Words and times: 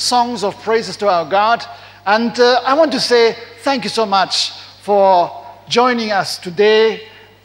songs 0.00 0.42
of 0.42 0.60
praises 0.62 0.96
to 0.96 1.08
our 1.08 1.28
God. 1.28 1.64
And 2.06 2.38
uh, 2.40 2.62
I 2.64 2.74
want 2.74 2.92
to 2.92 3.00
say 3.00 3.36
thank 3.62 3.84
you 3.84 3.90
so 3.90 4.06
much 4.06 4.50
for 4.82 5.30
joining 5.68 6.10
us 6.10 6.38
today 6.38 7.02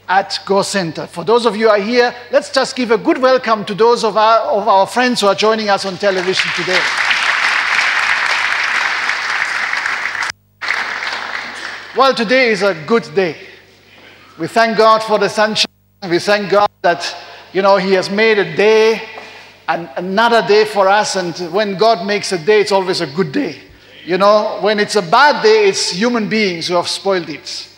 at 0.08 0.40
Go 0.46 0.62
Center. 0.62 1.08
For 1.08 1.24
those 1.24 1.46
of 1.46 1.56
you 1.56 1.66
who 1.66 1.72
are 1.72 1.80
here, 1.80 2.16
let's 2.32 2.52
just 2.52 2.76
give 2.76 2.92
a 2.92 2.98
good 2.98 3.18
welcome 3.18 3.66
to 3.66 3.74
those 3.74 4.04
of 4.04 4.18
our, 4.18 4.40
of 4.52 4.68
our 4.68 4.88
friends 4.88 5.22
who 5.22 5.28
are 5.28 5.36
joining 5.36 5.70
us 5.70 5.86
on 5.86 5.98
television 5.98 6.50
today. 6.56 6.80
Well, 11.98 12.14
today 12.14 12.50
is 12.52 12.62
a 12.62 12.74
good 12.86 13.10
day. 13.16 13.38
We 14.38 14.48
thank 14.48 14.78
God 14.78 15.02
for 15.02 15.18
the 15.18 15.30
sunshine. 15.30 15.66
We 16.10 16.20
thank 16.20 16.52
God 16.52 16.70
that, 16.82 17.16
you 17.54 17.62
know, 17.62 17.78
He 17.78 17.94
has 17.94 18.10
made 18.10 18.38
a 18.38 18.56
day, 18.56 19.02
and 19.68 19.90
another 19.98 20.46
day 20.48 20.66
for 20.66 20.88
us. 20.88 21.16
And 21.16 21.36
when 21.52 21.78
God 21.78 22.06
makes 22.06 22.32
a 22.32 22.38
day, 22.38 22.62
it's 22.62 22.72
always 22.72 23.02
a 23.02 23.08
good 23.08 23.32
day. 23.32 23.58
You 24.06 24.18
know, 24.18 24.60
when 24.62 24.80
it's 24.80 24.96
a 24.96 25.02
bad 25.02 25.42
day, 25.42 25.68
it's 25.68 25.90
human 25.90 26.30
beings 26.30 26.68
who 26.68 26.76
have 26.76 26.88
spoiled 26.88 27.30
it. 27.30 27.70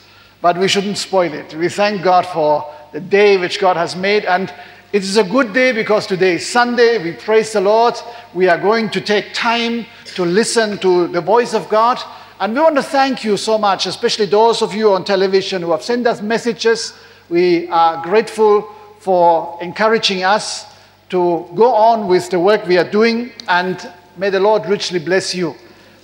But 0.42 0.58
we 0.58 0.68
shouldn't 0.68 0.98
spoil 0.98 1.34
it. 1.34 1.54
We 1.54 1.70
thank 1.70 2.04
God 2.04 2.26
for 2.26 2.70
the 2.92 3.00
day 3.00 3.38
which 3.38 3.60
God 3.60 3.78
has 3.78 3.96
made. 3.96 4.26
And 4.26 4.54
it 4.92 5.04
is 5.04 5.18
a 5.18 5.24
good 5.24 5.54
day 5.54 5.72
because 5.72 6.06
today 6.06 6.36
is 6.36 6.46
Sunday. 6.46 7.02
We 7.02 7.14
praise 7.14 7.54
the 7.54 7.62
Lord. 7.62 7.96
We 8.34 8.50
are 8.50 8.58
going 8.58 8.90
to 8.92 9.02
take 9.02 9.34
time 9.34 9.86
to 10.16 10.26
listen 10.26 10.78
to 10.80 11.08
the 11.08 11.22
voice 11.22 11.54
of 11.54 11.70
God. 11.70 12.00
And 12.40 12.54
we 12.54 12.60
want 12.60 12.76
to 12.76 12.84
thank 12.84 13.24
you 13.24 13.38
so 13.38 13.58
much, 13.58 13.86
especially 13.86 14.28
those 14.28 14.62
of 14.62 14.74
you 14.74 14.92
on 14.92 15.06
television 15.06 15.62
who 15.62 15.72
have 15.72 15.82
sent 15.82 16.06
us 16.06 16.22
messages. 16.22 16.94
We 17.30 17.68
are 17.70 18.04
grateful 18.04 18.62
for 19.00 19.58
encouraging 19.62 20.24
us 20.24 20.66
to 21.10 21.48
go 21.56 21.74
on 21.74 22.08
with 22.08 22.30
the 22.30 22.40
work 22.40 22.66
we 22.66 22.78
are 22.78 22.90
doing. 22.90 23.32
And 23.48 23.92
may 24.18 24.30
the 24.30 24.40
Lord 24.40 24.66
richly 24.66 25.00
bless 25.00 25.34
you. 25.34 25.56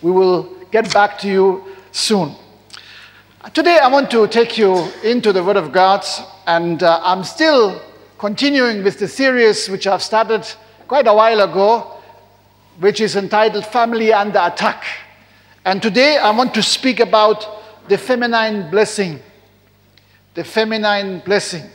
We 0.02 0.12
will 0.12 0.44
get 0.72 0.94
back 0.94 1.20
to 1.20 1.28
you 1.28 1.64
soon. 1.92 2.36
Today, 3.54 3.78
I 3.78 3.88
want 3.88 4.09
to 4.12 4.26
take 4.28 4.58
you 4.58 4.90
into 5.04 5.34
the 5.34 5.44
Word 5.44 5.58
of 5.58 5.74
God, 5.74 6.06
and 6.48 6.81
uh, 6.81 7.02
I'm 7.04 7.26
still 7.26 7.81
continuing 8.18 8.84
with 8.86 9.00
the 9.00 9.08
series 9.08 9.68
which 9.68 9.86
I've 9.86 10.02
started 10.02 10.48
quite 10.88 11.08
a 11.08 11.14
while 11.14 11.42
ago, 11.42 12.00
which 12.80 13.02
is 13.02 13.18
entitled 13.18 13.66
Family 13.66 14.14
Under 14.14 14.40
Attack. 14.40 14.86
And 15.66 15.81
today, 15.81 16.18
I 16.18 16.31
want 16.31 16.54
to 16.54 16.64
speak 16.64 17.02
about 17.02 17.46
the 17.90 17.98
feminine 17.98 18.72
blessing. 18.72 19.20
The 20.36 20.46
feminine 20.46 21.20
blessing. 21.20 21.70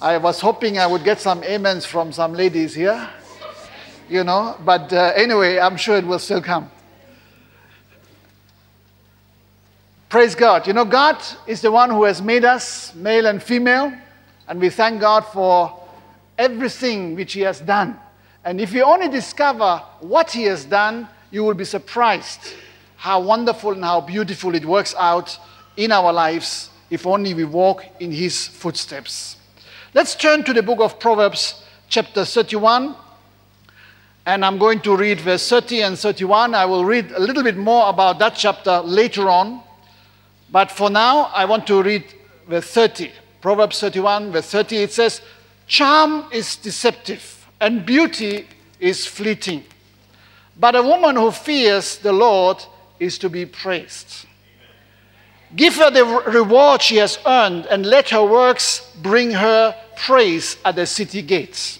I 0.00 0.18
was 0.18 0.40
hoping 0.40 0.78
I 0.78 0.86
would 0.86 1.04
get 1.04 1.20
some 1.20 1.42
amens 1.42 1.86
from 1.86 2.12
some 2.12 2.34
ladies 2.34 2.74
here, 2.74 3.08
you 4.10 4.24
know, 4.24 4.54
but 4.62 4.92
uh, 4.92 5.12
anyway, 5.16 5.58
I'm 5.58 5.78
sure 5.78 5.96
it 5.96 6.06
will 6.06 6.18
still 6.18 6.42
come. 6.42 6.70
Praise 10.10 10.34
God. 10.34 10.66
You 10.66 10.74
know, 10.74 10.84
God 10.84 11.16
is 11.46 11.62
the 11.62 11.72
one 11.72 11.88
who 11.88 12.04
has 12.04 12.20
made 12.20 12.44
us 12.44 12.94
male 12.94 13.26
and 13.26 13.42
female, 13.42 13.90
and 14.46 14.60
we 14.60 14.68
thank 14.68 15.00
God 15.00 15.22
for 15.22 15.82
everything 16.36 17.14
which 17.14 17.32
He 17.32 17.40
has 17.40 17.60
done. 17.60 17.98
And 18.44 18.60
if 18.60 18.74
you 18.74 18.84
only 18.84 19.08
discover 19.08 19.78
what 20.00 20.30
He 20.30 20.44
has 20.44 20.66
done, 20.66 21.08
you 21.30 21.42
will 21.42 21.54
be 21.54 21.64
surprised 21.64 22.52
how 22.96 23.20
wonderful 23.20 23.72
and 23.72 23.82
how 23.82 24.02
beautiful 24.02 24.54
it 24.54 24.64
works 24.64 24.94
out 24.98 25.38
in 25.76 25.90
our 25.90 26.12
lives 26.12 26.68
if 26.90 27.06
only 27.06 27.32
we 27.32 27.44
walk 27.44 27.84
in 27.98 28.12
His 28.12 28.46
footsteps. 28.46 29.36
Let's 29.96 30.14
turn 30.14 30.44
to 30.44 30.52
the 30.52 30.62
book 30.62 30.80
of 30.80 30.98
Proverbs, 31.00 31.64
chapter 31.88 32.26
31. 32.26 32.94
And 34.26 34.44
I'm 34.44 34.58
going 34.58 34.80
to 34.80 34.94
read 34.94 35.22
verse 35.22 35.48
30 35.48 35.80
and 35.80 35.98
31. 35.98 36.54
I 36.54 36.66
will 36.66 36.84
read 36.84 37.12
a 37.12 37.18
little 37.18 37.42
bit 37.42 37.56
more 37.56 37.88
about 37.88 38.18
that 38.18 38.34
chapter 38.36 38.80
later 38.80 39.30
on. 39.30 39.62
But 40.52 40.70
for 40.70 40.90
now, 40.90 41.30
I 41.34 41.46
want 41.46 41.66
to 41.68 41.82
read 41.82 42.04
verse 42.46 42.70
30. 42.72 43.10
Proverbs 43.40 43.80
31, 43.80 44.32
verse 44.32 44.50
30, 44.50 44.76
it 44.76 44.92
says, 44.92 45.22
Charm 45.66 46.26
is 46.30 46.56
deceptive, 46.56 47.46
and 47.58 47.86
beauty 47.86 48.46
is 48.78 49.06
fleeting. 49.06 49.64
But 50.60 50.76
a 50.76 50.82
woman 50.82 51.16
who 51.16 51.30
fears 51.30 51.96
the 51.96 52.12
Lord 52.12 52.62
is 53.00 53.16
to 53.16 53.30
be 53.30 53.46
praised. 53.46 54.25
Give 55.54 55.74
her 55.76 55.90
the 55.90 56.04
reward 56.04 56.82
she 56.82 56.96
has 56.96 57.18
earned, 57.24 57.66
and 57.66 57.86
let 57.86 58.10
her 58.10 58.24
works 58.24 58.90
bring 59.02 59.30
her 59.30 59.74
praise 59.96 60.56
at 60.64 60.76
the 60.76 60.86
city 60.86 61.22
gates. 61.22 61.78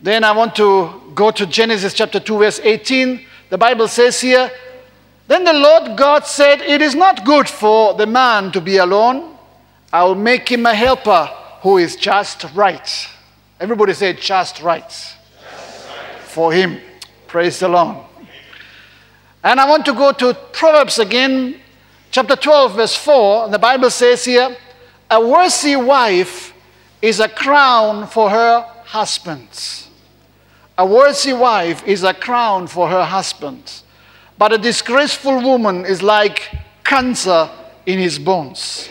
Then 0.00 0.24
I 0.24 0.32
want 0.32 0.54
to 0.56 1.12
go 1.14 1.30
to 1.30 1.46
Genesis 1.46 1.94
chapter 1.94 2.20
2, 2.20 2.38
verse 2.38 2.60
18. 2.62 3.24
The 3.48 3.58
Bible 3.58 3.88
says 3.88 4.20
here, 4.20 4.50
then 5.26 5.44
the 5.44 5.52
Lord 5.52 5.96
God 5.96 6.26
said, 6.26 6.60
It 6.60 6.82
is 6.82 6.94
not 6.94 7.24
good 7.24 7.48
for 7.48 7.94
the 7.94 8.06
man 8.06 8.52
to 8.52 8.60
be 8.60 8.76
alone. 8.76 9.36
I 9.92 10.04
will 10.04 10.14
make 10.14 10.48
him 10.48 10.66
a 10.66 10.74
helper 10.74 11.26
who 11.62 11.78
is 11.78 11.96
just 11.96 12.44
right. 12.54 13.08
Everybody 13.58 13.94
say, 13.94 14.12
just 14.12 14.60
right. 14.60 14.88
Just 14.88 15.16
right. 15.88 16.18
For 16.20 16.52
him. 16.52 16.80
Praise 17.26 17.58
the 17.60 17.68
Lord. 17.68 18.04
And 19.42 19.60
I 19.60 19.68
want 19.68 19.86
to 19.86 19.92
go 19.92 20.12
to 20.12 20.34
Proverbs 20.52 20.98
again, 20.98 21.60
chapter 22.14 22.36
12, 22.36 22.76
verse 22.76 22.96
4. 22.96 23.48
The 23.48 23.58
Bible 23.58 23.90
says 23.90 24.24
here, 24.24 24.56
A 25.10 25.20
worthy 25.20 25.74
wife 25.74 26.54
is 27.02 27.18
a 27.18 27.28
crown 27.28 28.06
for 28.06 28.30
her 28.30 28.60
husband. 28.84 29.48
A 30.78 30.86
worthy 30.86 31.32
wife 31.32 31.84
is 31.84 32.04
a 32.04 32.14
crown 32.14 32.68
for 32.68 32.88
her 32.88 33.02
husband. 33.02 33.82
But 34.38 34.52
a 34.52 34.58
disgraceful 34.58 35.42
woman 35.42 35.84
is 35.84 36.04
like 36.04 36.54
cancer 36.84 37.50
in 37.84 37.98
his 37.98 38.20
bones. 38.20 38.88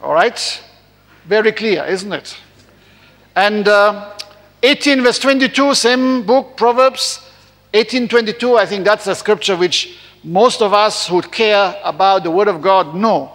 All 0.00 0.14
right? 0.14 0.62
Very 1.26 1.52
clear, 1.52 1.84
isn't 1.84 2.12
it? 2.12 2.38
And 3.36 3.68
uh, 3.68 4.14
18 4.62 5.02
verse 5.02 5.18
22, 5.18 5.74
same 5.74 6.24
book, 6.24 6.56
Proverbs 6.56 7.18
1822, 7.74 8.56
I 8.56 8.64
think 8.64 8.86
that's 8.86 9.06
a 9.06 9.14
scripture 9.14 9.58
which 9.58 9.98
most 10.24 10.62
of 10.62 10.72
us 10.72 11.06
who 11.06 11.22
care 11.22 11.76
about 11.84 12.24
the 12.24 12.30
Word 12.30 12.48
of 12.48 12.60
God 12.60 12.94
know. 12.94 13.32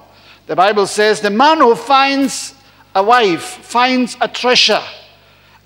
The 0.48 0.56
Bible 0.56 0.88
says, 0.88 1.22
The 1.22 1.30
man 1.30 1.60
who 1.60 1.76
finds 1.76 2.56
a 2.96 3.02
wife 3.02 3.44
finds 3.44 4.18
a 4.22 4.28
treasure, 4.28 4.84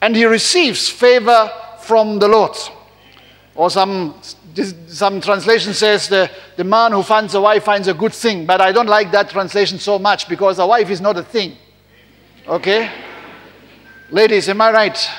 and 0.01 0.15
he 0.15 0.25
receives 0.25 0.89
favor 0.89 1.51
from 1.79 2.19
the 2.19 2.27
Lord. 2.27 2.55
Or 3.55 3.69
some 3.69 4.21
some 4.87 5.21
translation 5.21 5.73
says 5.73 6.07
the, 6.07 6.31
the 6.55 6.63
man 6.63 6.91
who 6.91 7.03
finds 7.03 7.35
a 7.35 7.41
wife 7.41 7.63
finds 7.63 7.87
a 7.87 7.93
good 7.93 8.13
thing, 8.13 8.45
but 8.45 8.59
I 8.59 8.71
don't 8.71 8.87
like 8.87 9.11
that 9.11 9.29
translation 9.29 9.77
so 9.77 9.99
much 9.99 10.27
because 10.27 10.57
a 10.57 10.65
wife 10.65 10.89
is 10.89 10.99
not 10.99 11.15
a 11.17 11.23
thing. 11.23 11.55
Okay? 12.47 12.89
Ladies, 14.09 14.49
am 14.49 14.61
I 14.61 14.71
right? 14.71 15.09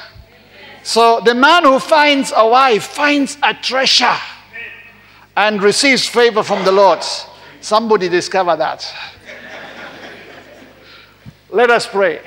So 0.82 1.20
the 1.20 1.34
man 1.34 1.64
who 1.64 1.78
finds 1.78 2.32
a 2.34 2.48
wife 2.48 2.84
finds 2.84 3.38
a 3.42 3.54
treasure 3.54 4.16
and 5.38 5.62
receives 5.62 6.06
favor 6.06 6.42
from 6.42 6.64
the 6.64 6.72
Lord. 6.72 7.02
Somebody 7.60 8.10
discover 8.10 8.56
that. 8.56 8.94
Let 11.48 11.70
us 11.70 11.86
pray. 11.86 12.20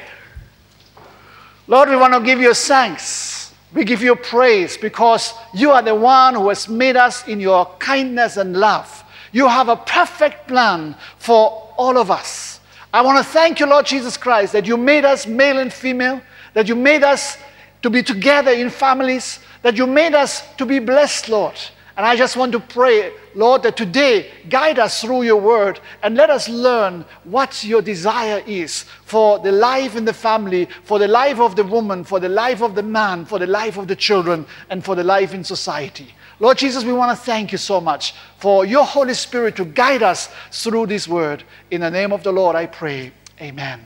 Lord, 1.67 1.89
we 1.89 1.95
want 1.95 2.13
to 2.13 2.21
give 2.21 2.39
you 2.39 2.53
thanks 2.55 3.41
we 3.73 3.85
give 3.85 4.01
you 4.01 4.15
praise 4.15 4.77
because 4.77 5.33
you 5.53 5.71
are 5.71 5.81
the 5.81 5.95
one 5.95 6.35
who 6.35 6.49
has 6.49 6.67
made 6.67 6.97
us 6.97 7.27
in 7.27 7.39
your 7.39 7.65
kindness 7.79 8.37
and 8.37 8.57
love. 8.57 9.03
You 9.31 9.47
have 9.47 9.69
a 9.69 9.77
perfect 9.77 10.47
plan 10.47 10.95
for 11.17 11.73
all 11.77 11.97
of 11.97 12.11
us. 12.11 12.59
I 12.93 13.01
want 13.01 13.17
to 13.17 13.23
thank 13.23 13.61
you, 13.61 13.65
Lord 13.65 13.85
Jesus 13.85 14.17
Christ, 14.17 14.51
that 14.51 14.67
you 14.67 14.75
made 14.75 15.05
us 15.05 15.25
male 15.25 15.59
and 15.59 15.71
female, 15.71 16.21
that 16.53 16.67
you 16.67 16.75
made 16.75 17.03
us 17.03 17.37
to 17.81 17.89
be 17.89 18.03
together 18.03 18.51
in 18.51 18.69
families, 18.69 19.39
that 19.61 19.77
you 19.77 19.87
made 19.87 20.13
us 20.13 20.43
to 20.55 20.65
be 20.65 20.79
blessed, 20.79 21.29
Lord. 21.29 21.55
And 21.97 22.05
I 22.05 22.15
just 22.15 22.37
want 22.37 22.53
to 22.53 22.59
pray, 22.59 23.11
Lord, 23.35 23.63
that 23.63 23.75
today 23.75 24.31
guide 24.49 24.79
us 24.79 25.01
through 25.01 25.23
your 25.23 25.41
word 25.41 25.79
and 26.03 26.15
let 26.15 26.29
us 26.29 26.47
learn 26.47 27.05
what 27.25 27.63
your 27.63 27.81
desire 27.81 28.41
is 28.47 28.83
for 29.03 29.39
the 29.39 29.51
life 29.51 29.95
in 29.95 30.05
the 30.05 30.13
family, 30.13 30.69
for 30.83 30.99
the 30.99 31.07
life 31.07 31.39
of 31.39 31.55
the 31.55 31.63
woman, 31.63 32.03
for 32.03 32.19
the 32.19 32.29
life 32.29 32.61
of 32.61 32.75
the 32.75 32.83
man, 32.83 33.25
for 33.25 33.39
the 33.39 33.47
life 33.47 33.77
of 33.77 33.87
the 33.87 33.95
children, 33.95 34.45
and 34.69 34.85
for 34.85 34.95
the 34.95 35.03
life 35.03 35.33
in 35.33 35.43
society. 35.43 36.07
Lord 36.39 36.57
Jesus, 36.57 36.83
we 36.83 36.93
want 36.93 37.15
to 37.17 37.23
thank 37.23 37.51
you 37.51 37.57
so 37.57 37.81
much 37.81 38.15
for 38.37 38.65
your 38.65 38.85
Holy 38.85 39.13
Spirit 39.13 39.55
to 39.57 39.65
guide 39.65 40.01
us 40.01 40.29
through 40.51 40.87
this 40.87 41.07
word. 41.07 41.43
In 41.69 41.81
the 41.81 41.91
name 41.91 42.11
of 42.11 42.23
the 42.23 42.31
Lord, 42.31 42.55
I 42.55 42.65
pray. 42.65 43.11
Amen. 43.39 43.79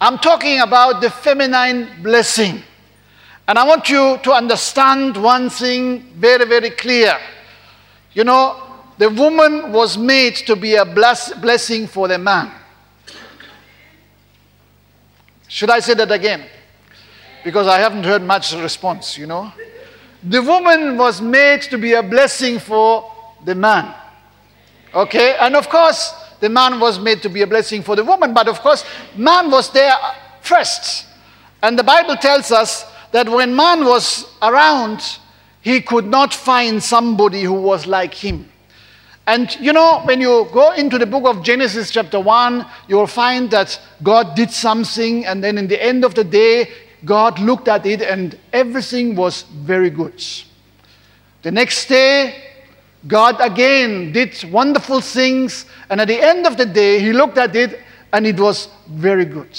I'm 0.00 0.18
talking 0.18 0.58
about 0.60 1.00
the 1.00 1.10
feminine 1.10 2.02
blessing. 2.02 2.64
And 3.48 3.58
I 3.58 3.64
want 3.64 3.88
you 3.88 4.18
to 4.22 4.32
understand 4.32 5.16
one 5.16 5.50
thing 5.50 6.02
very, 6.16 6.44
very 6.44 6.70
clear. 6.70 7.18
You 8.12 8.24
know, 8.24 8.62
the 8.98 9.10
woman 9.10 9.72
was 9.72 9.98
made 9.98 10.36
to 10.46 10.56
be 10.56 10.76
a 10.76 10.84
bless- 10.84 11.32
blessing 11.34 11.86
for 11.86 12.08
the 12.08 12.18
man. 12.18 12.52
Should 15.48 15.70
I 15.70 15.80
say 15.80 15.94
that 15.94 16.10
again? 16.10 16.44
because 17.44 17.66
I 17.66 17.78
haven't 17.78 18.04
heard 18.04 18.22
much 18.22 18.52
response, 18.52 19.18
you 19.18 19.26
know. 19.26 19.52
The 20.22 20.42
woman 20.42 20.96
was 20.96 21.20
made 21.20 21.62
to 21.62 21.78
be 21.78 21.94
a 21.94 22.02
blessing 22.02 22.58
for 22.58 23.10
the 23.44 23.54
man. 23.54 23.94
Okay? 24.94 25.36
And 25.40 25.56
of 25.56 25.68
course, 25.68 26.14
the 26.40 26.48
man 26.48 26.78
was 26.78 26.98
made 26.98 27.22
to 27.22 27.28
be 27.28 27.42
a 27.42 27.46
blessing 27.46 27.82
for 27.82 27.96
the 27.96 28.04
woman, 28.04 28.32
but 28.32 28.48
of 28.48 28.60
course, 28.60 28.84
man 29.16 29.50
was 29.50 29.70
there 29.72 29.94
first. 30.40 31.06
And 31.62 31.78
the 31.78 31.84
Bible 31.84 32.16
tells 32.16 32.52
us 32.52 32.84
that 33.12 33.28
when 33.28 33.54
man 33.54 33.84
was 33.84 34.26
around, 34.42 35.18
he 35.60 35.80
could 35.80 36.06
not 36.06 36.34
find 36.34 36.82
somebody 36.82 37.42
who 37.42 37.54
was 37.54 37.86
like 37.86 38.12
him. 38.12 38.48
And 39.26 39.56
you 39.60 39.72
know, 39.72 40.00
when 40.04 40.20
you 40.20 40.48
go 40.52 40.72
into 40.72 40.98
the 40.98 41.06
book 41.06 41.24
of 41.26 41.44
Genesis, 41.44 41.90
chapter 41.90 42.18
1, 42.18 42.66
you'll 42.88 43.06
find 43.06 43.50
that 43.52 43.80
God 44.02 44.34
did 44.34 44.50
something, 44.50 45.24
and 45.24 45.42
then 45.44 45.58
in 45.58 45.68
the 45.68 45.80
end 45.80 46.04
of 46.04 46.14
the 46.14 46.24
day, 46.24 46.68
God 47.04 47.38
looked 47.38 47.68
at 47.68 47.86
it 47.86 48.02
and 48.02 48.38
everything 48.52 49.16
was 49.16 49.42
very 49.42 49.90
good. 49.90 50.22
The 51.42 51.50
next 51.50 51.86
day, 51.86 52.34
God 53.06 53.36
again 53.40 54.12
did 54.12 54.42
wonderful 54.50 55.00
things, 55.00 55.66
and 55.90 56.00
at 56.00 56.08
the 56.08 56.20
end 56.20 56.46
of 56.46 56.56
the 56.56 56.66
day, 56.66 56.98
He 57.00 57.12
looked 57.12 57.38
at 57.38 57.54
it 57.54 57.80
and 58.12 58.26
it 58.26 58.38
was 58.38 58.68
very 58.88 59.24
good. 59.24 59.56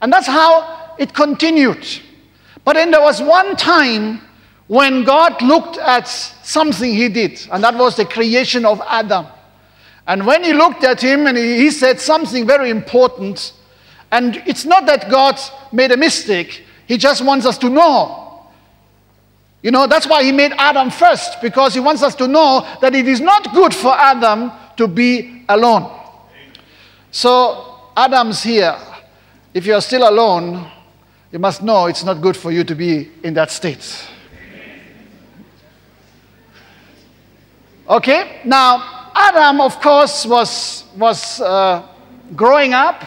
And 0.00 0.12
that's 0.12 0.26
how 0.26 0.94
it 0.98 1.12
continued. 1.14 1.86
But 2.66 2.74
then 2.74 2.90
there 2.90 3.00
was 3.00 3.22
one 3.22 3.54
time 3.56 4.20
when 4.66 5.04
God 5.04 5.40
looked 5.40 5.78
at 5.78 6.08
something 6.08 6.92
He 6.92 7.08
did, 7.08 7.46
and 7.52 7.62
that 7.62 7.76
was 7.76 7.96
the 7.96 8.04
creation 8.04 8.66
of 8.66 8.82
Adam. 8.88 9.26
And 10.08 10.26
when 10.26 10.42
He 10.42 10.52
looked 10.52 10.82
at 10.82 11.00
him 11.00 11.28
and 11.28 11.38
He 11.38 11.70
said 11.70 12.00
something 12.00 12.44
very 12.44 12.70
important, 12.70 13.52
and 14.10 14.42
it's 14.46 14.64
not 14.64 14.84
that 14.86 15.08
God 15.08 15.38
made 15.72 15.92
a 15.92 15.96
mistake, 15.96 16.64
he 16.86 16.96
just 16.96 17.24
wants 17.24 17.46
us 17.46 17.58
to 17.58 17.68
know. 17.68 18.46
You 19.62 19.70
know, 19.70 19.86
that's 19.86 20.06
why 20.06 20.22
he 20.22 20.32
made 20.32 20.52
Adam 20.58 20.90
first, 20.90 21.40
because 21.40 21.74
he 21.74 21.80
wants 21.80 22.02
us 22.02 22.14
to 22.16 22.28
know 22.28 22.66
that 22.80 22.94
it 22.94 23.08
is 23.08 23.20
not 23.20 23.52
good 23.52 23.74
for 23.74 23.92
Adam 23.92 24.52
to 24.76 24.86
be 24.86 25.44
alone. 25.48 25.92
So, 27.10 27.90
Adam's 27.96 28.42
here. 28.42 28.76
If 29.54 29.66
you 29.66 29.74
are 29.74 29.80
still 29.80 30.08
alone, 30.08 30.70
you 31.32 31.38
must 31.38 31.62
know 31.62 31.86
it's 31.86 32.04
not 32.04 32.20
good 32.20 32.36
for 32.36 32.52
you 32.52 32.64
to 32.64 32.74
be 32.74 33.10
in 33.22 33.34
that 33.34 33.50
state. 33.50 34.08
Okay, 37.88 38.40
now, 38.44 39.10
Adam, 39.14 39.60
of 39.60 39.80
course, 39.80 40.26
was, 40.26 40.84
was 40.96 41.40
uh, 41.40 41.86
growing 42.34 42.74
up 42.74 43.04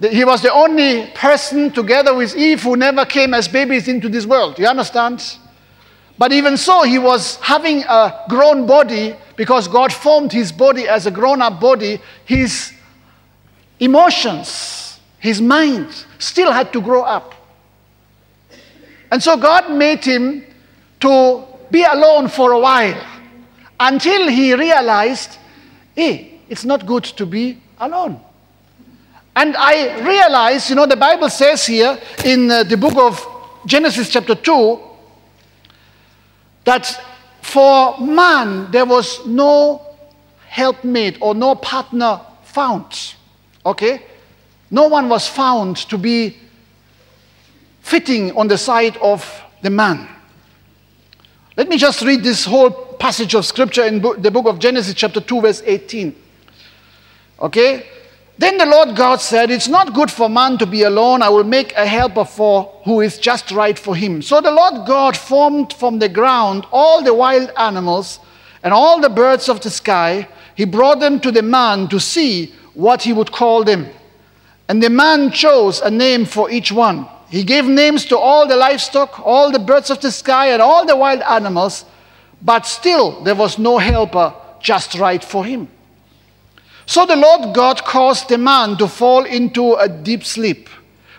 he 0.00 0.24
was 0.24 0.42
the 0.42 0.52
only 0.52 1.06
person 1.14 1.70
together 1.70 2.14
with 2.14 2.36
Eve 2.36 2.62
who 2.62 2.76
never 2.76 3.04
came 3.06 3.32
as 3.32 3.48
babies 3.48 3.88
into 3.88 4.08
this 4.08 4.26
world. 4.26 4.58
You 4.58 4.66
understand? 4.66 5.38
But 6.18 6.32
even 6.32 6.56
so, 6.56 6.82
he 6.82 6.98
was 6.98 7.36
having 7.36 7.82
a 7.82 8.24
grown 8.28 8.66
body 8.66 9.16
because 9.36 9.68
God 9.68 9.92
formed 9.92 10.32
his 10.32 10.52
body 10.52 10.86
as 10.88 11.06
a 11.06 11.10
grown 11.10 11.40
up 11.40 11.60
body. 11.60 12.00
His 12.24 12.72
emotions, 13.80 15.00
his 15.18 15.40
mind 15.40 16.05
still 16.18 16.52
had 16.52 16.72
to 16.72 16.80
grow 16.80 17.02
up. 17.02 17.34
And 19.10 19.22
so 19.22 19.36
God 19.36 19.70
made 19.72 20.04
him 20.04 20.44
to 21.00 21.44
be 21.70 21.82
alone 21.84 22.28
for 22.28 22.52
a 22.52 22.58
while 22.58 23.00
until 23.78 24.28
he 24.28 24.54
realized, 24.54 25.38
hey, 25.94 26.40
it's 26.48 26.64
not 26.64 26.86
good 26.86 27.04
to 27.04 27.26
be 27.26 27.60
alone. 27.78 28.20
And 29.34 29.54
I 29.56 30.00
realize, 30.00 30.70
you 30.70 30.76
know, 30.76 30.86
the 30.86 30.96
Bible 30.96 31.28
says 31.28 31.66
here 31.66 31.98
in 32.24 32.50
uh, 32.50 32.62
the 32.62 32.76
book 32.76 32.96
of 32.96 33.24
Genesis, 33.66 34.08
chapter 34.08 34.34
2, 34.34 34.80
that 36.64 37.00
for 37.42 37.98
man 38.00 38.70
there 38.70 38.86
was 38.86 39.24
no 39.26 39.86
helpmate 40.48 41.18
or 41.20 41.34
no 41.34 41.54
partner 41.54 42.20
found. 42.42 43.14
Okay? 43.64 44.02
No 44.70 44.88
one 44.88 45.08
was 45.08 45.28
found 45.28 45.76
to 45.88 45.98
be 45.98 46.36
fitting 47.80 48.36
on 48.36 48.48
the 48.48 48.58
side 48.58 48.96
of 48.98 49.42
the 49.62 49.70
man. 49.70 50.08
Let 51.56 51.68
me 51.68 51.78
just 51.78 52.02
read 52.02 52.22
this 52.22 52.44
whole 52.44 52.70
passage 52.70 53.34
of 53.34 53.46
scripture 53.46 53.84
in 53.84 54.00
the 54.00 54.30
book 54.30 54.46
of 54.46 54.58
Genesis, 54.58 54.94
chapter 54.94 55.20
2, 55.20 55.40
verse 55.40 55.62
18. 55.64 56.14
Okay? 57.40 57.86
Then 58.38 58.58
the 58.58 58.66
Lord 58.66 58.96
God 58.96 59.20
said, 59.20 59.50
It's 59.50 59.68
not 59.68 59.94
good 59.94 60.10
for 60.10 60.28
man 60.28 60.58
to 60.58 60.66
be 60.66 60.82
alone. 60.82 61.22
I 61.22 61.30
will 61.30 61.44
make 61.44 61.72
a 61.72 61.86
helper 61.86 62.24
for 62.24 62.80
who 62.84 63.00
is 63.00 63.18
just 63.18 63.50
right 63.50 63.78
for 63.78 63.96
him. 63.96 64.20
So 64.20 64.40
the 64.40 64.50
Lord 64.50 64.86
God 64.86 65.16
formed 65.16 65.72
from 65.72 65.98
the 65.98 66.08
ground 66.08 66.66
all 66.70 67.02
the 67.02 67.14
wild 67.14 67.50
animals 67.56 68.18
and 68.62 68.74
all 68.74 69.00
the 69.00 69.08
birds 69.08 69.48
of 69.48 69.62
the 69.62 69.70
sky. 69.70 70.28
He 70.54 70.66
brought 70.66 71.00
them 71.00 71.20
to 71.20 71.30
the 71.30 71.42
man 71.42 71.88
to 71.88 71.98
see 71.98 72.52
what 72.74 73.02
he 73.02 73.14
would 73.14 73.32
call 73.32 73.64
them. 73.64 73.88
And 74.68 74.82
the 74.82 74.90
man 74.90 75.30
chose 75.30 75.80
a 75.80 75.90
name 75.90 76.24
for 76.24 76.50
each 76.50 76.72
one. 76.72 77.06
He 77.28 77.44
gave 77.44 77.66
names 77.66 78.04
to 78.06 78.18
all 78.18 78.46
the 78.46 78.56
livestock, 78.56 79.20
all 79.24 79.50
the 79.50 79.58
birds 79.58 79.90
of 79.90 80.00
the 80.00 80.12
sky, 80.12 80.48
and 80.48 80.62
all 80.62 80.86
the 80.86 80.96
wild 80.96 81.22
animals, 81.22 81.84
but 82.42 82.66
still 82.66 83.22
there 83.22 83.34
was 83.34 83.58
no 83.58 83.78
helper 83.78 84.34
just 84.60 84.94
right 84.94 85.22
for 85.22 85.44
him. 85.44 85.68
So 86.86 87.04
the 87.04 87.16
Lord 87.16 87.54
God 87.54 87.82
caused 87.84 88.28
the 88.28 88.38
man 88.38 88.76
to 88.76 88.86
fall 88.86 89.24
into 89.24 89.74
a 89.74 89.88
deep 89.88 90.24
sleep. 90.24 90.68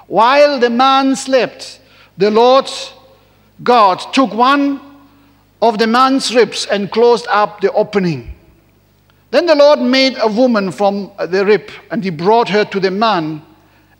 While 0.08 0.60
the 0.60 0.70
man 0.70 1.16
slept, 1.16 1.82
the 2.18 2.32
Lord 2.32 2.70
God 3.62 3.98
took 4.14 4.34
one 4.34 4.80
of 5.62 5.78
the 5.78 5.88
man's 5.88 6.34
ribs 6.34 6.66
and 6.68 6.90
closed 6.90 7.28
up 7.30 7.60
the 7.60 7.72
opening. 7.74 8.37
Then 9.30 9.46
the 9.46 9.56
Lord 9.56 9.80
made 9.80 10.18
a 10.20 10.28
woman 10.28 10.72
from 10.72 11.12
uh, 11.18 11.26
the 11.26 11.46
rib, 11.46 11.70
and 11.92 12.04
he 12.04 12.10
brought 12.10 12.50
her 12.50 12.64
to 12.66 12.80
the 12.80 12.92
man. 12.92 13.42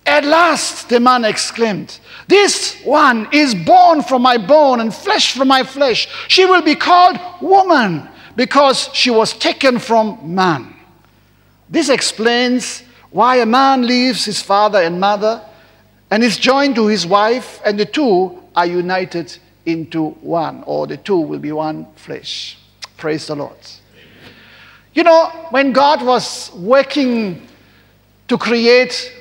At 0.06 0.24
last, 0.24 0.88
the 0.88 1.02
man 1.02 1.26
exclaimed, 1.26 2.00
This 2.28 2.82
one 2.84 3.28
is 3.34 3.54
born 3.54 4.04
from 4.04 4.22
my 4.22 4.38
bone 4.38 4.80
and 4.80 4.94
flesh 4.94 5.36
from 5.36 5.50
my 5.50 5.64
flesh. 5.64 6.08
She 6.30 6.46
will 6.46 6.62
be 6.62 6.76
called 6.76 7.20
woman 7.42 8.08
because 8.38 8.90
she 8.94 9.10
was 9.10 9.34
taken 9.34 9.80
from 9.80 10.34
man. 10.34 10.74
This 11.70 11.90
explains 11.90 12.84
why 13.10 13.38
a 13.38 13.46
man 13.46 13.86
leaves 13.86 14.24
his 14.24 14.42
father 14.42 14.80
and 14.80 15.00
mother 15.00 15.42
and 16.10 16.24
is 16.24 16.38
joined 16.38 16.76
to 16.76 16.88
his 16.88 17.06
wife, 17.06 17.60
and 17.66 17.78
the 17.78 17.86
two 17.86 18.42
are 18.56 18.66
united 18.66 19.38
into 19.66 20.12
one, 20.22 20.64
or 20.66 20.88
the 20.88 20.96
two 20.96 21.18
will 21.18 21.40
be 21.40 21.52
one 21.52 21.86
flesh. 21.96 22.58
Praise 22.96 23.28
the 23.28 23.36
Lord. 23.36 23.58
You 24.98 25.04
know, 25.04 25.28
when 25.52 25.74
God 25.74 26.04
was 26.04 26.52
working 26.56 27.48
to 28.28 28.36
create 28.36 29.14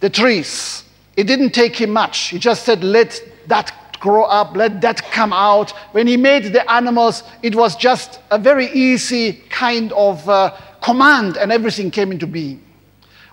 the 0.00 0.08
trees, 0.08 0.84
it 1.18 1.24
didn't 1.24 1.50
take 1.50 1.76
him 1.76 1.90
much. 1.90 2.28
He 2.28 2.38
just 2.38 2.64
said, 2.64 2.82
Let 2.82 3.22
that 3.46 3.98
grow 4.00 4.24
up, 4.24 4.56
let 4.56 4.80
that 4.80 5.02
come 5.10 5.34
out. 5.34 5.72
When 5.92 6.06
he 6.06 6.16
made 6.16 6.54
the 6.54 6.64
animals, 6.72 7.24
it 7.42 7.54
was 7.54 7.76
just 7.76 8.20
a 8.30 8.38
very 8.38 8.72
easy 8.72 9.34
kind 9.50 9.92
of 9.92 10.26
uh, 10.26 10.56
command 10.80 11.36
and 11.36 11.52
everything 11.52 11.90
came 11.90 12.10
into 12.10 12.26
being. 12.26 12.64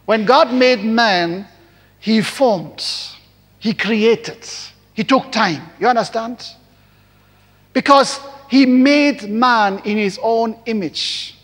When 0.04 0.26
God 0.26 0.52
made 0.52 0.84
man, 0.84 1.48
he 2.00 2.22
formed, 2.22 2.86
he 3.58 3.74
created, 3.74 4.46
he 4.94 5.06
took 5.06 5.32
time. 5.32 5.64
You 5.80 5.88
understand? 5.88 6.46
Because 7.72 8.20
he 8.50 8.66
made 8.66 9.30
man 9.30 9.80
in 9.86 9.96
his 9.98 10.20
own 10.22 10.60
image. 10.66 11.38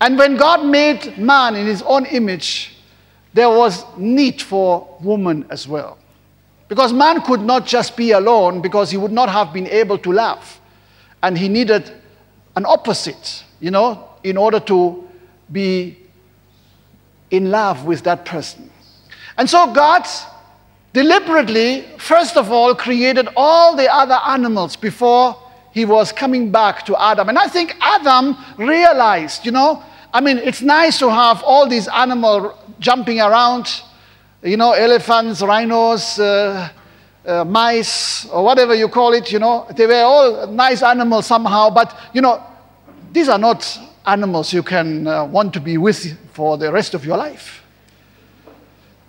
And 0.00 0.18
when 0.18 0.36
God 0.36 0.64
made 0.64 1.18
man 1.18 1.56
in 1.56 1.66
his 1.66 1.82
own 1.82 2.06
image, 2.06 2.76
there 3.32 3.48
was 3.48 3.84
need 3.96 4.42
for 4.42 4.96
woman 5.00 5.46
as 5.50 5.66
well. 5.66 5.98
Because 6.68 6.92
man 6.92 7.20
could 7.22 7.40
not 7.40 7.66
just 7.66 7.96
be 7.96 8.10
alone 8.10 8.60
because 8.60 8.90
he 8.90 8.96
would 8.96 9.12
not 9.12 9.28
have 9.28 9.52
been 9.52 9.66
able 9.68 9.98
to 9.98 10.12
love. 10.12 10.60
And 11.22 11.38
he 11.38 11.48
needed 11.48 11.92
an 12.56 12.66
opposite, 12.66 13.44
you 13.60 13.70
know, 13.70 14.08
in 14.22 14.36
order 14.36 14.60
to 14.60 15.06
be 15.52 15.98
in 17.30 17.50
love 17.50 17.84
with 17.84 18.02
that 18.02 18.24
person. 18.24 18.70
And 19.38 19.48
so 19.48 19.72
God 19.72 20.06
deliberately, 20.92 21.82
first 21.98 22.36
of 22.36 22.50
all, 22.50 22.74
created 22.74 23.28
all 23.36 23.76
the 23.76 23.92
other 23.92 24.18
animals 24.26 24.76
before 24.76 25.36
he 25.72 25.84
was 25.84 26.10
coming 26.10 26.50
back 26.50 26.86
to 26.86 26.96
Adam. 27.00 27.28
And 27.28 27.38
I 27.38 27.48
think 27.48 27.76
Adam 27.80 28.36
realized, 28.56 29.44
you 29.44 29.52
know, 29.52 29.82
I 30.12 30.20
mean, 30.20 30.38
it's 30.38 30.62
nice 30.62 30.98
to 31.00 31.10
have 31.10 31.42
all 31.42 31.68
these 31.68 31.88
animals 31.88 32.54
jumping 32.78 33.20
around, 33.20 33.82
you 34.42 34.56
know, 34.56 34.72
elephants, 34.72 35.42
rhinos, 35.42 36.18
uh, 36.18 36.68
uh, 37.26 37.44
mice, 37.44 38.26
or 38.26 38.44
whatever 38.44 38.74
you 38.74 38.88
call 38.88 39.12
it, 39.12 39.32
you 39.32 39.38
know. 39.38 39.66
They 39.76 39.86
were 39.86 40.02
all 40.02 40.46
nice 40.46 40.82
animals 40.82 41.26
somehow, 41.26 41.70
but, 41.70 41.96
you 42.12 42.20
know, 42.20 42.42
these 43.12 43.28
are 43.28 43.38
not 43.38 43.78
animals 44.06 44.52
you 44.52 44.62
can 44.62 45.06
uh, 45.06 45.24
want 45.24 45.52
to 45.54 45.60
be 45.60 45.78
with 45.78 46.16
for 46.32 46.56
the 46.56 46.70
rest 46.70 46.94
of 46.94 47.04
your 47.04 47.16
life. 47.16 47.62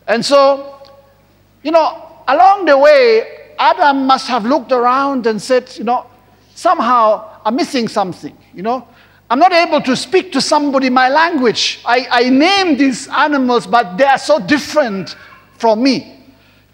And 0.07 0.25
so, 0.25 0.75
you 1.63 1.71
know, 1.71 2.23
along 2.27 2.65
the 2.65 2.77
way, 2.77 3.53
Adam 3.59 4.07
must 4.07 4.27
have 4.27 4.45
looked 4.45 4.71
around 4.71 5.27
and 5.27 5.41
said, 5.41 5.71
you 5.77 5.83
know, 5.83 6.05
somehow 6.55 7.41
I'm 7.45 7.55
missing 7.55 7.87
something, 7.87 8.35
you 8.53 8.63
know. 8.63 8.87
I'm 9.29 9.39
not 9.39 9.51
able 9.51 9.81
to 9.81 9.96
speak 9.96 10.31
to 10.34 10.41
somebody 10.41 10.89
my 10.89 11.10
language. 11.10 11.81
I, 11.86 12.07
I 12.10 12.29
name 12.29 12.77
these 12.77 13.10
animals, 13.10 13.67
but 13.67 13.98
they 13.98 14.05
are 14.05 14.17
so 14.17 14.39
different 14.39 15.15
from 15.57 15.84
me. 15.84 16.24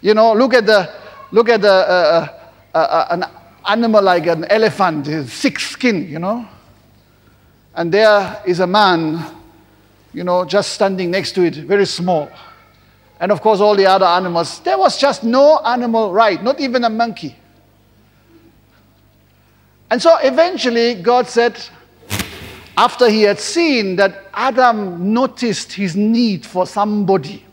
You 0.00 0.14
know, 0.14 0.34
look 0.34 0.54
at 0.54 0.66
the, 0.66 0.92
look 1.32 1.48
at 1.48 1.62
the, 1.62 1.72
uh, 1.72 2.28
uh, 2.74 2.78
uh, 2.78 3.06
an 3.10 3.24
animal 3.66 4.02
like 4.02 4.26
an 4.26 4.44
elephant, 4.44 5.06
his 5.06 5.32
thick 5.32 5.58
skin, 5.58 6.08
you 6.08 6.18
know. 6.20 6.46
And 7.74 7.90
there 7.90 8.40
is 8.46 8.60
a 8.60 8.66
man, 8.66 9.24
you 10.12 10.22
know, 10.22 10.44
just 10.44 10.72
standing 10.72 11.10
next 11.10 11.32
to 11.32 11.42
it, 11.42 11.56
very 11.56 11.86
small. 11.86 12.30
And 13.18 13.32
of 13.32 13.40
course, 13.40 13.60
all 13.60 13.74
the 13.74 13.86
other 13.86 14.06
animals. 14.06 14.60
There 14.60 14.78
was 14.78 14.96
just 14.96 15.24
no 15.24 15.58
animal 15.58 16.12
right, 16.12 16.40
not 16.42 16.60
even 16.60 16.84
a 16.84 16.90
monkey. 16.90 17.34
And 19.90 20.00
so 20.00 20.18
eventually, 20.18 20.94
God 20.94 21.26
said, 21.28 21.60
after 22.76 23.08
he 23.08 23.22
had 23.22 23.38
seen 23.38 23.96
that 23.96 24.28
Adam 24.34 25.12
noticed 25.12 25.72
his 25.72 25.94
need 25.94 26.44
for 26.44 26.66
somebody, 26.66 27.44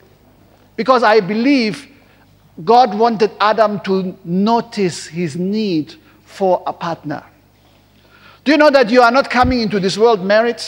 because 0.76 1.04
I 1.04 1.20
believe 1.20 1.88
God 2.64 2.98
wanted 2.98 3.32
Adam 3.40 3.80
to 3.82 4.18
notice 4.24 5.08
his 5.08 5.36
need 5.36 5.96
for 6.26 6.64
a 6.66 6.74
partner. 6.74 7.24
Do 8.44 8.52
you 8.52 8.58
know 8.58 8.72
that 8.72 8.90
you 8.90 9.02
are 9.02 9.12
not 9.12 9.30
coming 9.30 9.62
into 9.62 9.80
this 9.80 9.98
world 9.98 10.24
married? 10.24 10.62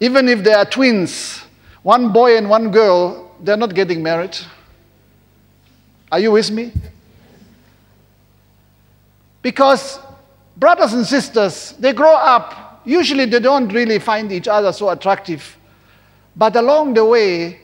Even 0.00 0.28
if 0.28 0.44
they 0.44 0.52
are 0.52 0.64
twins, 0.64 1.40
one 1.82 2.12
boy 2.12 2.36
and 2.36 2.48
one 2.48 2.70
girl, 2.70 3.32
they're 3.40 3.56
not 3.56 3.74
getting 3.74 4.02
married. 4.02 4.36
Are 6.12 6.20
you 6.20 6.30
with 6.32 6.50
me? 6.50 6.72
Because 9.42 9.98
brothers 10.56 10.92
and 10.92 11.04
sisters, 11.04 11.74
they 11.78 11.92
grow 11.92 12.14
up. 12.14 12.63
Usually 12.84 13.26
they 13.26 13.40
don't 13.40 13.68
really 13.72 13.98
find 13.98 14.30
each 14.30 14.48
other 14.48 14.72
so 14.72 14.90
attractive. 14.90 15.56
But 16.36 16.56
along 16.56 16.94
the 16.94 17.04
way, 17.04 17.60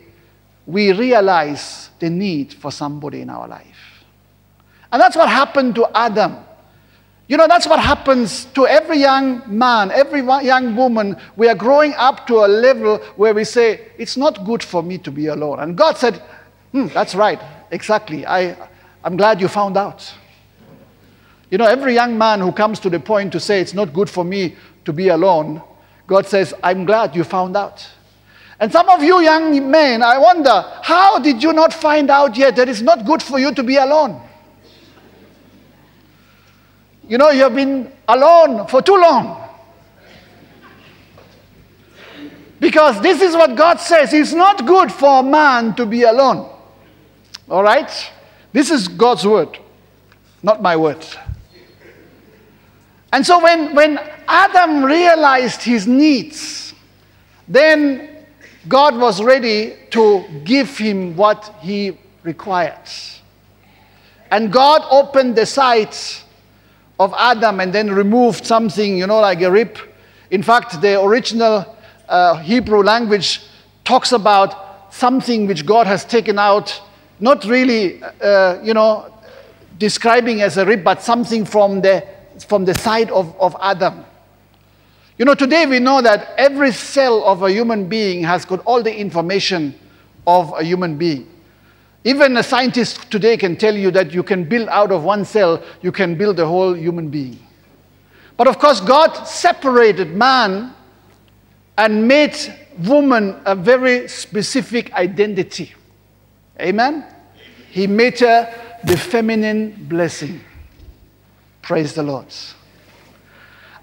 we 0.66 0.92
realize 0.92 1.90
the 1.98 2.08
need 2.08 2.54
for 2.54 2.70
somebody 2.70 3.20
in 3.20 3.30
our 3.30 3.48
life. 3.48 4.04
And 4.92 5.00
that's 5.00 5.16
what 5.16 5.28
happened 5.28 5.74
to 5.76 5.88
Adam. 5.94 6.36
You 7.28 7.36
know, 7.36 7.46
that's 7.46 7.66
what 7.66 7.78
happens 7.78 8.46
to 8.46 8.66
every 8.66 8.98
young 8.98 9.42
man, 9.46 9.92
every 9.92 10.20
young 10.20 10.74
woman. 10.74 11.16
We 11.36 11.48
are 11.48 11.54
growing 11.54 11.94
up 11.94 12.26
to 12.26 12.44
a 12.44 12.48
level 12.48 12.98
where 13.14 13.32
we 13.32 13.44
say, 13.44 13.88
it's 13.98 14.16
not 14.16 14.44
good 14.44 14.62
for 14.64 14.82
me 14.82 14.98
to 14.98 15.12
be 15.12 15.26
alone. 15.26 15.60
And 15.60 15.76
God 15.76 15.96
said, 15.96 16.20
hmm, 16.72 16.88
that's 16.88 17.14
right, 17.14 17.40
exactly. 17.70 18.26
I, 18.26 18.56
I'm 19.04 19.16
glad 19.16 19.40
you 19.40 19.46
found 19.46 19.76
out. 19.76 20.12
You 21.50 21.58
know, 21.58 21.66
every 21.66 21.94
young 21.94 22.16
man 22.16 22.40
who 22.40 22.52
comes 22.52 22.78
to 22.80 22.90
the 22.90 23.00
point 23.00 23.32
to 23.32 23.40
say, 23.40 23.60
it's 23.60 23.74
not 23.74 23.92
good 23.92 24.08
for 24.08 24.24
me 24.24 24.56
to 24.84 24.92
be 24.92 25.08
alone, 25.08 25.62
God 26.06 26.26
says, 26.26 26.54
I'm 26.62 26.84
glad 26.84 27.14
you 27.14 27.24
found 27.24 27.56
out. 27.56 27.88
And 28.58 28.70
some 28.70 28.88
of 28.88 29.02
you 29.02 29.20
young 29.20 29.70
men, 29.70 30.02
I 30.02 30.18
wonder, 30.18 30.64
how 30.82 31.18
did 31.18 31.42
you 31.42 31.52
not 31.52 31.72
find 31.72 32.10
out 32.10 32.36
yet 32.36 32.56
that 32.56 32.68
it's 32.68 32.82
not 32.82 33.04
good 33.04 33.22
for 33.22 33.38
you 33.38 33.54
to 33.54 33.62
be 33.62 33.76
alone? 33.76 34.20
You 37.08 37.18
know, 37.18 37.30
you 37.30 37.42
have 37.42 37.54
been 37.54 37.90
alone 38.06 38.68
for 38.68 38.82
too 38.82 38.96
long. 38.96 39.48
Because 42.60 43.00
this 43.00 43.22
is 43.22 43.34
what 43.34 43.56
God 43.56 43.80
says 43.80 44.12
it's 44.12 44.34
not 44.34 44.66
good 44.66 44.92
for 44.92 45.20
a 45.20 45.22
man 45.22 45.74
to 45.76 45.86
be 45.86 46.02
alone. 46.02 46.48
All 47.48 47.62
right? 47.62 47.90
This 48.52 48.70
is 48.70 48.86
God's 48.86 49.26
word, 49.26 49.58
not 50.42 50.60
my 50.60 50.76
word. 50.76 51.04
And 53.12 53.26
so 53.26 53.42
when, 53.42 53.74
when 53.74 53.98
Adam 54.28 54.84
realized 54.84 55.62
his 55.62 55.86
needs, 55.86 56.74
then 57.48 58.24
God 58.68 58.96
was 58.96 59.22
ready 59.22 59.74
to 59.90 60.24
give 60.44 60.78
him 60.78 61.16
what 61.16 61.54
he 61.60 61.98
required. 62.22 62.88
And 64.30 64.52
God 64.52 64.82
opened 64.90 65.34
the 65.34 65.46
sight 65.46 66.24
of 67.00 67.14
Adam 67.18 67.60
and 67.60 67.72
then 67.72 67.90
removed 67.90 68.46
something, 68.46 68.98
you 68.98 69.06
know, 69.06 69.20
like 69.20 69.40
a 69.40 69.50
rib. 69.50 69.78
In 70.30 70.42
fact, 70.42 70.80
the 70.80 71.02
original 71.02 71.76
uh, 72.08 72.36
Hebrew 72.36 72.82
language 72.82 73.42
talks 73.84 74.12
about 74.12 74.92
something 74.94 75.46
which 75.46 75.66
God 75.66 75.86
has 75.86 76.04
taken 76.04 76.38
out, 76.38 76.80
not 77.18 77.44
really, 77.44 78.02
uh, 78.02 78.60
you 78.62 78.74
know, 78.74 79.12
describing 79.78 80.42
as 80.42 80.58
a 80.58 80.66
rib, 80.66 80.84
but 80.84 81.02
something 81.02 81.44
from 81.44 81.80
the, 81.80 82.06
from 82.44 82.64
the 82.64 82.74
side 82.74 83.10
of, 83.10 83.34
of 83.40 83.56
Adam. 83.60 84.04
You 85.18 85.24
know, 85.24 85.34
today 85.34 85.66
we 85.66 85.80
know 85.80 86.00
that 86.00 86.34
every 86.38 86.72
cell 86.72 87.24
of 87.24 87.42
a 87.42 87.50
human 87.50 87.88
being 87.88 88.22
has 88.24 88.44
got 88.44 88.60
all 88.64 88.82
the 88.82 88.94
information 88.94 89.74
of 90.26 90.52
a 90.56 90.64
human 90.64 90.96
being. 90.96 91.28
Even 92.04 92.36
a 92.38 92.42
scientist 92.42 93.10
today 93.10 93.36
can 93.36 93.56
tell 93.56 93.76
you 93.76 93.90
that 93.90 94.14
you 94.14 94.22
can 94.22 94.44
build 94.44 94.68
out 94.68 94.90
of 94.90 95.04
one 95.04 95.24
cell, 95.24 95.62
you 95.82 95.92
can 95.92 96.14
build 96.14 96.40
a 96.40 96.46
whole 96.46 96.74
human 96.74 97.10
being. 97.10 97.38
But 98.38 98.48
of 98.48 98.58
course, 98.58 98.80
God 98.80 99.24
separated 99.24 100.14
man 100.16 100.72
and 101.76 102.08
made 102.08 102.34
woman 102.86 103.38
a 103.44 103.54
very 103.54 104.08
specific 104.08 104.92
identity. 104.94 105.74
Amen? 106.58 107.04
He 107.70 107.86
made 107.86 108.18
her 108.20 108.78
the 108.84 108.96
feminine 108.96 109.86
blessing. 109.88 110.40
Praise 111.62 111.94
the 111.94 112.02
Lord. 112.02 112.26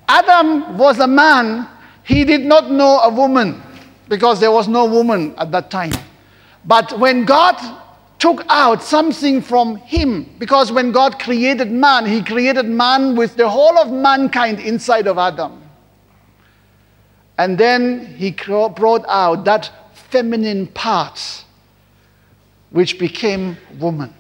Adam 0.08 0.78
was 0.78 1.00
a 1.00 1.08
man, 1.08 1.68
he 2.04 2.24
did 2.24 2.42
not 2.42 2.72
know 2.72 3.00
a 3.00 3.10
woman 3.10 3.62
because 4.08 4.40
there 4.40 4.52
was 4.52 4.68
no 4.68 4.86
woman 4.86 5.36
at 5.38 5.52
that 5.52 5.70
time. 5.70 5.92
But 6.66 6.98
when 7.00 7.26
God 7.26 7.56
took 8.20 8.44
out 8.50 8.82
something 8.82 9.42
from 9.42 9.76
him, 9.78 10.30
because 10.40 10.72
when 10.72 10.92
God 10.92 11.20
created 11.20 11.72
man, 11.72 12.06
he 12.06 12.24
created 12.24 12.66
man 12.66 13.16
with 13.16 13.36
the 13.36 13.48
whole 13.48 13.78
of 13.78 13.92
mankind 13.92 14.60
inside 14.60 15.08
of 15.08 15.18
Adam. 15.18 15.62
And 17.38 17.58
then 17.58 18.06
he 18.16 18.32
brought 18.32 19.06
out 19.08 19.46
that 19.46 19.70
feminine 19.94 20.68
part, 20.68 21.44
which 22.72 22.98
became 22.98 23.58
woman. 23.80 24.14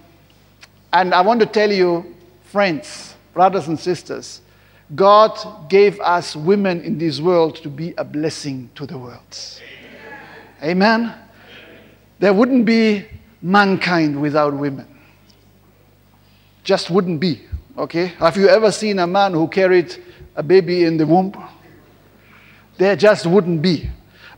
And 0.94 1.14
I 1.14 1.22
want 1.22 1.40
to 1.40 1.46
tell 1.46 1.72
you, 1.72 2.16
friends, 2.44 3.07
brothers 3.38 3.68
and 3.68 3.80
sisters, 3.80 4.42
God 4.96 5.70
gave 5.70 6.00
us 6.00 6.36
women 6.36 6.82
in 6.82 6.98
this 6.98 7.22
world 7.22 7.58
to 7.58 7.70
be 7.70 7.94
a 7.96 8.04
blessing 8.04 8.68
to 8.74 8.88
the 8.88 8.98
world. 8.98 9.32
Amen. 10.64 11.04
Amen. 11.04 11.16
There 12.18 12.34
wouldn't 12.34 12.66
be 12.66 13.06
mankind 13.40 14.20
without 14.20 14.56
women. 14.56 14.88
Just 16.64 16.90
wouldn't 16.90 17.20
be. 17.20 17.44
Okay? 17.78 18.08
Have 18.18 18.38
you 18.38 18.48
ever 18.50 18.72
seen 18.72 18.98
a 18.98 19.06
man 19.06 19.34
who 19.34 19.48
carried 19.48 19.96
a 20.36 20.42
baby 20.42 20.86
in 20.86 20.98
the 20.98 21.06
womb? 21.06 21.32
There 22.80 22.96
just 22.96 23.28
wouldn't 23.28 23.62
be. 23.62 23.88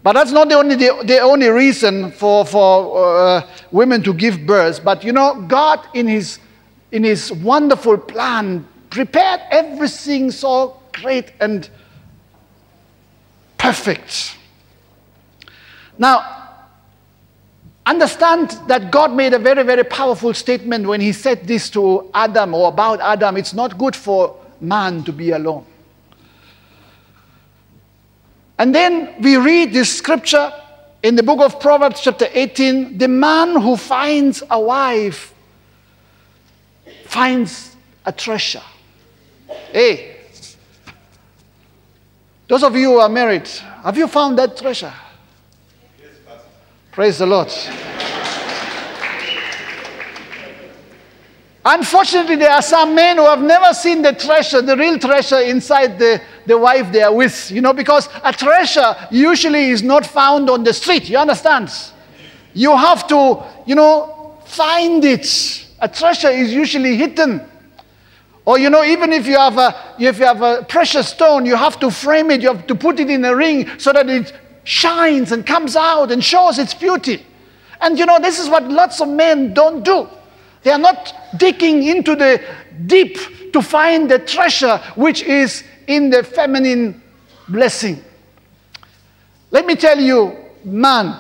But 0.03 0.11
that's 0.11 0.33
not 0.33 0.49
the 0.49 0.55
only, 0.55 0.75
the, 0.75 1.03
the 1.05 1.19
only 1.19 1.47
reason 1.47 2.11
for, 2.11 2.45
for 2.45 2.67
uh, 2.97 3.47
women 3.71 4.03
to 4.03 4.13
give 4.13 4.45
birth. 4.45 4.83
But 4.83 5.05
you 5.05 5.13
know, 5.13 5.45
God, 5.47 5.87
in 5.93 6.05
his, 6.05 6.39
in 6.91 7.05
his 7.05 7.31
wonderful 7.31 7.97
plan, 7.97 8.67
prepared 8.89 9.41
everything 9.51 10.31
so 10.31 10.79
great 10.93 11.31
and 11.39 11.69
perfect. 13.57 14.35
Now, 15.97 16.39
understand 17.85 18.51
that 18.67 18.91
God 18.91 19.13
made 19.13 19.33
a 19.33 19.39
very, 19.39 19.63
very 19.63 19.83
powerful 19.83 20.33
statement 20.33 20.87
when 20.87 21.01
He 21.01 21.11
said 21.11 21.45
this 21.47 21.69
to 21.71 22.09
Adam 22.13 22.53
or 22.53 22.69
about 22.69 23.01
Adam 23.01 23.37
it's 23.37 23.53
not 23.53 23.77
good 23.77 23.95
for 23.95 24.35
man 24.61 25.03
to 25.03 25.11
be 25.11 25.31
alone. 25.31 25.65
And 28.57 28.75
then 28.75 29.15
we 29.21 29.37
read 29.37 29.71
this 29.71 29.97
scripture 29.97 30.51
in 31.01 31.15
the 31.15 31.23
book 31.23 31.39
of 31.39 31.59
Proverbs, 31.59 32.01
chapter 32.01 32.27
18 32.31 32.97
the 32.97 33.07
man 33.07 33.59
who 33.59 33.77
finds 33.77 34.43
a 34.49 34.59
wife 34.59 35.33
finds 37.05 37.75
a 38.05 38.11
treasure. 38.11 38.61
Hey, 39.71 40.17
those 42.47 42.63
of 42.63 42.75
you 42.75 42.91
who 42.91 42.99
are 42.99 43.09
married, 43.09 43.47
have 43.83 43.97
you 43.97 44.07
found 44.07 44.37
that 44.39 44.57
treasure? 44.57 44.93
Yes, 45.99 46.09
Pastor. 46.25 46.47
Praise 46.91 47.17
the 47.19 47.25
Lord. 47.25 47.51
Unfortunately, 51.65 52.37
there 52.37 52.51
are 52.51 52.61
some 52.61 52.95
men 52.95 53.17
who 53.17 53.25
have 53.25 53.41
never 53.41 53.73
seen 53.73 54.01
the 54.01 54.13
treasure, 54.13 54.61
the 54.61 54.77
real 54.77 54.97
treasure 54.97 55.41
inside 55.41 55.99
the, 55.99 56.21
the 56.45 56.57
wife 56.57 56.91
they 56.91 57.01
are 57.01 57.13
with. 57.13 57.51
You 57.51 57.61
know, 57.61 57.73
because 57.73 58.07
a 58.23 58.31
treasure 58.31 58.95
usually 59.11 59.69
is 59.69 59.83
not 59.83 60.05
found 60.05 60.49
on 60.49 60.63
the 60.63 60.73
street. 60.73 61.09
You 61.09 61.17
understand? 61.17 61.69
You 62.53 62.75
have 62.75 63.07
to, 63.09 63.43
you 63.65 63.75
know, 63.75 64.37
find 64.45 65.03
it. 65.03 65.67
A 65.79 65.87
treasure 65.87 66.29
is 66.29 66.53
usually 66.53 66.95
hidden. 66.95 67.48
Or, 68.45 68.57
you 68.57 68.69
know, 68.69 68.83
even 68.83 69.13
if 69.13 69.27
you, 69.27 69.37
have 69.37 69.57
a, 69.57 69.95
if 69.99 70.17
you 70.17 70.25
have 70.25 70.41
a 70.41 70.65
precious 70.67 71.09
stone, 71.09 71.45
you 71.45 71.55
have 71.55 71.79
to 71.81 71.91
frame 71.91 72.31
it, 72.31 72.41
you 72.41 72.53
have 72.53 72.65
to 72.67 72.75
put 72.75 72.99
it 72.99 73.09
in 73.09 73.23
a 73.25 73.35
ring 73.35 73.69
so 73.77 73.93
that 73.93 74.09
it 74.09 74.33
shines 74.63 75.31
and 75.31 75.45
comes 75.45 75.75
out 75.75 76.11
and 76.11 76.23
shows 76.23 76.57
its 76.57 76.73
beauty. 76.73 77.25
And, 77.81 77.97
you 77.97 78.05
know, 78.05 78.19
this 78.19 78.39
is 78.39 78.49
what 78.49 78.63
lots 78.63 79.01
of 79.01 79.07
men 79.07 79.53
don't 79.53 79.83
do. 79.83 80.07
They 80.63 80.71
are 80.71 80.79
not 80.79 81.13
digging 81.37 81.83
into 81.83 82.15
the 82.15 82.43
deep 82.85 83.17
to 83.53 83.61
find 83.61 84.09
the 84.09 84.19
treasure 84.19 84.77
which 84.95 85.21
is 85.23 85.63
in 85.87 86.09
the 86.09 86.23
feminine 86.23 87.01
blessing. 87.47 88.03
Let 89.51 89.65
me 89.65 89.75
tell 89.75 89.99
you, 89.99 90.37
man, 90.63 91.19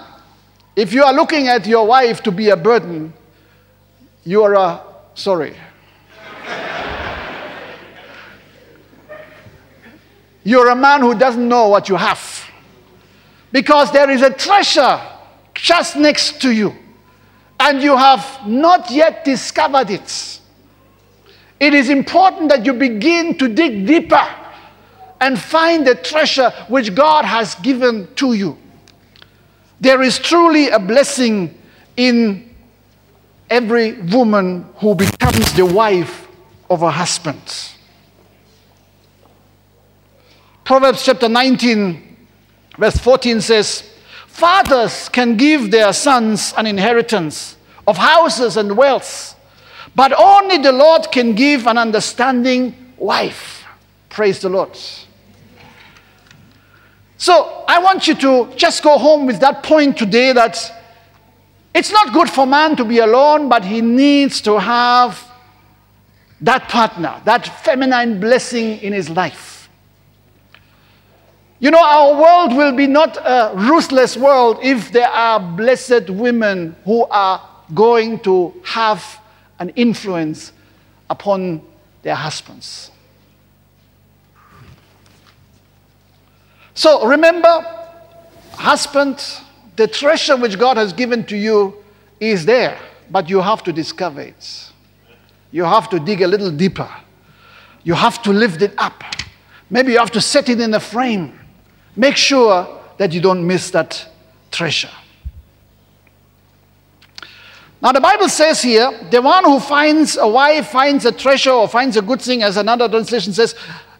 if 0.75 0.93
you 0.93 1.03
are 1.03 1.13
looking 1.13 1.47
at 1.47 1.65
your 1.65 1.87
wife 1.87 2.21
to 2.23 2.31
be 2.31 2.49
a 2.49 2.57
burden, 2.57 3.13
you 4.23 4.43
are 4.43 4.53
a, 4.53 4.83
sorry. 5.15 5.55
You're 10.49 10.69
a 10.69 10.75
man 10.75 11.01
who 11.01 11.13
doesn't 11.13 11.47
know 11.47 11.67
what 11.67 11.89
you 11.89 11.95
have. 11.95 12.49
Because 13.51 13.91
there 13.91 14.09
is 14.09 14.23
a 14.23 14.31
treasure 14.31 14.99
just 15.53 15.95
next 15.95 16.41
to 16.41 16.49
you, 16.49 16.73
and 17.59 17.83
you 17.83 17.95
have 17.95 18.47
not 18.47 18.89
yet 18.89 19.23
discovered 19.23 19.91
it. 19.91 20.39
It 21.59 21.75
is 21.75 21.89
important 21.91 22.49
that 22.49 22.65
you 22.65 22.73
begin 22.73 23.37
to 23.37 23.47
dig 23.47 23.85
deeper 23.85 24.27
and 25.21 25.37
find 25.37 25.85
the 25.85 25.93
treasure 25.93 26.49
which 26.67 26.95
God 26.95 27.25
has 27.25 27.53
given 27.53 28.07
to 28.15 28.33
you. 28.33 28.57
There 29.79 30.01
is 30.01 30.17
truly 30.17 30.69
a 30.69 30.79
blessing 30.79 31.55
in 31.95 32.55
every 33.51 34.01
woman 34.01 34.65
who 34.77 34.95
becomes 34.95 35.53
the 35.53 35.67
wife 35.67 36.27
of 36.71 36.81
a 36.81 36.89
husband. 36.89 37.75
Proverbs 40.69 41.03
chapter 41.03 41.27
19, 41.27 42.17
verse 42.77 42.95
14 42.97 43.41
says, 43.41 43.91
Fathers 44.27 45.09
can 45.09 45.35
give 45.35 45.71
their 45.71 45.91
sons 45.93 46.53
an 46.55 46.67
inheritance 46.67 47.57
of 47.87 47.97
houses 47.97 48.55
and 48.55 48.77
wealth, 48.77 49.35
but 49.95 50.13
only 50.15 50.59
the 50.59 50.71
Lord 50.71 51.11
can 51.11 51.33
give 51.33 51.65
an 51.65 51.79
understanding 51.79 52.93
wife. 52.97 53.65
Praise 54.09 54.41
the 54.41 54.49
Lord. 54.49 54.77
So 57.17 57.65
I 57.67 57.79
want 57.79 58.07
you 58.07 58.13
to 58.13 58.53
just 58.55 58.83
go 58.83 58.99
home 58.99 59.25
with 59.25 59.39
that 59.39 59.63
point 59.63 59.97
today 59.97 60.33
that 60.33 60.71
it's 61.73 61.91
not 61.91 62.13
good 62.13 62.29
for 62.29 62.45
man 62.45 62.75
to 62.75 62.85
be 62.85 62.99
alone, 62.99 63.49
but 63.49 63.65
he 63.65 63.81
needs 63.81 64.39
to 64.41 64.59
have 64.59 65.19
that 66.41 66.69
partner, 66.69 67.19
that 67.25 67.63
feminine 67.63 68.19
blessing 68.19 68.77
in 68.81 68.93
his 68.93 69.09
life. 69.09 69.58
You 71.59 71.71
know, 71.71 71.83
our 71.83 72.21
world 72.21 72.57
will 72.57 72.71
be 72.71 72.87
not 72.87 73.17
a 73.17 73.51
ruthless 73.53 74.15
world 74.15 74.59
if 74.63 74.91
there 74.91 75.09
are 75.09 75.39
blessed 75.39 76.09
women 76.09 76.75
who 76.85 77.05
are 77.05 77.45
going 77.73 78.19
to 78.21 78.53
have 78.63 79.19
an 79.59 79.69
influence 79.75 80.53
upon 81.09 81.61
their 82.01 82.15
husbands. 82.15 82.91
So 86.73 87.05
remember, 87.05 87.61
husband, 88.53 89.21
the 89.75 89.87
treasure 89.87 90.37
which 90.37 90.57
God 90.57 90.77
has 90.77 90.93
given 90.93 91.25
to 91.25 91.35
you 91.35 91.83
is 92.21 92.45
there, 92.45 92.79
but 93.09 93.29
you 93.29 93.41
have 93.41 93.63
to 93.63 93.73
discover 93.73 94.21
it. 94.21 94.71
You 95.51 95.65
have 95.65 95.89
to 95.89 95.99
dig 95.99 96.21
a 96.21 96.27
little 96.27 96.51
deeper. 96.51 96.89
You 97.83 97.95
have 97.95 98.21
to 98.23 98.31
lift 98.31 98.61
it 98.61 98.73
up. 98.77 99.03
Maybe 99.69 99.93
you 99.93 99.99
have 99.99 100.11
to 100.11 100.21
set 100.21 100.47
it 100.49 100.59
in 100.59 100.73
a 100.73 100.79
frame. 100.79 101.38
Make 101.95 102.15
sure 102.15 102.81
that 102.97 103.13
you 103.13 103.21
don't 103.21 103.45
miss 103.45 103.71
that 103.71 104.07
treasure. 104.51 104.89
Now, 107.81 107.93
the 107.93 108.01
Bible 108.01 108.27
says 108.27 108.61
here, 108.61 108.91
the 109.09 109.21
one 109.21 109.45
who 109.45 109.59
finds 109.59 110.17
a 110.17 110.27
wife 110.27 110.67
finds 110.67 111.05
a 111.05 111.13
treasure 111.13 111.51
or 111.51 111.67
finds 111.67 111.95
a 111.95 112.01
good 112.01 112.21
thing, 112.21 112.43
as 112.43 112.57
another 112.57 112.89
translation 112.89 113.31
says, 113.31 113.55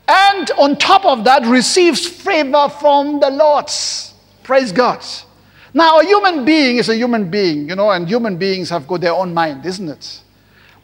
and 0.08 0.52
on 0.58 0.76
top 0.76 1.06
of 1.06 1.24
that, 1.24 1.46
receives 1.46 2.06
favor 2.06 2.68
from 2.68 3.20
the 3.20 3.30
Lord. 3.30 3.70
Praise 4.44 4.72
God. 4.72 5.06
Now, 5.74 6.00
a 6.00 6.04
human 6.04 6.44
being 6.44 6.78
is 6.78 6.90
a 6.90 6.96
human 6.96 7.30
being, 7.30 7.70
you 7.70 7.76
know, 7.76 7.92
and 7.92 8.08
human 8.08 8.38
beings 8.38 8.70
have 8.70 8.88
got 8.88 9.02
their 9.02 9.14
own 9.14 9.34
mind, 9.34 9.66
isn't 9.66 9.88
it? 9.88 10.22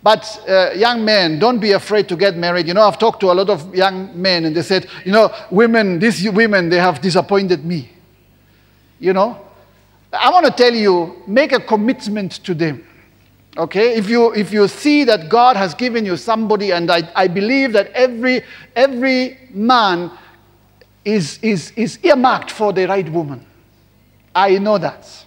But 0.06 0.40
uh, 0.48 0.70
young 0.76 1.04
men, 1.04 1.40
don't 1.40 1.58
be 1.58 1.72
afraid 1.72 2.08
to 2.10 2.16
get 2.16 2.38
married. 2.38 2.68
You 2.68 2.76
know, 2.76 2.84
I've 2.84 3.00
talked 3.00 3.22
to 3.22 3.32
a 3.32 3.34
lot 3.34 3.50
of 3.50 3.74
young 3.74 4.12
men, 4.22 4.46
and 4.46 4.56
they 4.56 4.62
said, 4.62 4.86
you 5.04 5.12
know, 5.12 5.34
women, 5.50 5.98
these 5.98 6.30
women, 6.30 6.70
they 6.70 6.78
have 6.78 7.02
disappointed 7.02 7.66
me. 7.66 7.90
You 9.00 9.14
know, 9.14 9.44
I 10.14 10.30
want 10.30 10.46
to 10.46 10.52
tell 10.52 10.76
you, 10.76 11.24
make 11.26 11.54
a 11.54 11.60
commitment 11.60 12.34
to 12.44 12.54
them. 12.54 12.86
Okay, 13.58 13.96
if 13.96 14.08
you, 14.08 14.32
if 14.36 14.54
you 14.54 14.68
see 14.68 15.06
that 15.06 15.28
God 15.28 15.58
has 15.58 15.74
given 15.74 16.06
you 16.06 16.18
somebody, 16.18 16.70
and 16.70 16.92
I, 16.92 17.10
I 17.16 17.28
believe 17.28 17.74
that 17.74 17.88
every, 17.94 18.44
every 18.76 19.40
man 19.50 20.12
is, 21.04 21.40
is, 21.42 21.72
is 21.76 21.98
earmarked 22.04 22.52
for 22.52 22.72
the 22.72 22.86
right 22.86 23.10
woman. 23.10 23.44
I 24.36 24.60
know 24.60 24.78
that. 24.78 25.25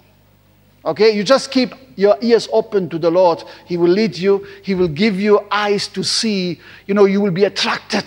Okay, 0.85 1.11
you 1.11 1.25
just 1.25 1.51
keep 1.51 1.75
your 1.97 2.17
ears 2.21 2.49
open 2.53 2.89
to 2.89 2.99
the 2.99 3.11
Lord. 3.11 3.43
He 3.67 3.77
will 3.77 3.91
lead 3.91 4.17
you, 4.17 4.47
He 4.63 4.75
will 4.75 4.89
give 4.89 5.21
you 5.21 5.47
eyes 5.51 5.89
to 5.89 6.05
see. 6.05 6.61
You 6.87 6.95
know, 6.95 7.05
you 7.05 7.21
will 7.21 7.33
be 7.33 7.45
attracted 7.45 8.05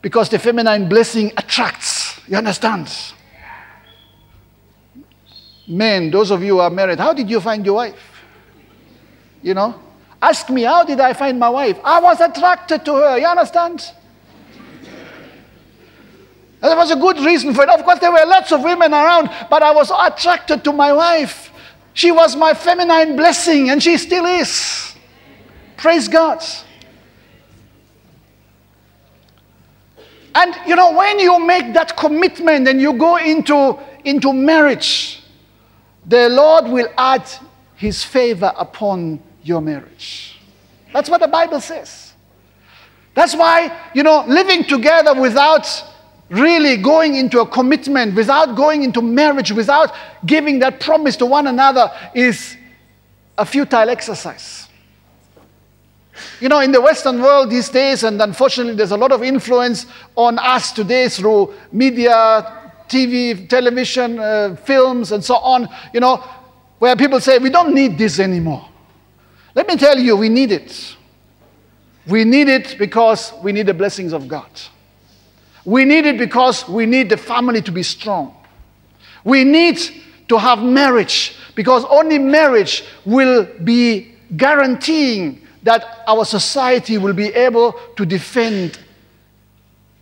because 0.00 0.28
the 0.28 0.38
feminine 0.38 0.88
blessing 0.88 1.32
attracts. 1.36 2.20
You 2.28 2.36
understand? 2.36 2.88
Men, 5.68 6.10
those 6.10 6.30
of 6.30 6.42
you 6.42 6.54
who 6.54 6.60
are 6.60 6.70
married, 6.70 6.98
how 6.98 7.12
did 7.12 7.28
you 7.28 7.40
find 7.40 7.66
your 7.66 7.74
wife? 7.74 7.98
You 9.42 9.54
know? 9.54 9.74
Ask 10.22 10.48
me, 10.48 10.62
how 10.62 10.84
did 10.84 11.00
I 11.00 11.12
find 11.12 11.38
my 11.38 11.48
wife? 11.48 11.78
I 11.84 12.00
was 12.00 12.20
attracted 12.20 12.84
to 12.84 12.94
her. 12.94 13.18
You 13.18 13.26
understand? 13.26 13.92
And 16.62 16.70
there 16.70 16.76
was 16.76 16.90
a 16.90 16.96
good 16.96 17.18
reason 17.18 17.52
for 17.52 17.64
it. 17.64 17.68
Of 17.68 17.84
course, 17.84 17.98
there 17.98 18.10
were 18.10 18.24
lots 18.26 18.50
of 18.50 18.62
women 18.62 18.92
around, 18.92 19.30
but 19.50 19.62
I 19.62 19.72
was 19.72 19.90
attracted 19.90 20.64
to 20.64 20.72
my 20.72 20.92
wife. 20.92 21.52
She 21.96 22.12
was 22.12 22.36
my 22.36 22.52
feminine 22.52 23.16
blessing, 23.16 23.70
and 23.70 23.82
she 23.82 23.96
still 23.96 24.26
is. 24.26 24.94
Praise 25.78 26.08
God. 26.08 26.44
And 30.34 30.54
you 30.66 30.76
know, 30.76 30.92
when 30.92 31.18
you 31.18 31.38
make 31.38 31.72
that 31.72 31.96
commitment 31.96 32.68
and 32.68 32.82
you 32.82 32.92
go 32.92 33.16
into, 33.16 33.78
into 34.04 34.34
marriage, 34.34 35.22
the 36.04 36.28
Lord 36.28 36.66
will 36.66 36.88
add 36.98 37.26
his 37.76 38.04
favor 38.04 38.52
upon 38.58 39.18
your 39.42 39.62
marriage. 39.62 40.38
That's 40.92 41.08
what 41.08 41.22
the 41.22 41.28
Bible 41.28 41.62
says. 41.62 42.12
That's 43.14 43.34
why, 43.34 43.74
you 43.94 44.02
know, 44.02 44.22
living 44.28 44.64
together 44.64 45.18
without 45.18 45.66
really 46.28 46.76
going 46.76 47.14
into 47.14 47.40
a 47.40 47.46
commitment, 47.46 48.14
without 48.14 48.56
going 48.56 48.82
into 48.82 49.00
marriage, 49.00 49.52
without 49.52 49.94
giving 50.24 50.58
that 50.60 50.80
promise 50.80 51.16
to 51.16 51.26
one 51.26 51.46
another 51.46 51.90
is 52.14 52.56
a 53.38 53.46
futile 53.46 53.88
exercise. 53.88 54.68
You 56.40 56.48
know, 56.48 56.60
in 56.60 56.72
the 56.72 56.80
Western 56.80 57.20
world 57.20 57.50
these 57.50 57.68
days, 57.68 58.02
and 58.02 58.20
unfortunately 58.20 58.74
there's 58.74 58.90
a 58.90 58.96
lot 58.96 59.12
of 59.12 59.22
influence 59.22 59.86
on 60.14 60.38
us 60.38 60.72
today 60.72 61.08
through 61.08 61.54
media, 61.72 62.72
TV, 62.88 63.48
television, 63.48 64.18
uh, 64.18 64.56
films, 64.64 65.12
and 65.12 65.24
so 65.24 65.36
on, 65.36 65.68
you 65.92 66.00
know, 66.00 66.24
where 66.78 66.96
people 66.96 67.20
say, 67.20 67.38
we 67.38 67.50
don't 67.50 67.74
need 67.74 67.98
this 67.98 68.18
anymore. 68.18 68.66
Let 69.54 69.66
me 69.66 69.76
tell 69.76 69.98
you, 69.98 70.16
we 70.16 70.28
need 70.28 70.52
it. 70.52 70.96
We 72.06 72.24
need 72.24 72.48
it 72.48 72.76
because 72.78 73.32
we 73.42 73.52
need 73.52 73.66
the 73.66 73.74
blessings 73.74 74.12
of 74.12 74.28
God. 74.28 74.50
We 75.66 75.84
need 75.84 76.06
it 76.06 76.16
because 76.16 76.66
we 76.68 76.86
need 76.86 77.10
the 77.10 77.16
family 77.16 77.60
to 77.62 77.72
be 77.72 77.82
strong. 77.82 78.34
We 79.24 79.42
need 79.42 79.80
to 80.28 80.38
have 80.38 80.62
marriage 80.62 81.36
because 81.56 81.84
only 81.86 82.18
marriage 82.18 82.84
will 83.04 83.48
be 83.64 84.14
guaranteeing 84.36 85.44
that 85.64 86.04
our 86.06 86.24
society 86.24 86.98
will 86.98 87.12
be 87.12 87.26
able 87.34 87.72
to 87.96 88.06
defend 88.06 88.78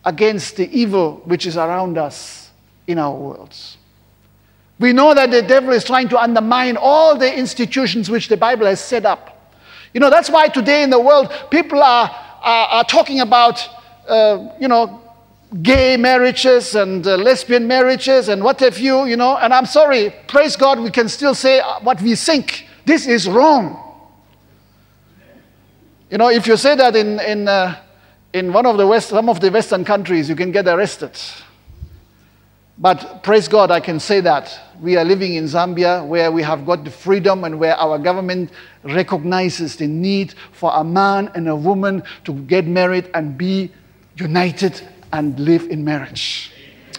against 0.04 0.56
the 0.56 0.70
evil 0.70 1.22
which 1.24 1.46
is 1.46 1.56
around 1.56 1.96
us 1.96 2.50
in 2.86 2.98
our 2.98 3.14
worlds. 3.14 3.78
We 4.78 4.92
know 4.92 5.14
that 5.14 5.30
the 5.30 5.40
devil 5.40 5.72
is 5.72 5.84
trying 5.84 6.10
to 6.10 6.18
undermine 6.18 6.76
all 6.76 7.16
the 7.16 7.34
institutions 7.34 8.10
which 8.10 8.28
the 8.28 8.36
Bible 8.36 8.66
has 8.66 8.84
set 8.84 9.06
up. 9.06 9.54
You 9.94 10.00
know, 10.00 10.10
that's 10.10 10.28
why 10.28 10.48
today 10.48 10.82
in 10.82 10.90
the 10.90 11.00
world 11.00 11.32
people 11.50 11.82
are, 11.82 12.10
are, 12.42 12.66
are 12.66 12.84
talking 12.84 13.20
about, 13.20 13.66
uh, 14.06 14.48
you 14.60 14.68
know, 14.68 15.00
gay 15.62 15.96
marriages 15.96 16.74
and 16.74 17.06
uh, 17.06 17.16
lesbian 17.16 17.66
marriages 17.66 18.28
and 18.28 18.42
what 18.42 18.60
have 18.60 18.78
you, 18.78 19.04
you 19.04 19.16
know. 19.16 19.36
And 19.36 19.52
I'm 19.54 19.66
sorry, 19.66 20.14
praise 20.26 20.56
God, 20.56 20.80
we 20.80 20.90
can 20.90 21.08
still 21.08 21.34
say 21.34 21.60
what 21.82 22.00
we 22.02 22.16
think. 22.16 22.66
This 22.84 23.06
is 23.06 23.28
wrong. 23.28 23.80
You 26.10 26.18
know, 26.18 26.28
if 26.28 26.46
you 26.46 26.56
say 26.56 26.74
that 26.76 26.96
in, 26.96 27.20
in, 27.20 27.48
uh, 27.48 27.80
in 28.32 28.52
one 28.52 28.66
of 28.66 28.76
the 28.76 28.86
West, 28.86 29.08
some 29.08 29.28
of 29.28 29.40
the 29.40 29.50
Western 29.50 29.84
countries, 29.84 30.28
you 30.28 30.36
can 30.36 30.50
get 30.50 30.66
arrested. 30.66 31.18
But 32.76 33.22
praise 33.22 33.46
God, 33.46 33.70
I 33.70 33.78
can 33.78 34.00
say 34.00 34.20
that. 34.20 34.60
We 34.80 34.96
are 34.96 35.04
living 35.04 35.34
in 35.34 35.44
Zambia 35.44 36.04
where 36.04 36.32
we 36.32 36.42
have 36.42 36.66
got 36.66 36.84
the 36.84 36.90
freedom 36.90 37.44
and 37.44 37.60
where 37.60 37.76
our 37.76 37.98
government 37.98 38.50
recognizes 38.82 39.76
the 39.76 39.86
need 39.86 40.34
for 40.52 40.72
a 40.74 40.82
man 40.82 41.30
and 41.36 41.48
a 41.48 41.54
woman 41.54 42.02
to 42.24 42.32
get 42.32 42.66
married 42.66 43.08
and 43.14 43.38
be 43.38 43.70
united 44.16 44.82
and 45.14 45.38
live 45.38 45.70
in 45.70 45.84
marriage. 45.84 46.50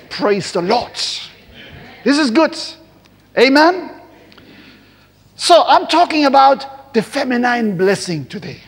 Praise 0.10 0.54
the 0.54 0.62
Lord. 0.62 0.94
This 2.06 2.18
is 2.18 2.32
good. 2.32 2.58
Amen. 3.38 3.92
So 5.36 5.66
I'm 5.68 5.86
talking 5.88 6.24
about 6.26 6.94
the 6.94 7.02
feminine 7.02 7.78
blessing 7.78 8.26
today. 8.26 8.62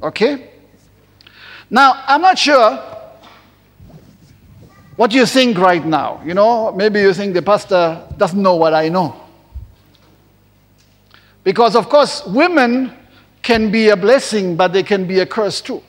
Okay? 0.00 0.50
Now, 1.68 2.04
I'm 2.06 2.22
not 2.22 2.38
sure 2.38 2.76
what 4.94 5.12
you 5.12 5.26
think 5.26 5.58
right 5.58 5.84
now. 5.84 6.22
You 6.24 6.34
know, 6.34 6.70
maybe 6.70 7.00
you 7.00 7.12
think 7.12 7.34
the 7.34 7.42
pastor 7.42 8.00
doesn't 8.16 8.40
know 8.40 8.54
what 8.54 8.74
I 8.74 8.88
know. 8.88 9.20
Because, 11.42 11.74
of 11.74 11.88
course, 11.88 12.24
women 12.26 12.92
can 13.42 13.72
be 13.72 13.88
a 13.88 13.96
blessing, 13.96 14.54
but 14.54 14.72
they 14.72 14.84
can 14.84 15.04
be 15.04 15.18
a 15.18 15.26
curse 15.26 15.60
too. 15.60 15.82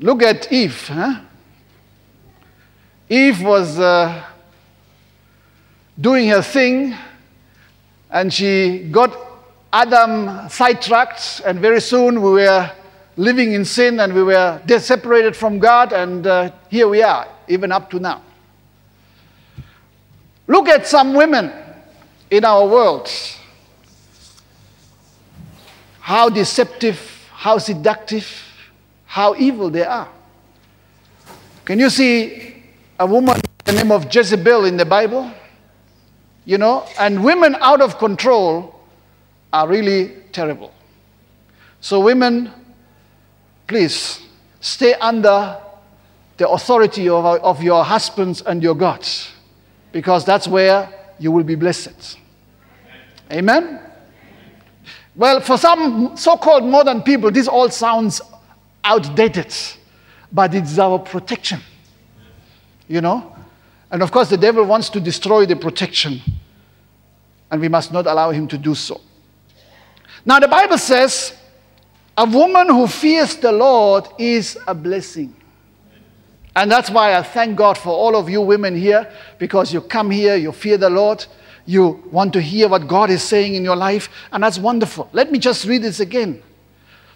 Look 0.00 0.22
at 0.22 0.52
Eve. 0.52 0.88
Huh? 0.88 1.20
Eve 3.08 3.42
was 3.42 3.78
uh, 3.78 4.24
doing 6.00 6.28
her 6.28 6.42
thing, 6.42 6.94
and 8.10 8.32
she 8.32 8.88
got 8.90 9.16
Adam 9.72 10.48
sidetracked, 10.48 11.42
and 11.44 11.60
very 11.60 11.80
soon 11.80 12.22
we 12.22 12.32
were 12.32 12.70
living 13.16 13.52
in 13.52 13.64
sin 13.64 14.00
and 14.00 14.12
we 14.12 14.22
were 14.22 14.60
separated 14.78 15.36
from 15.36 15.58
God, 15.58 15.92
and 15.92 16.26
uh, 16.26 16.50
here 16.68 16.88
we 16.88 17.02
are, 17.02 17.28
even 17.48 17.70
up 17.70 17.90
to 17.90 17.98
now. 17.98 18.22
Look 20.46 20.68
at 20.68 20.86
some 20.86 21.14
women 21.14 21.52
in 22.30 22.44
our 22.44 22.66
world. 22.66 23.08
How 26.00 26.28
deceptive, 26.28 27.28
how 27.32 27.58
seductive, 27.58 28.43
how 29.14 29.32
evil 29.36 29.70
they 29.70 29.84
are. 29.84 30.08
Can 31.64 31.78
you 31.78 31.88
see 31.88 32.64
a 32.98 33.06
woman 33.06 33.40
the 33.64 33.72
name 33.72 33.92
of 33.92 34.12
Jezebel 34.12 34.64
in 34.64 34.76
the 34.76 34.84
Bible? 34.84 35.30
You 36.44 36.58
know, 36.58 36.84
and 36.98 37.22
women 37.22 37.54
out 37.60 37.80
of 37.80 37.96
control 37.96 38.74
are 39.52 39.68
really 39.68 40.16
terrible. 40.32 40.74
So, 41.80 42.00
women, 42.00 42.50
please 43.68 44.20
stay 44.58 44.94
under 44.94 45.58
the 46.36 46.48
authority 46.48 47.08
of, 47.08 47.24
of 47.24 47.62
your 47.62 47.84
husbands 47.84 48.42
and 48.42 48.64
your 48.64 48.74
gods 48.74 49.30
because 49.92 50.24
that's 50.24 50.48
where 50.48 50.92
you 51.20 51.30
will 51.30 51.44
be 51.44 51.54
blessed. 51.54 52.18
Amen? 53.30 53.78
Well, 55.14 55.40
for 55.40 55.56
some 55.56 56.16
so 56.16 56.36
called 56.36 56.64
modern 56.64 57.02
people, 57.02 57.30
this 57.30 57.46
all 57.46 57.70
sounds 57.70 58.20
outdated, 58.84 59.54
but 60.30 60.54
it's 60.54 60.78
our 60.78 60.98
protection. 60.98 61.60
You 62.86 63.00
know? 63.00 63.34
And 63.90 64.02
of 64.02 64.12
course, 64.12 64.28
the 64.28 64.36
devil 64.36 64.64
wants 64.64 64.88
to 64.90 65.00
destroy 65.00 65.46
the 65.46 65.56
protection, 65.56 66.20
and 67.50 67.60
we 67.60 67.68
must 67.68 67.92
not 67.92 68.06
allow 68.06 68.30
him 68.30 68.46
to 68.48 68.58
do 68.58 68.74
so. 68.74 69.00
Now, 70.26 70.40
the 70.40 70.48
Bible 70.48 70.78
says, 70.78 71.34
a 72.16 72.24
woman 72.24 72.68
who 72.68 72.86
fears 72.86 73.36
the 73.36 73.52
Lord 73.52 74.06
is 74.18 74.56
a 74.66 74.74
blessing. 74.74 75.34
And 76.56 76.70
that's 76.70 76.88
why 76.88 77.14
I 77.16 77.22
thank 77.22 77.56
God 77.56 77.76
for 77.76 77.90
all 77.90 78.14
of 78.14 78.30
you 78.30 78.40
women 78.40 78.76
here 78.76 79.12
because 79.38 79.74
you 79.74 79.80
come 79.80 80.10
here, 80.10 80.36
you 80.36 80.52
fear 80.52 80.76
the 80.76 80.90
Lord, 80.90 81.26
you 81.66 82.04
want 82.12 82.32
to 82.34 82.40
hear 82.40 82.68
what 82.68 82.86
God 82.86 83.10
is 83.10 83.22
saying 83.22 83.54
in 83.54 83.64
your 83.64 83.74
life, 83.74 84.08
and 84.30 84.42
that's 84.42 84.58
wonderful. 84.58 85.08
Let 85.12 85.32
me 85.32 85.38
just 85.38 85.64
read 85.64 85.82
this 85.82 85.98
again. 85.98 86.42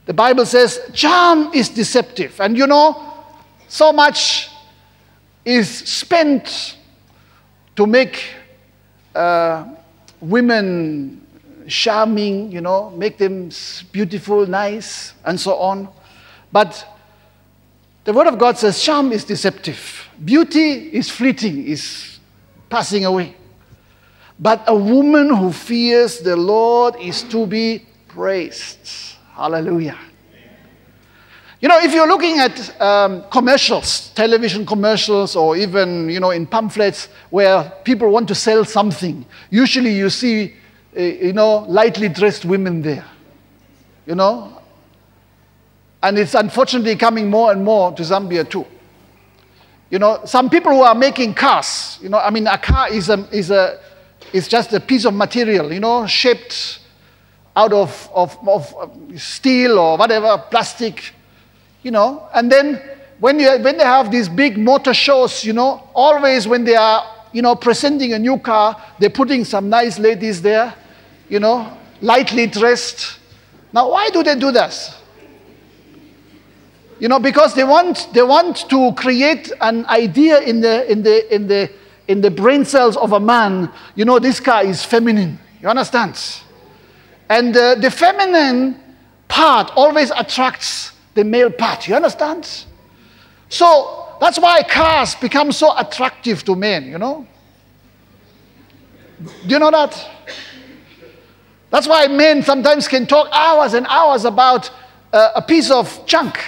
The 0.09 0.15
Bible 0.15 0.47
says, 0.47 0.81
charm 0.95 1.51
is 1.53 1.69
deceptive. 1.69 2.41
And 2.41 2.57
you 2.57 2.67
know, 2.67 3.13
so 3.69 3.93
much 3.93 4.49
is 5.45 5.69
spent 5.69 6.79
to 7.77 7.87
make 7.87 8.25
uh, 9.15 9.67
women 10.19 11.27
charming, 11.67 12.51
you 12.51 12.63
know, 12.63 12.89
make 12.89 13.19
them 13.19 13.51
beautiful, 13.93 14.47
nice, 14.47 15.13
and 15.27 15.39
so 15.39 15.57
on. 15.57 15.91
But 16.51 16.87
the 18.05 18.15
Word 18.15 18.29
of 18.29 18.39
God 18.39 18.57
says 18.57 18.83
charm 18.83 19.13
is 19.13 19.25
deceptive, 19.25 20.09
beauty 20.25 20.89
is 20.97 21.11
fleeting, 21.11 21.67
is 21.67 22.19
passing 22.71 23.05
away. 23.05 23.37
But 24.39 24.65
a 24.69 24.75
woman 24.75 25.37
who 25.37 25.53
fears 25.53 26.21
the 26.21 26.35
Lord 26.35 26.97
is 26.99 27.25
to 27.25 27.47
be 27.47 27.85
praised. 28.07 29.18
Hallelujah. 29.39 29.97
You 31.61 31.69
know, 31.69 31.79
if 31.79 31.93
you're 31.95 32.09
looking 32.09 32.41
at 32.41 32.81
um, 32.81 33.23
commercials, 33.31 34.11
television 34.11 34.67
commercials, 34.67 35.37
or 35.37 35.57
even, 35.57 36.11
you 36.11 36.19
know, 36.19 36.31
in 36.31 36.45
pamphlets 36.45 37.09
where 37.31 37.73
people 37.85 38.11
want 38.11 38.27
to 38.29 38.35
sell 38.35 38.65
something, 38.65 39.25
usually 39.51 39.95
you 39.97 40.11
see, 40.11 40.55
uh, 40.97 41.01
you 41.01 41.33
know, 41.33 41.59
lightly 41.69 42.09
dressed 42.09 42.45
women 42.45 42.83
there. 42.83 43.05
You 44.07 44.17
know, 44.17 44.61
and 46.03 46.19
it's 46.19 46.35
unfortunately 46.35 46.97
coming 46.97 47.31
more 47.31 47.53
and 47.53 47.65
more 47.65 47.93
to 47.93 48.03
Zambia 48.03 48.49
too. 48.49 48.67
You 49.91 50.01
know, 50.01 50.21
some 50.25 50.51
people 50.51 50.73
who 50.73 50.83
are 50.83 50.97
making 50.97 51.35
cars, 51.35 52.01
you 52.03 52.09
know, 52.09 52.19
I 52.19 52.31
mean, 52.31 52.49
a 52.49 52.59
car 52.59 52.93
is, 52.93 53.09
a, 53.09 53.29
is, 53.31 53.53
a, 53.53 53.79
is 54.33 54.49
just 54.49 54.73
a 54.73 54.81
piece 54.81 55.05
of 55.05 55.15
material, 55.15 55.73
you 55.73 55.81
know, 55.81 56.07
shaped 56.07 56.81
out 57.59 57.73
of, 57.73 58.09
of, 58.15 58.39
of 58.47 59.21
steel 59.21 59.81
or 59.81 59.99
whatever, 59.99 60.39
plastic, 60.49 61.13
you 61.83 61.91
know. 61.91 62.29
And 62.33 62.53
then 62.53 62.81
when, 63.19 63.41
you, 63.41 63.51
when 63.59 63.79
they 63.79 63.85
have 63.85 64.13
these 64.13 64.29
big 64.29 64.57
motor 64.57 64.95
shows, 64.95 65.45
you 65.45 65.53
know, 65.53 65.83
always 65.93 66.47
when 66.47 66.63
they 66.63 66.77
are, 66.77 67.05
you 67.33 67.43
know, 67.43 67.57
presenting 67.57 68.13
a 68.13 68.19
new 68.19 68.39
car, 68.39 68.81
they're 69.01 69.11
putting 69.11 69.45
some 69.45 69.69
nice 69.69 69.99
ladies 69.99 70.41
there, 70.41 70.73
you 71.29 71.41
know, 71.41 71.77
lightly 72.01 72.47
dressed. 72.47 73.19
Now, 73.73 73.91
why 73.91 74.09
do 74.11 74.23
they 74.23 74.37
do 74.37 74.53
this? 74.53 74.97
You 77.01 77.09
know, 77.09 77.19
because 77.19 77.55
they 77.57 77.65
want, 77.65 78.09
they 78.15 78.23
want 78.23 78.71
to 78.71 78.93
create 78.95 79.51
an 79.61 79.85
idea 79.87 80.41
in 80.43 80.61
the, 80.61 80.89
in, 80.91 81.03
the, 81.03 81.35
in, 81.35 81.49
the, 81.49 81.71
in 82.07 82.21
the 82.21 82.31
brain 82.31 82.65
cells 82.65 82.97
of 82.97 83.13
a 83.13 83.21
man. 83.21 83.69
You 83.97 84.05
know, 84.05 84.21
this 84.21 84.39
guy 84.39 84.63
is 84.63 84.85
feminine. 84.85 85.41
You 85.61 85.69
understand? 85.69 86.17
And 87.29 87.57
uh, 87.57 87.75
the 87.75 87.91
feminine 87.91 88.81
part 89.29 89.71
always 89.77 90.11
attracts 90.11 90.93
the 91.15 91.25
male 91.25 91.51
part. 91.51 91.87
You 91.87 91.95
understand? 91.95 92.49
So 93.49 94.07
that's 94.21 94.39
why 94.39 94.63
cars 94.63 95.15
become 95.15 95.53
so 95.53 95.77
attractive 95.77 96.45
to 96.45 96.57
men, 96.57 96.87
you 96.87 96.99
know? 96.99 97.27
Do 99.21 99.49
you 99.49 99.59
know 99.59 99.71
that? 99.71 100.09
That's 101.71 101.87
why 101.87 102.07
men 102.07 102.43
sometimes 102.43 102.89
can 102.89 103.07
talk 103.07 103.29
hours 103.33 103.75
and 103.75 103.87
hours 103.89 104.25
about 104.25 104.71
uh, 105.13 105.33
a 105.35 105.43
piece 105.43 105.71
of 105.71 106.07
junk. 106.07 106.39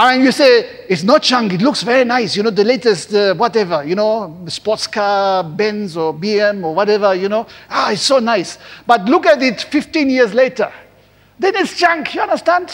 I 0.00 0.16
mean, 0.16 0.24
you 0.26 0.30
say, 0.30 0.84
it's 0.88 1.02
not 1.02 1.24
junk, 1.24 1.52
it 1.52 1.60
looks 1.60 1.82
very 1.82 2.04
nice, 2.04 2.36
you 2.36 2.44
know, 2.44 2.50
the 2.50 2.62
latest 2.62 3.12
uh, 3.12 3.34
whatever, 3.34 3.82
you 3.84 3.96
know, 3.96 4.44
sports 4.46 4.86
car, 4.86 5.42
Benz 5.42 5.96
or 5.96 6.14
BM 6.14 6.64
or 6.64 6.72
whatever, 6.72 7.16
you 7.16 7.28
know. 7.28 7.48
Ah, 7.68 7.90
it's 7.90 8.02
so 8.02 8.20
nice. 8.20 8.58
But 8.86 9.06
look 9.06 9.26
at 9.26 9.42
it 9.42 9.60
15 9.60 10.08
years 10.08 10.32
later. 10.32 10.72
Then 11.36 11.56
it's 11.56 11.76
junk, 11.76 12.14
you 12.14 12.20
understand? 12.20 12.72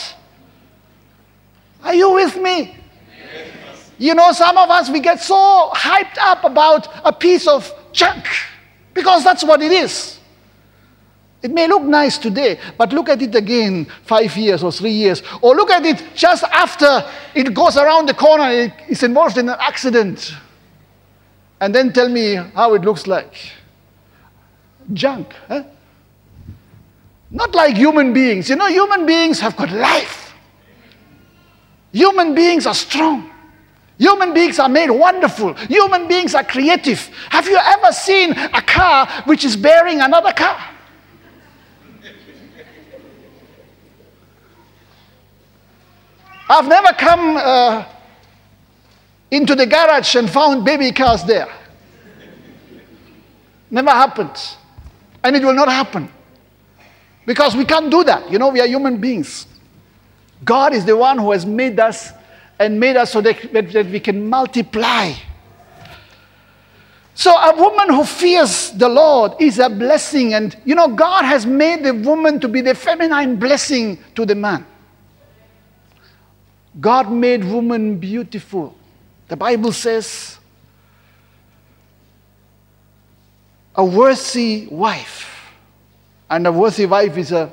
Are 1.83 1.95
you 1.95 2.13
with 2.13 2.37
me? 2.37 2.77
You 3.97 4.15
know, 4.15 4.33
some 4.33 4.59
of 4.59 4.69
us, 4.69 4.91
we 4.91 5.01
get 5.01 5.19
so 5.19 5.71
hyped 5.75 6.19
up 6.21 6.45
about 6.45 6.89
a 7.07 7.13
piece 7.13 7.49
of 7.49 7.73
junk 7.93 8.27
because 8.93 9.25
that's 9.25 9.43
what 9.43 9.63
it 9.63 9.73
is. 9.73 10.21
It 11.45 11.51
may 11.51 11.69
look 11.69 11.83
nice 11.83 12.17
today, 12.17 12.59
but 12.79 12.95
look 12.95 13.11
at 13.11 13.21
it 13.21 13.35
again 13.35 13.87
five 14.07 14.35
years 14.35 14.63
or 14.63 14.73
three 14.73 14.93
years. 14.93 15.23
Or 15.43 15.55
look 15.55 15.71
at 15.71 15.85
it 15.85 16.03
just 16.15 16.43
after 16.45 17.05
it 17.35 17.53
goes 17.53 17.77
around 17.77 18.09
the 18.09 18.15
corner, 18.15 18.51
it 18.51 18.73
is 18.89 19.03
involved 19.03 19.37
in 19.37 19.51
an 19.51 19.57
accident. 19.61 20.33
And 21.61 21.75
then 21.75 21.93
tell 21.93 22.09
me 22.09 22.37
how 22.37 22.73
it 22.73 22.81
looks 22.81 23.07
like. 23.07 23.37
Junk. 24.95 25.35
Huh? 25.47 25.65
Not 27.31 27.55
like 27.55 27.77
human 27.77 28.15
beings. 28.15 28.49
You 28.49 28.57
know, 28.57 28.69
human 28.69 29.05
beings 29.05 29.39
have 29.41 29.55
got 29.55 29.71
life. 29.71 30.33
Human 31.93 32.35
beings 32.35 32.67
are 32.67 32.75
strong. 32.75 33.31
Human 33.99 34.33
beings 34.33 34.59
are 34.59 34.71
made 34.71 34.89
wonderful. 34.91 35.53
Human 35.53 36.09
beings 36.09 36.35
are 36.35 36.43
creative. 36.43 37.01
Have 37.29 37.47
you 37.47 37.59
ever 37.59 37.93
seen 37.93 38.33
a 38.33 38.63
car 38.63 39.07
which 39.27 39.45
is 39.45 39.57
bearing 39.57 40.01
another 40.01 40.33
car? 40.33 40.71
I've 46.49 46.69
never 46.69 46.93
come 46.93 47.37
uh, 47.37 47.85
into 49.31 49.55
the 49.55 49.67
garage 49.67 50.15
and 50.15 50.29
found 50.29 50.65
baby 50.65 50.93
cars 50.93 51.25
there. 51.25 51.49
Never 53.71 53.91
happened. 53.91 54.37
And 55.23 55.35
it 55.35 55.43
will 55.43 55.55
not 55.55 55.69
happen. 55.69 56.11
Because 57.27 57.57
we 57.57 57.65
can't 57.65 57.91
do 57.91 58.05
that. 58.05 58.31
You 58.31 58.39
know, 58.39 58.51
we 58.51 58.61
are 58.61 58.67
human 58.67 58.99
beings. 58.99 59.47
God 60.45 60.75
is 60.75 60.85
the 60.85 60.97
one 60.97 61.19
who 61.19 61.33
has 61.33 61.47
made 61.47 61.81
us 61.81 62.13
and 62.59 62.79
made 62.79 62.97
us 62.97 63.13
so 63.13 63.21
that, 63.23 63.53
that 63.53 63.87
we 63.87 63.99
can 63.99 64.29
multiply. 64.29 65.13
So, 67.15 67.31
a 67.31 67.57
woman 67.57 67.95
who 67.95 68.05
fears 68.05 68.73
the 68.73 68.89
Lord 68.89 69.33
is 69.41 69.59
a 69.59 69.71
blessing. 69.71 70.35
And, 70.35 70.57
you 70.65 70.75
know, 70.75 70.89
God 70.89 71.25
has 71.25 71.47
made 71.47 71.85
the 71.85 71.95
woman 71.95 72.41
to 72.41 72.49
be 72.49 72.61
the 72.61 72.75
feminine 72.75 73.37
blessing 73.37 73.99
to 74.17 74.27
the 74.27 74.35
man. 74.35 74.67
God 76.81 77.11
made 77.11 77.45
woman 77.45 77.99
beautiful. 77.99 78.75
The 79.29 79.37
Bible 79.37 79.73
says, 79.73 80.39
a 83.75 83.85
worthy 83.85 84.67
wife. 84.71 85.31
And 86.31 86.47
a 86.47 86.53
worthy 86.53 86.87
wife 86.87 87.17
is 87.17 87.33
a 87.33 87.53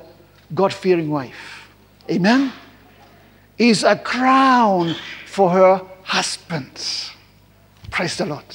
God 0.54 0.74
fearing 0.74 1.10
wife. 1.10 1.68
Amen? 2.10 2.52
Is 3.58 3.84
a 3.84 3.96
crown 3.96 4.96
for 5.26 5.50
her 5.50 5.82
husband. 6.04 6.72
Praise 7.90 8.18
the 8.18 8.26
Lord. 8.26 8.46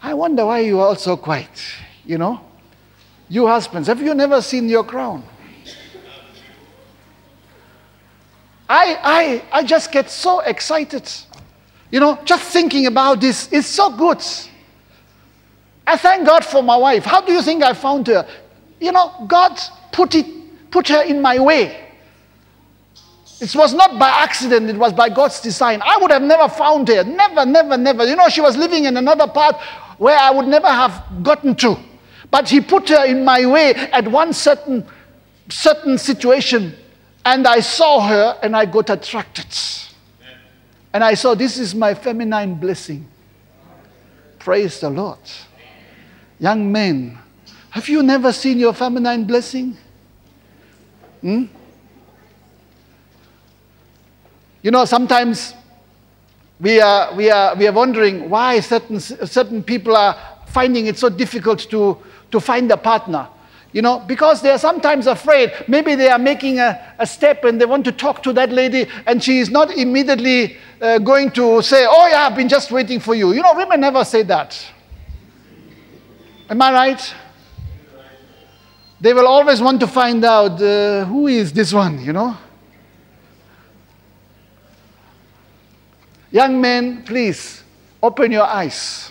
I 0.00 0.14
wonder 0.14 0.46
why 0.46 0.60
you 0.60 0.80
are 0.80 0.88
all 0.88 0.96
so 0.96 1.16
quiet. 1.16 1.50
You 2.06 2.18
know? 2.18 2.40
You 3.28 3.46
husbands, 3.46 3.88
have 3.88 4.00
you 4.00 4.14
never 4.14 4.40
seen 4.40 4.68
your 4.68 4.84
crown? 4.84 5.22
I, 8.68 9.42
I, 9.50 9.58
I 9.60 9.62
just 9.64 9.90
get 9.90 10.10
so 10.10 10.40
excited. 10.40 11.10
You 11.90 12.00
know, 12.00 12.18
just 12.24 12.44
thinking 12.52 12.86
about 12.86 13.20
this 13.20 13.50
is 13.50 13.66
so 13.66 13.96
good. 13.96 14.22
I 15.86 15.96
thank 15.96 16.26
God 16.26 16.44
for 16.44 16.62
my 16.62 16.76
wife. 16.76 17.04
How 17.04 17.22
do 17.22 17.32
you 17.32 17.40
think 17.40 17.62
I 17.62 17.72
found 17.72 18.06
her? 18.08 18.28
You 18.78 18.92
know, 18.92 19.24
God 19.26 19.58
put, 19.90 20.14
it, 20.14 20.70
put 20.70 20.88
her 20.88 21.02
in 21.02 21.22
my 21.22 21.38
way. 21.38 21.86
It 23.40 23.54
was 23.54 23.72
not 23.72 23.98
by 23.98 24.08
accident, 24.08 24.68
it 24.68 24.76
was 24.76 24.92
by 24.92 25.08
God's 25.08 25.40
design. 25.40 25.80
I 25.82 25.96
would 26.00 26.10
have 26.10 26.22
never 26.22 26.48
found 26.48 26.88
her. 26.88 27.04
Never, 27.04 27.46
never, 27.46 27.78
never. 27.78 28.04
You 28.04 28.16
know, 28.16 28.28
she 28.28 28.40
was 28.40 28.56
living 28.56 28.84
in 28.84 28.96
another 28.96 29.28
part 29.28 29.56
where 29.96 30.18
I 30.18 30.30
would 30.30 30.46
never 30.46 30.68
have 30.68 31.04
gotten 31.22 31.54
to. 31.56 31.76
But 32.30 32.48
He 32.48 32.60
put 32.60 32.88
her 32.90 33.06
in 33.06 33.24
my 33.24 33.46
way 33.46 33.74
at 33.74 34.06
one 34.06 34.32
certain, 34.32 34.84
certain 35.48 35.96
situation 35.96 36.74
and 37.28 37.46
I 37.46 37.60
saw 37.60 38.00
her 38.00 38.38
and 38.42 38.56
I 38.56 38.64
got 38.64 38.88
attracted. 38.88 39.54
And 40.94 41.04
I 41.04 41.12
saw 41.12 41.34
this 41.34 41.58
is 41.58 41.74
my 41.74 41.92
feminine 41.92 42.54
blessing. 42.54 43.06
Praise 44.38 44.80
the 44.80 44.88
Lord. 44.88 45.18
Young 46.40 46.72
men, 46.72 47.18
have 47.68 47.86
you 47.86 48.02
never 48.02 48.32
seen 48.32 48.58
your 48.58 48.72
feminine 48.72 49.24
blessing? 49.24 49.76
Hmm? 51.20 51.44
You 54.62 54.70
know, 54.70 54.86
sometimes 54.86 55.52
we 56.58 56.80
are, 56.80 57.14
we 57.14 57.30
are, 57.30 57.54
we 57.56 57.66
are 57.66 57.72
wondering 57.72 58.30
why 58.30 58.60
certain, 58.60 59.00
certain 59.00 59.62
people 59.62 59.94
are 59.94 60.16
finding 60.46 60.86
it 60.86 60.96
so 60.96 61.10
difficult 61.10 61.58
to, 61.70 61.98
to 62.30 62.40
find 62.40 62.72
a 62.72 62.76
partner. 62.78 63.28
You 63.72 63.82
know, 63.82 64.00
because 64.00 64.40
they 64.40 64.50
are 64.50 64.58
sometimes 64.58 65.06
afraid. 65.06 65.52
Maybe 65.68 65.94
they 65.94 66.08
are 66.08 66.18
making 66.18 66.58
a, 66.58 66.94
a 66.98 67.06
step 67.06 67.44
and 67.44 67.60
they 67.60 67.66
want 67.66 67.84
to 67.84 67.92
talk 67.92 68.22
to 68.22 68.32
that 68.32 68.50
lady, 68.50 68.86
and 69.06 69.22
she 69.22 69.40
is 69.40 69.50
not 69.50 69.70
immediately 69.70 70.56
uh, 70.80 70.98
going 70.98 71.30
to 71.32 71.60
say, 71.60 71.84
Oh, 71.86 72.06
yeah, 72.06 72.26
I've 72.26 72.36
been 72.36 72.48
just 72.48 72.70
waiting 72.70 72.98
for 72.98 73.14
you. 73.14 73.32
You 73.32 73.42
know, 73.42 73.54
women 73.54 73.80
never 73.80 74.04
say 74.04 74.22
that. 74.22 74.58
Am 76.48 76.62
I 76.62 76.72
right? 76.72 77.14
They 79.00 79.12
will 79.12 79.26
always 79.26 79.60
want 79.60 79.80
to 79.80 79.86
find 79.86 80.24
out 80.24 80.60
uh, 80.60 81.04
who 81.04 81.28
is 81.28 81.52
this 81.52 81.72
one, 81.72 82.02
you 82.04 82.12
know? 82.12 82.36
Young 86.30 86.60
men, 86.60 87.04
please 87.04 87.62
open 88.02 88.32
your 88.32 88.44
eyes. 88.44 89.10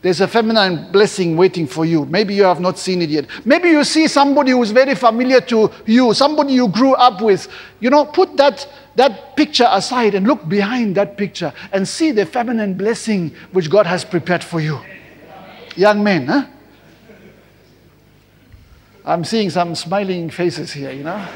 There's 0.00 0.20
a 0.20 0.28
feminine 0.28 0.92
blessing 0.92 1.36
waiting 1.36 1.66
for 1.66 1.84
you. 1.84 2.04
Maybe 2.04 2.32
you 2.32 2.44
have 2.44 2.60
not 2.60 2.78
seen 2.78 3.02
it 3.02 3.10
yet. 3.10 3.26
Maybe 3.44 3.70
you 3.70 3.82
see 3.82 4.06
somebody 4.06 4.52
who's 4.52 4.70
very 4.70 4.94
familiar 4.94 5.40
to 5.42 5.72
you, 5.86 6.14
somebody 6.14 6.52
you 6.52 6.68
grew 6.68 6.94
up 6.94 7.20
with. 7.20 7.48
You 7.80 7.90
know, 7.90 8.04
put 8.04 8.36
that, 8.36 8.68
that 8.94 9.34
picture 9.34 9.66
aside 9.68 10.14
and 10.14 10.24
look 10.24 10.48
behind 10.48 10.96
that 10.96 11.16
picture 11.16 11.52
and 11.72 11.86
see 11.86 12.12
the 12.12 12.24
feminine 12.24 12.74
blessing 12.74 13.34
which 13.50 13.68
God 13.68 13.86
has 13.86 14.04
prepared 14.04 14.44
for 14.44 14.60
you. 14.60 14.78
Young 15.74 16.04
men, 16.04 16.26
huh? 16.26 16.46
I'm 19.04 19.24
seeing 19.24 19.50
some 19.50 19.74
smiling 19.74 20.30
faces 20.30 20.72
here, 20.72 20.92
you 20.92 21.02
know. 21.02 21.26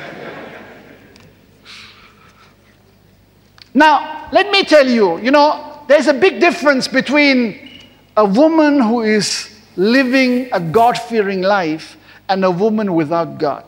now, 3.74 4.28
let 4.30 4.52
me 4.52 4.62
tell 4.62 4.86
you, 4.86 5.18
you 5.18 5.32
know, 5.32 5.80
there's 5.88 6.06
a 6.06 6.14
big 6.14 6.38
difference 6.38 6.86
between 6.86 7.71
a 8.16 8.24
woman 8.24 8.80
who 8.80 9.02
is 9.02 9.48
living 9.76 10.48
a 10.52 10.60
God 10.60 10.98
fearing 10.98 11.42
life 11.42 11.96
and 12.28 12.44
a 12.44 12.50
woman 12.50 12.94
without 12.94 13.38
God. 13.38 13.64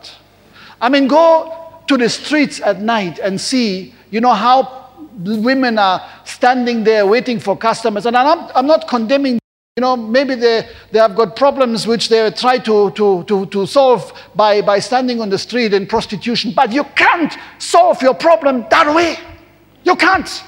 I 0.79 0.89
mean, 0.89 1.07
go 1.07 1.81
to 1.87 1.97
the 1.97 2.09
streets 2.09 2.61
at 2.61 2.81
night 2.81 3.19
and 3.19 3.39
see, 3.39 3.93
you 4.11 4.21
know, 4.21 4.33
how 4.33 4.91
women 5.23 5.79
are 5.79 6.07
standing 6.25 6.83
there 6.83 7.05
waiting 7.05 7.39
for 7.39 7.57
customers. 7.57 8.05
And 8.05 8.15
I'm 8.15 8.25
not, 8.25 8.51
I'm 8.55 8.67
not 8.67 8.87
condemning, 8.87 9.39
you 9.77 9.81
know, 9.81 9.95
maybe 9.95 10.35
they, 10.35 10.67
they 10.91 10.99
have 10.99 11.15
got 11.15 11.35
problems 11.35 11.87
which 11.87 12.09
they 12.09 12.29
try 12.31 12.57
to, 12.59 12.91
to, 12.91 13.23
to, 13.23 13.45
to 13.47 13.65
solve 13.65 14.13
by, 14.35 14.61
by 14.61 14.79
standing 14.79 15.21
on 15.21 15.29
the 15.29 15.37
street 15.37 15.73
in 15.73 15.87
prostitution. 15.87 16.53
But 16.55 16.71
you 16.71 16.83
can't 16.95 17.35
solve 17.57 18.01
your 18.01 18.13
problem 18.13 18.65
that 18.69 18.93
way. 18.93 19.17
You 19.83 19.95
can't. 19.95 20.43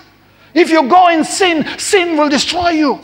If 0.53 0.69
you 0.69 0.87
go 0.87 1.09
in 1.09 1.23
sin, 1.23 1.65
sin 1.77 2.17
will 2.17 2.29
destroy 2.29 2.69
you. 2.71 2.99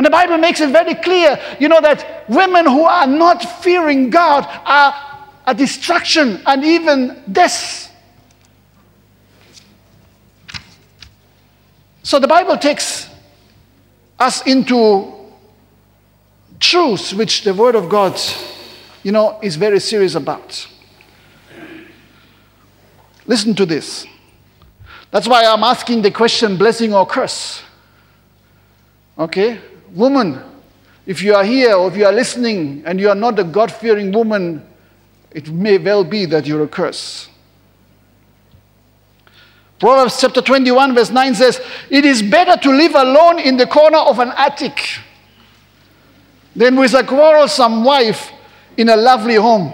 And 0.00 0.06
the 0.06 0.10
Bible 0.10 0.38
makes 0.38 0.62
it 0.62 0.70
very 0.70 0.94
clear, 0.94 1.38
you 1.60 1.68
know, 1.68 1.82
that 1.82 2.24
women 2.26 2.64
who 2.64 2.84
are 2.84 3.06
not 3.06 3.44
fearing 3.62 4.08
God 4.08 4.46
are 4.64 4.94
a 5.46 5.54
destruction 5.54 6.40
and 6.46 6.64
even 6.64 7.22
death. 7.30 7.94
So 12.02 12.18
the 12.18 12.26
Bible 12.26 12.56
takes 12.56 13.10
us 14.18 14.40
into 14.46 15.12
truths 16.58 17.12
which 17.12 17.44
the 17.44 17.52
Word 17.52 17.74
of 17.74 17.90
God, 17.90 18.18
you 19.02 19.12
know, 19.12 19.38
is 19.42 19.56
very 19.56 19.80
serious 19.80 20.14
about. 20.14 20.66
Listen 23.26 23.54
to 23.54 23.66
this. 23.66 24.06
That's 25.10 25.28
why 25.28 25.44
I'm 25.44 25.62
asking 25.62 26.00
the 26.00 26.10
question 26.10 26.56
blessing 26.56 26.94
or 26.94 27.04
curse. 27.04 27.60
Okay? 29.18 29.60
Woman, 29.94 30.40
if 31.06 31.22
you 31.22 31.34
are 31.34 31.44
here 31.44 31.74
or 31.74 31.88
if 31.88 31.96
you 31.96 32.06
are 32.06 32.12
listening 32.12 32.82
and 32.86 33.00
you 33.00 33.08
are 33.08 33.14
not 33.14 33.38
a 33.38 33.44
God 33.44 33.72
fearing 33.72 34.12
woman, 34.12 34.66
it 35.32 35.48
may 35.50 35.78
well 35.78 36.04
be 36.04 36.26
that 36.26 36.46
you're 36.46 36.62
a 36.62 36.68
curse. 36.68 37.28
Proverbs 39.78 40.20
chapter 40.20 40.42
21, 40.42 40.94
verse 40.94 41.10
9 41.10 41.34
says, 41.34 41.60
It 41.88 42.04
is 42.04 42.22
better 42.22 42.60
to 42.60 42.70
live 42.70 42.94
alone 42.94 43.38
in 43.38 43.56
the 43.56 43.66
corner 43.66 43.98
of 43.98 44.18
an 44.18 44.32
attic 44.36 44.98
than 46.54 46.76
with 46.76 46.92
a 46.92 47.02
quarrelsome 47.02 47.82
wife 47.82 48.30
in 48.76 48.90
a 48.90 48.96
lovely 48.96 49.36
home. 49.36 49.72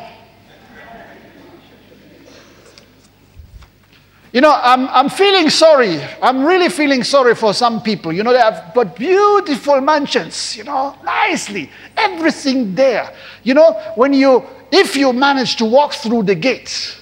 You 4.36 4.42
know, 4.42 4.52
I'm, 4.52 4.86
I'm 4.88 5.08
feeling 5.08 5.48
sorry. 5.48 5.98
I'm 6.20 6.44
really 6.44 6.68
feeling 6.68 7.02
sorry 7.04 7.34
for 7.34 7.54
some 7.54 7.80
people. 7.80 8.12
You 8.12 8.22
know, 8.22 8.34
they 8.34 8.38
have 8.38 8.74
got 8.74 8.94
beautiful 8.94 9.80
mansions, 9.80 10.58
you 10.58 10.64
know, 10.64 10.94
nicely, 11.02 11.70
everything 11.96 12.74
there. 12.74 13.14
You 13.44 13.54
know, 13.54 13.72
when 13.94 14.12
you, 14.12 14.44
if 14.70 14.94
you 14.94 15.14
manage 15.14 15.56
to 15.56 15.64
walk 15.64 15.94
through 15.94 16.24
the 16.24 16.34
gate, 16.34 16.98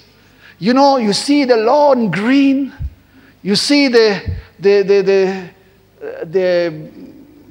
you 0.59 0.73
know, 0.73 0.95
you 0.95 1.11
see 1.11 1.43
the 1.43 1.57
lawn 1.57 2.09
green, 2.09 2.71
you 3.41 3.57
see 3.57 3.89
the, 3.89 4.33
the, 4.57 4.83
the, 4.83 5.01
the, 5.01 6.25
the 6.27 6.89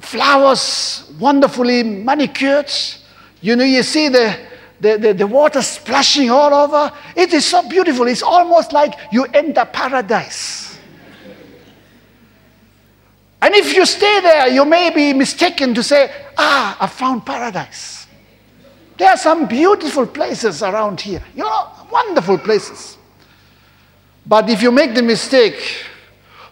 flowers 0.00 1.12
wonderfully 1.20 1.82
manicured, 1.82 2.72
you 3.42 3.54
know, 3.54 3.64
you 3.64 3.82
see 3.82 4.08
the, 4.08 4.34
the, 4.84 4.98
the, 4.98 5.14
the 5.14 5.26
water 5.26 5.62
splashing 5.62 6.28
all 6.28 6.52
over. 6.52 6.92
It 7.16 7.32
is 7.32 7.46
so 7.46 7.66
beautiful. 7.66 8.06
It's 8.06 8.22
almost 8.22 8.74
like 8.74 8.92
you 9.10 9.24
enter 9.24 9.64
paradise. 9.64 10.78
And 13.40 13.54
if 13.54 13.74
you 13.74 13.86
stay 13.86 14.20
there, 14.20 14.48
you 14.48 14.66
may 14.66 14.90
be 14.90 15.14
mistaken 15.14 15.74
to 15.74 15.82
say, 15.82 16.12
Ah, 16.36 16.76
I 16.78 16.86
found 16.86 17.24
paradise. 17.24 18.06
There 18.98 19.08
are 19.08 19.16
some 19.16 19.46
beautiful 19.48 20.06
places 20.06 20.62
around 20.62 21.00
here, 21.00 21.22
you 21.34 21.44
know, 21.44 21.70
wonderful 21.90 22.36
places. 22.38 22.98
But 24.26 24.50
if 24.50 24.60
you 24.60 24.70
make 24.70 24.94
the 24.94 25.02
mistake 25.02 25.86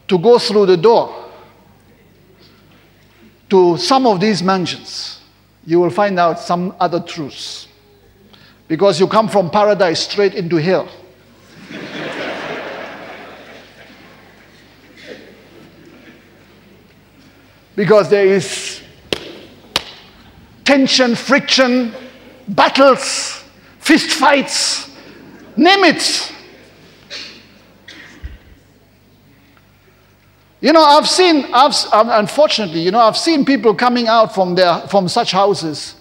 to 0.08 0.18
go 0.18 0.38
through 0.38 0.66
the 0.66 0.76
door 0.78 1.30
to 3.50 3.76
some 3.76 4.06
of 4.06 4.20
these 4.20 4.42
mansions, 4.42 5.20
you 5.66 5.80
will 5.80 5.90
find 5.90 6.18
out 6.18 6.40
some 6.40 6.74
other 6.80 7.00
truths. 7.00 7.68
Because 8.72 8.98
you 8.98 9.06
come 9.06 9.28
from 9.28 9.50
paradise 9.50 10.00
straight 10.00 10.34
into 10.34 10.56
hell. 10.56 10.88
because 17.76 18.08
there 18.08 18.24
is 18.24 18.82
tension, 20.64 21.14
friction, 21.14 21.92
battles, 22.48 23.44
fist 23.78 24.08
fights, 24.12 24.90
name 25.54 25.84
it. 25.84 26.32
You 30.62 30.72
know, 30.72 30.82
I've 30.82 31.10
seen, 31.10 31.44
I've, 31.52 31.74
unfortunately, 31.92 32.80
you 32.80 32.90
know, 32.90 33.00
I've 33.00 33.18
seen 33.18 33.44
people 33.44 33.74
coming 33.74 34.08
out 34.08 34.34
from, 34.34 34.54
their, 34.54 34.78
from 34.88 35.08
such 35.08 35.30
houses 35.30 35.96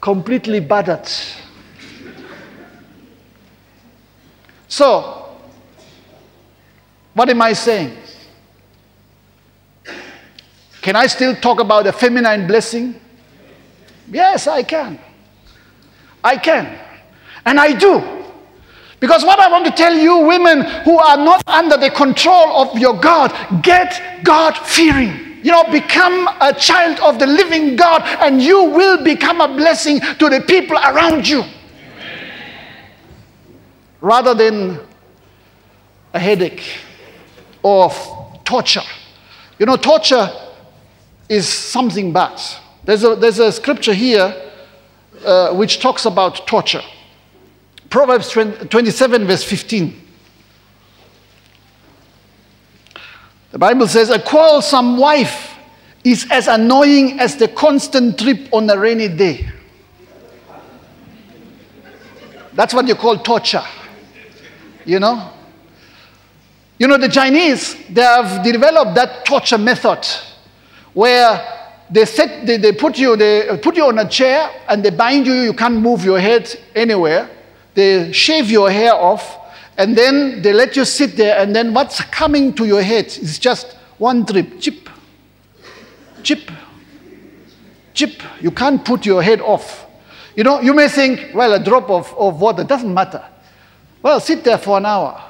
completely 0.00 0.58
battered. 0.58 1.10
So, 4.72 5.28
what 7.12 7.28
am 7.28 7.42
I 7.42 7.52
saying? 7.52 7.94
Can 10.80 10.96
I 10.96 11.06
still 11.08 11.36
talk 11.36 11.60
about 11.60 11.86
a 11.86 11.92
feminine 11.92 12.46
blessing? 12.46 12.98
Yes, 14.10 14.46
I 14.46 14.62
can. 14.62 14.98
I 16.24 16.38
can. 16.38 16.78
And 17.44 17.60
I 17.60 17.74
do. 17.74 18.00
Because 18.98 19.22
what 19.24 19.38
I 19.40 19.50
want 19.50 19.66
to 19.66 19.72
tell 19.72 19.94
you, 19.94 20.20
women 20.20 20.62
who 20.86 20.98
are 20.98 21.18
not 21.18 21.46
under 21.46 21.76
the 21.76 21.90
control 21.90 22.62
of 22.62 22.78
your 22.78 22.98
God, 22.98 23.30
get 23.62 24.24
God 24.24 24.56
fearing. 24.56 25.44
You 25.44 25.52
know, 25.52 25.64
become 25.64 26.30
a 26.40 26.54
child 26.54 26.98
of 27.00 27.18
the 27.18 27.26
living 27.26 27.76
God, 27.76 28.00
and 28.22 28.40
you 28.40 28.64
will 28.70 29.04
become 29.04 29.42
a 29.42 29.48
blessing 29.48 30.00
to 30.00 30.30
the 30.30 30.40
people 30.40 30.78
around 30.78 31.28
you. 31.28 31.44
Rather 34.02 34.34
than 34.34 34.78
a 36.12 36.18
headache 36.18 36.62
or 37.62 37.90
torture. 38.44 38.82
You 39.58 39.66
know, 39.66 39.76
torture 39.76 40.28
is 41.28 41.48
something 41.48 42.12
bad. 42.12 42.38
There's 42.84 43.04
a, 43.04 43.14
there's 43.14 43.38
a 43.38 43.52
scripture 43.52 43.94
here 43.94 44.34
uh, 45.24 45.54
which 45.54 45.80
talks 45.80 46.04
about 46.04 46.46
torture. 46.46 46.82
Proverbs 47.90 48.30
27, 48.30 49.24
verse 49.24 49.44
15. 49.44 50.00
The 53.52 53.58
Bible 53.58 53.86
says, 53.86 54.10
A 54.10 54.18
quarrelsome 54.18 54.96
wife 54.96 55.54
is 56.02 56.26
as 56.30 56.48
annoying 56.48 57.20
as 57.20 57.36
the 57.36 57.46
constant 57.46 58.18
trip 58.18 58.48
on 58.52 58.68
a 58.68 58.76
rainy 58.76 59.08
day. 59.08 59.48
That's 62.54 62.74
what 62.74 62.88
you 62.88 62.96
call 62.96 63.18
torture. 63.18 63.62
You 64.84 65.00
know? 65.00 65.30
You 66.78 66.88
know, 66.88 66.98
the 66.98 67.08
Chinese, 67.08 67.76
they 67.88 68.02
have 68.02 68.42
developed 68.42 68.94
that 68.96 69.24
torture 69.24 69.58
method 69.58 70.04
where 70.94 71.78
they, 71.90 72.04
set, 72.04 72.46
they, 72.46 72.56
they, 72.56 72.72
put 72.72 72.98
you, 72.98 73.16
they 73.16 73.56
put 73.62 73.76
you 73.76 73.84
on 73.84 73.98
a 73.98 74.08
chair 74.08 74.50
and 74.68 74.82
they 74.82 74.90
bind 74.90 75.26
you, 75.26 75.34
you 75.34 75.52
can't 75.52 75.76
move 75.76 76.04
your 76.04 76.18
head 76.18 76.52
anywhere. 76.74 77.30
They 77.74 78.12
shave 78.12 78.50
your 78.50 78.70
hair 78.70 78.94
off 78.94 79.38
and 79.76 79.96
then 79.96 80.42
they 80.42 80.52
let 80.52 80.76
you 80.76 80.84
sit 80.84 81.16
there 81.16 81.38
and 81.38 81.54
then 81.54 81.72
what's 81.72 82.00
coming 82.00 82.52
to 82.54 82.64
your 82.64 82.82
head 82.82 83.06
is 83.06 83.38
just 83.38 83.74
one 83.98 84.24
drip, 84.24 84.60
chip, 84.60 84.88
chip, 86.22 86.50
chip. 87.94 88.22
You 88.40 88.50
can't 88.50 88.84
put 88.84 89.06
your 89.06 89.22
head 89.22 89.40
off. 89.40 89.86
You 90.34 90.44
know, 90.44 90.60
you 90.60 90.74
may 90.74 90.88
think, 90.88 91.34
well, 91.34 91.52
a 91.52 91.62
drop 91.62 91.90
of, 91.90 92.12
of 92.18 92.40
water 92.40 92.64
doesn't 92.64 92.92
matter. 92.92 93.22
Well, 94.02 94.20
sit 94.20 94.42
there 94.44 94.58
for 94.58 94.78
an 94.78 94.86
hour. 94.86 95.22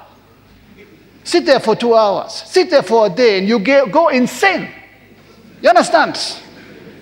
Sit 1.25 1.47
there 1.47 1.61
for 1.61 1.77
two 1.77 1.95
hours. 1.95 2.33
Sit 2.33 2.71
there 2.71 2.83
for 2.83 3.07
a 3.07 3.11
day 3.11 3.39
and 3.39 3.49
you 3.49 3.59
go 3.59 4.09
insane. 4.09 4.69
You 5.61 5.69
understand? 5.69 6.19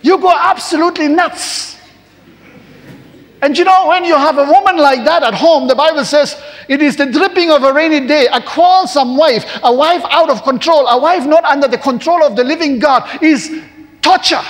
You 0.02 0.18
go 0.18 0.32
absolutely 0.36 1.08
nuts. 1.08 1.76
And 3.42 3.56
you 3.56 3.64
know, 3.64 3.88
when 3.88 4.04
you 4.04 4.14
have 4.16 4.36
a 4.36 4.44
woman 4.44 4.76
like 4.76 5.04
that 5.04 5.22
at 5.22 5.32
home, 5.32 5.66
the 5.66 5.74
Bible 5.74 6.04
says 6.04 6.40
it 6.68 6.82
is 6.82 6.96
the 6.96 7.06
dripping 7.06 7.50
of 7.50 7.62
a 7.62 7.72
rainy 7.72 8.06
day, 8.06 8.26
a 8.30 8.40
quarrelsome 8.42 9.16
wife, 9.16 9.46
a 9.62 9.72
wife 9.72 10.02
out 10.10 10.28
of 10.28 10.42
control, 10.42 10.86
a 10.88 11.00
wife 11.00 11.24
not 11.24 11.44
under 11.44 11.66
the 11.66 11.78
control 11.78 12.22
of 12.22 12.36
the 12.36 12.44
living 12.44 12.78
God 12.78 13.22
is 13.22 13.62
torture. 14.02 14.42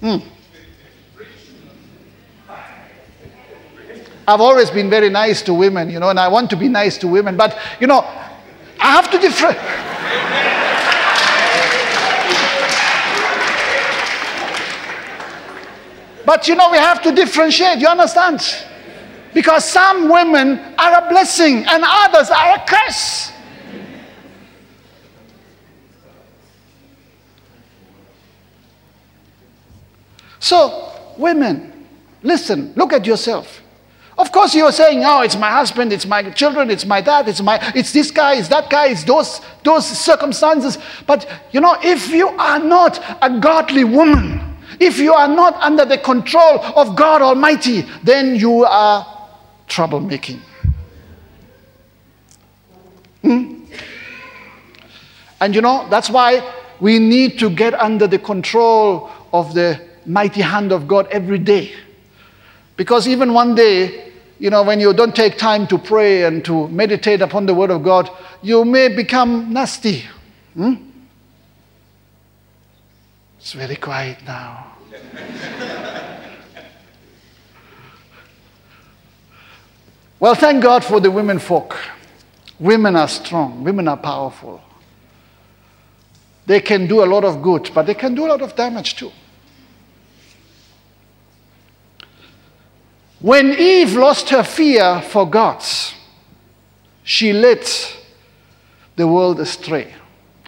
Mm. 0.00 0.22
I've 4.26 4.40
always 4.40 4.70
been 4.70 4.88
very 4.88 5.10
nice 5.10 5.42
to 5.42 5.54
women, 5.54 5.90
you 5.90 6.00
know, 6.00 6.08
and 6.08 6.18
I 6.18 6.28
want 6.28 6.50
to 6.50 6.56
be 6.56 6.68
nice 6.68 6.96
to 6.98 7.08
women, 7.08 7.36
but 7.36 7.58
you 7.80 7.86
know, 7.86 8.00
I 8.80 8.92
have 8.92 9.10
to 9.10 9.18
differ. 9.18 9.54
But 16.26 16.48
you 16.48 16.54
know, 16.54 16.70
we 16.70 16.78
have 16.78 17.02
to 17.02 17.12
differentiate. 17.12 17.78
You 17.78 17.88
understand? 17.88 18.40
Because 19.34 19.64
some 19.64 20.08
women 20.08 20.58
are 20.78 21.04
a 21.04 21.08
blessing 21.08 21.64
and 21.66 21.84
others 21.86 22.30
are 22.30 22.56
a 22.56 22.64
curse. 22.66 23.30
So, 30.38 30.92
women, 31.16 31.86
listen, 32.22 32.74
look 32.76 32.92
at 32.92 33.06
yourself. 33.06 33.62
Of 34.16 34.30
course, 34.30 34.54
you're 34.54 34.70
saying, 34.70 35.02
oh, 35.04 35.22
it's 35.22 35.36
my 35.36 35.50
husband, 35.50 35.92
it's 35.92 36.06
my 36.06 36.30
children, 36.30 36.70
it's 36.70 36.86
my 36.86 37.00
dad, 37.00 37.28
it's, 37.28 37.42
my, 37.42 37.58
it's 37.74 37.92
this 37.92 38.10
guy, 38.10 38.34
it's 38.36 38.48
that 38.48 38.70
guy, 38.70 38.88
it's 38.88 39.02
those, 39.02 39.40
those 39.64 39.86
circumstances. 39.86 40.78
But, 41.06 41.28
you 41.50 41.60
know, 41.60 41.76
if 41.82 42.10
you 42.10 42.28
are 42.28 42.60
not 42.60 43.02
a 43.20 43.40
godly 43.40 43.82
woman, 43.82 44.56
if 44.78 44.98
you 44.98 45.12
are 45.12 45.28
not 45.28 45.54
under 45.56 45.84
the 45.84 45.98
control 45.98 46.60
of 46.76 46.96
God 46.96 47.22
Almighty, 47.22 47.82
then 48.02 48.36
you 48.36 48.64
are 48.64 49.28
troublemaking. 49.68 50.40
Hmm? 53.22 53.64
And 55.40 55.54
you 55.54 55.60
know, 55.60 55.86
that's 55.90 56.08
why 56.08 56.54
we 56.80 56.98
need 56.98 57.38
to 57.38 57.50
get 57.50 57.74
under 57.74 58.06
the 58.06 58.18
control 58.18 59.10
of 59.32 59.54
the 59.54 59.80
mighty 60.06 60.40
hand 60.40 60.72
of 60.72 60.86
God 60.86 61.06
every 61.08 61.38
day. 61.38 61.72
Because 62.76 63.06
even 63.06 63.32
one 63.32 63.54
day, 63.54 64.12
you 64.38 64.50
know, 64.50 64.62
when 64.62 64.80
you 64.80 64.92
don't 64.92 65.14
take 65.14 65.38
time 65.38 65.66
to 65.68 65.78
pray 65.78 66.24
and 66.24 66.44
to 66.44 66.68
meditate 66.68 67.22
upon 67.22 67.46
the 67.46 67.54
Word 67.54 67.70
of 67.70 67.82
God, 67.82 68.10
you 68.42 68.64
may 68.64 68.88
become 68.88 69.52
nasty. 69.52 70.04
Hmm? 70.54 70.74
It's 73.38 73.52
very 73.52 73.76
quiet 73.76 74.18
now. 74.26 74.72
well, 80.18 80.34
thank 80.34 80.62
God 80.62 80.82
for 80.84 80.98
the 81.00 81.10
women 81.10 81.38
folk. 81.38 81.76
Women 82.58 82.96
are 82.96 83.08
strong, 83.08 83.62
women 83.62 83.86
are 83.88 83.96
powerful. 83.96 84.62
They 86.46 86.60
can 86.60 86.86
do 86.86 87.02
a 87.02 87.06
lot 87.06 87.24
of 87.24 87.42
good, 87.42 87.70
but 87.74 87.86
they 87.86 87.94
can 87.94 88.14
do 88.14 88.26
a 88.26 88.28
lot 88.28 88.42
of 88.42 88.54
damage 88.54 88.96
too. 88.96 89.10
When 93.24 93.54
Eve 93.54 93.94
lost 93.94 94.28
her 94.28 94.42
fear 94.42 95.00
for 95.00 95.26
God, 95.26 95.64
she 97.04 97.32
led 97.32 97.66
the 98.96 99.08
world 99.08 99.40
astray. 99.40 99.94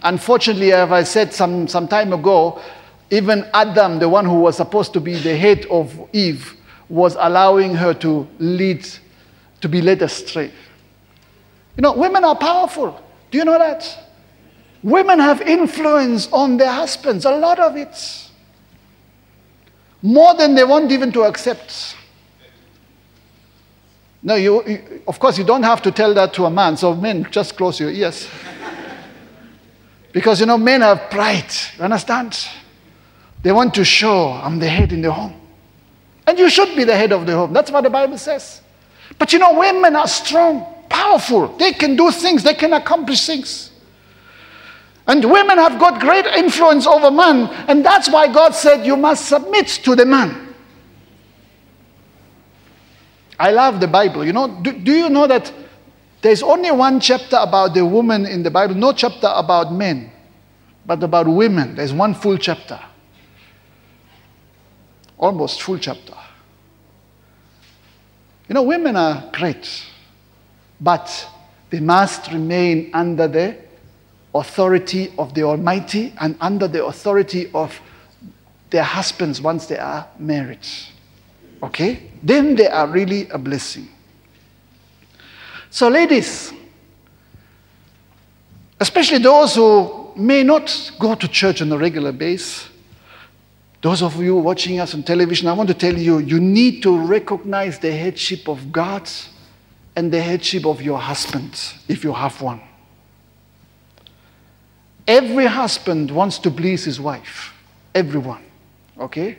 Unfortunately, 0.03 0.71
as 0.71 0.91
I 0.91 1.01
said 1.01 1.33
some, 1.33 1.67
some 1.67 1.87
time 1.87 2.13
ago, 2.13 2.61
even 3.09 3.49
Adam, 3.51 3.97
the 3.97 4.07
one 4.07 4.25
who 4.25 4.41
was 4.41 4.57
supposed 4.57 4.93
to 4.93 4.99
be 4.99 5.15
the 5.15 5.35
head 5.35 5.65
of 5.71 6.07
Eve, 6.13 6.53
was 6.87 7.17
allowing 7.19 7.73
her 7.73 7.95
to 7.95 8.27
lead, 8.37 8.87
to 9.61 9.67
be 9.67 9.81
led 9.81 10.03
astray. 10.03 10.51
You 11.77 11.81
know, 11.81 11.93
women 11.93 12.23
are 12.23 12.35
powerful. 12.35 13.01
Do 13.31 13.39
you 13.39 13.45
know 13.45 13.57
that? 13.57 14.11
Women 14.83 15.17
have 15.17 15.41
influence 15.41 16.31
on 16.31 16.57
their 16.57 16.71
husbands, 16.71 17.25
a 17.25 17.35
lot 17.37 17.57
of 17.57 17.75
it. 17.75 18.29
More 20.03 20.35
than 20.35 20.53
they 20.53 20.63
want 20.63 20.91
even 20.91 21.11
to 21.13 21.23
accept. 21.23 21.96
No, 24.27 24.35
you, 24.35 24.61
you, 24.67 25.01
of 25.07 25.19
course, 25.19 25.37
you 25.37 25.45
don't 25.45 25.63
have 25.63 25.81
to 25.83 25.89
tell 25.89 26.13
that 26.15 26.33
to 26.33 26.43
a 26.43 26.49
man. 26.49 26.75
So, 26.75 26.93
men, 26.93 27.25
just 27.31 27.55
close 27.55 27.79
your 27.79 27.91
ears. 27.91 28.27
because, 30.11 30.41
you 30.41 30.45
know, 30.45 30.57
men 30.57 30.81
have 30.81 31.09
pride. 31.09 31.49
You 31.77 31.85
understand? 31.85 32.37
They 33.41 33.53
want 33.53 33.73
to 33.75 33.85
show 33.85 34.31
I'm 34.31 34.59
the 34.59 34.67
head 34.67 34.91
in 34.91 35.01
the 35.01 35.13
home. 35.13 35.33
And 36.27 36.37
you 36.37 36.49
should 36.49 36.75
be 36.75 36.83
the 36.83 36.93
head 36.93 37.13
of 37.13 37.25
the 37.25 37.35
home. 37.35 37.53
That's 37.53 37.71
what 37.71 37.85
the 37.85 37.89
Bible 37.89 38.17
says. 38.17 38.59
But 39.17 39.31
you 39.31 39.39
know, 39.39 39.57
women 39.57 39.95
are 39.95 40.09
strong, 40.09 40.65
powerful. 40.89 41.55
They 41.55 41.71
can 41.71 41.95
do 41.95 42.11
things, 42.11 42.43
they 42.43 42.53
can 42.53 42.73
accomplish 42.73 43.25
things. 43.25 43.71
And 45.07 45.23
women 45.23 45.57
have 45.57 45.79
got 45.79 46.01
great 46.01 46.25
influence 46.25 46.85
over 46.85 47.11
men. 47.11 47.47
And 47.69 47.85
that's 47.85 48.09
why 48.09 48.27
God 48.27 48.53
said, 48.53 48.85
You 48.85 48.97
must 48.97 49.29
submit 49.29 49.67
to 49.85 49.95
the 49.95 50.05
man. 50.05 50.46
I 53.39 53.51
love 53.51 53.79
the 53.79 53.87
Bible. 53.87 54.25
You 54.25 54.33
know, 54.33 54.59
do, 54.61 54.71
do 54.71 54.91
you 54.91 55.09
know 55.09 55.27
that 55.27 55.51
there's 56.21 56.41
only 56.41 56.71
one 56.71 56.99
chapter 56.99 57.37
about 57.37 57.73
the 57.73 57.85
woman 57.85 58.25
in 58.25 58.43
the 58.43 58.51
Bible, 58.51 58.75
no 58.75 58.91
chapter 58.91 59.27
about 59.33 59.71
men, 59.71 60.11
but 60.85 61.03
about 61.03 61.27
women. 61.27 61.75
There's 61.75 61.93
one 61.93 62.13
full 62.15 62.37
chapter. 62.37 62.79
Almost 65.17 65.61
full 65.61 65.77
chapter. 65.77 66.15
You 68.47 68.55
know, 68.55 68.63
women 68.63 68.95
are 68.95 69.29
great, 69.33 69.85
but 70.79 71.27
they 71.69 71.79
must 71.79 72.31
remain 72.31 72.91
under 72.93 73.27
the 73.27 73.57
authority 74.33 75.13
of 75.17 75.33
the 75.33 75.43
Almighty 75.43 76.13
and 76.19 76.37
under 76.39 76.67
the 76.67 76.85
authority 76.85 77.51
of 77.53 77.79
their 78.69 78.83
husbands 78.83 79.41
once 79.41 79.65
they 79.67 79.77
are 79.77 80.07
married. 80.17 80.65
Okay? 81.61 82.11
Then 82.21 82.55
they 82.55 82.67
are 82.67 82.87
really 82.87 83.29
a 83.29 83.37
blessing. 83.37 83.89
So, 85.69 85.87
ladies, 85.89 86.53
especially 88.79 89.19
those 89.19 89.55
who 89.55 90.11
may 90.15 90.43
not 90.43 90.91
go 90.99 91.15
to 91.15 91.27
church 91.27 91.61
on 91.61 91.71
a 91.71 91.77
regular 91.77 92.11
basis, 92.11 92.69
those 93.81 94.01
of 94.01 94.21
you 94.21 94.35
watching 94.35 94.79
us 94.79 94.93
on 94.93 95.03
television, 95.03 95.47
I 95.47 95.53
want 95.53 95.69
to 95.69 95.75
tell 95.75 95.95
you, 95.97 96.19
you 96.19 96.39
need 96.39 96.81
to 96.83 96.97
recognize 96.97 97.79
the 97.79 97.91
headship 97.91 98.47
of 98.47 98.71
God 98.71 99.07
and 99.95 100.11
the 100.11 100.21
headship 100.21 100.65
of 100.65 100.81
your 100.81 100.99
husband, 100.99 101.59
if 101.87 102.03
you 102.03 102.13
have 102.13 102.41
one. 102.41 102.61
Every 105.07 105.45
husband 105.45 106.11
wants 106.11 106.37
to 106.39 106.51
please 106.51 106.85
his 106.85 106.99
wife. 106.99 107.53
Everyone. 107.95 108.43
Okay? 108.99 109.37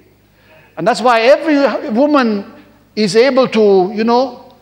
And 0.79 0.87
that's 0.87 1.01
why 1.01 1.23
every 1.23 1.91
woman 1.91 2.55
is 2.95 3.17
able 3.17 3.49
to, 3.49 3.93
you 3.93 4.05
know, 4.05 4.55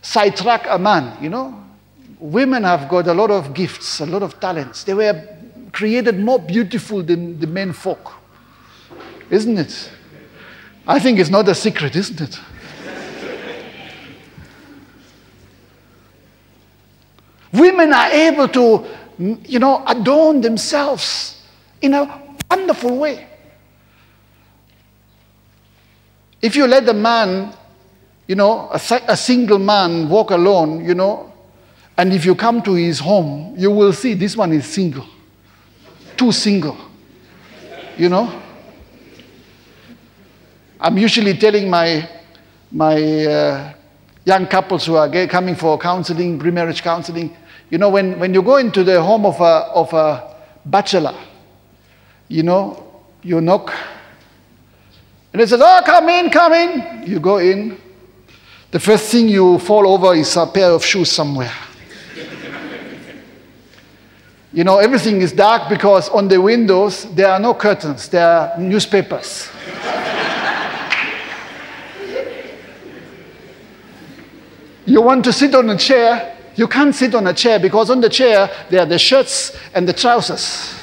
sidetrack 0.00 0.66
a 0.66 0.78
man, 0.78 1.22
you 1.22 1.28
know. 1.28 1.62
Women 2.18 2.62
have 2.62 2.88
got 2.88 3.06
a 3.08 3.12
lot 3.12 3.30
of 3.30 3.52
gifts, 3.52 4.00
a 4.00 4.06
lot 4.06 4.22
of 4.22 4.40
talents. 4.40 4.84
They 4.84 4.94
were 4.94 5.28
created 5.70 6.18
more 6.18 6.38
beautiful 6.38 7.02
than 7.02 7.38
the 7.38 7.46
men 7.46 7.74
folk. 7.74 8.12
Isn't 9.28 9.58
it? 9.58 9.90
I 10.86 10.98
think 10.98 11.18
it's 11.18 11.28
not 11.28 11.46
a 11.46 11.54
secret, 11.54 11.94
isn't 11.94 12.22
it? 12.22 12.40
Women 17.52 17.92
are 17.92 18.10
able 18.10 18.48
to, 18.48 18.86
you 19.18 19.58
know, 19.58 19.84
adorn 19.86 20.40
themselves 20.40 21.42
in 21.82 21.92
a 21.92 22.22
wonderful 22.50 22.96
way. 22.96 23.28
If 26.44 26.56
you 26.56 26.66
let 26.66 26.86
a 26.90 26.92
man, 26.92 27.54
you 28.26 28.34
know, 28.34 28.68
a, 28.70 28.78
a 29.08 29.16
single 29.16 29.58
man 29.58 30.10
walk 30.10 30.30
alone, 30.30 30.84
you 30.84 30.94
know, 30.94 31.32
and 31.96 32.12
if 32.12 32.26
you 32.26 32.34
come 32.34 32.60
to 32.64 32.74
his 32.74 32.98
home, 32.98 33.54
you 33.56 33.70
will 33.70 33.94
see 33.94 34.12
this 34.12 34.36
one 34.36 34.52
is 34.52 34.66
single. 34.66 35.06
Too 36.18 36.32
single. 36.32 36.76
You 37.96 38.10
know? 38.10 38.42
I'm 40.78 40.98
usually 40.98 41.38
telling 41.38 41.70
my, 41.70 42.06
my 42.70 43.24
uh, 43.24 43.72
young 44.26 44.46
couples 44.46 44.84
who 44.84 44.96
are 44.96 45.26
coming 45.26 45.54
for 45.54 45.78
counseling, 45.78 46.38
pre-marriage 46.38 46.82
counseling, 46.82 47.34
you 47.70 47.78
know, 47.78 47.88
when, 47.88 48.18
when 48.20 48.34
you 48.34 48.42
go 48.42 48.58
into 48.58 48.84
the 48.84 49.00
home 49.02 49.24
of 49.24 49.40
a, 49.40 49.72
of 49.72 49.90
a 49.94 50.36
bachelor, 50.66 51.14
you 52.28 52.42
know, 52.42 53.02
you 53.22 53.40
knock 53.40 53.72
and 55.34 55.40
he 55.40 55.46
says, 55.48 55.60
Oh, 55.60 55.82
come 55.84 56.08
in, 56.10 56.30
come 56.30 56.52
in. 56.52 57.02
You 57.04 57.18
go 57.18 57.38
in. 57.38 57.76
The 58.70 58.78
first 58.78 59.10
thing 59.10 59.28
you 59.28 59.58
fall 59.58 59.88
over 59.88 60.14
is 60.14 60.36
a 60.36 60.46
pair 60.46 60.70
of 60.70 60.84
shoes 60.84 61.10
somewhere. 61.10 61.50
you 64.52 64.62
know, 64.62 64.78
everything 64.78 65.22
is 65.22 65.32
dark 65.32 65.68
because 65.68 66.08
on 66.08 66.28
the 66.28 66.40
windows 66.40 67.12
there 67.16 67.26
are 67.26 67.40
no 67.40 67.52
curtains, 67.52 68.08
there 68.08 68.24
are 68.24 68.56
newspapers. 68.60 69.50
you 74.86 75.02
want 75.02 75.24
to 75.24 75.32
sit 75.32 75.52
on 75.56 75.68
a 75.68 75.76
chair, 75.76 76.36
you 76.54 76.68
can't 76.68 76.94
sit 76.94 77.12
on 77.16 77.26
a 77.26 77.34
chair 77.34 77.58
because 77.58 77.90
on 77.90 78.00
the 78.00 78.08
chair 78.08 78.48
there 78.70 78.82
are 78.82 78.86
the 78.86 79.00
shirts 79.00 79.58
and 79.74 79.88
the 79.88 79.92
trousers. 79.92 80.76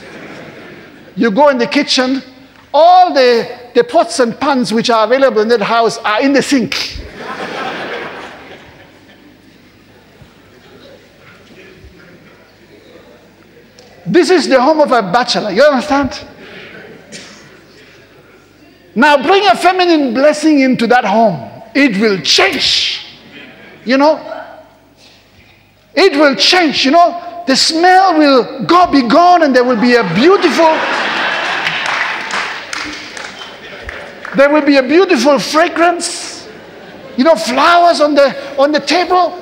You 1.16 1.32
go 1.32 1.48
in 1.48 1.58
the 1.58 1.68
kitchen, 1.68 2.22
all 2.74 3.14
the 3.14 3.61
the 3.74 3.84
pots 3.84 4.20
and 4.20 4.38
pans 4.40 4.74
which 4.74 4.90
are 4.90 5.06
available 5.06 5.42
in 5.42 5.48
that 5.50 5.62
house 5.62 5.98
are 6.00 6.22
in 6.22 6.34
the 6.34 6.42
sink. 6.42 7.00
this 14.06 14.30
is 14.30 14.48
the 14.50 14.62
home 14.62 14.82
of 14.82 14.92
a 14.92 15.02
bachelor. 15.02 15.52
You 15.52 15.64
understand? 15.64 16.20
Now 18.94 19.22
bring 19.22 19.46
a 19.48 19.56
feminine 19.56 20.14
blessing 20.14 20.60
into 20.60 20.86
that 20.88 21.06
home. 21.06 21.50
It 21.74 21.98
will 21.98 22.20
change. 22.22 23.06
You 23.86 23.98
know? 23.98 24.20
It 25.94 26.14
will 26.14 26.36
change. 26.36 26.86
You 26.86 26.92
know? 26.92 27.44
The 27.48 27.56
smell 27.56 28.18
will 28.18 28.66
go, 28.66 28.92
be 28.92 29.08
gone, 29.08 29.44
and 29.44 29.56
there 29.56 29.64
will 29.64 29.80
be 29.80 29.96
a 29.96 30.04
beautiful 30.14 30.78
There 34.36 34.50
will 34.50 34.66
be 34.66 34.78
a 34.78 34.84
beautiful 34.84 35.40
fragrance, 35.40 36.48
you 37.18 37.24
know, 37.24 37.36
flowers 37.36 38.00
on 38.00 38.16
the, 38.16 38.60
on 38.60 38.72
the 38.72 38.80
table. 38.80 39.38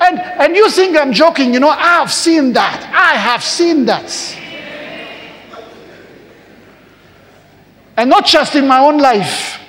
And, 0.00 0.18
and 0.18 0.56
you 0.56 0.70
think 0.70 0.96
I'm 0.96 1.12
joking, 1.12 1.54
you 1.54 1.60
know, 1.60 1.70
I've 1.70 2.12
seen 2.12 2.52
that. 2.52 2.82
I 2.94 3.16
have 3.16 3.42
seen 3.42 3.84
that. 3.86 4.38
And 7.96 8.10
not 8.10 8.26
just 8.26 8.54
in 8.54 8.66
my 8.66 8.80
own 8.80 8.98
life, 8.98 9.60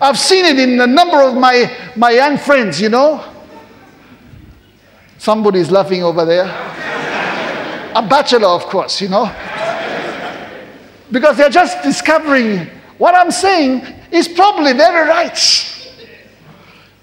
I've 0.00 0.18
seen 0.18 0.44
it 0.44 0.58
in 0.58 0.80
a 0.80 0.86
number 0.86 1.20
of 1.20 1.34
my, 1.34 1.76
my 1.96 2.10
young 2.10 2.38
friends, 2.38 2.80
you 2.80 2.88
know. 2.88 3.24
Somebody's 5.18 5.70
laughing 5.70 6.02
over 6.04 6.24
there. 6.24 6.46
A 7.94 8.06
bachelor, 8.08 8.48
of 8.48 8.64
course, 8.66 9.00
you 9.00 9.08
know. 9.08 9.32
Because 11.10 11.36
they're 11.36 11.50
just 11.50 11.82
discovering 11.82 12.68
what 12.98 13.14
I'm 13.14 13.30
saying 13.30 13.82
is 14.10 14.28
probably 14.28 14.72
very 14.72 15.08
right. 15.08 15.64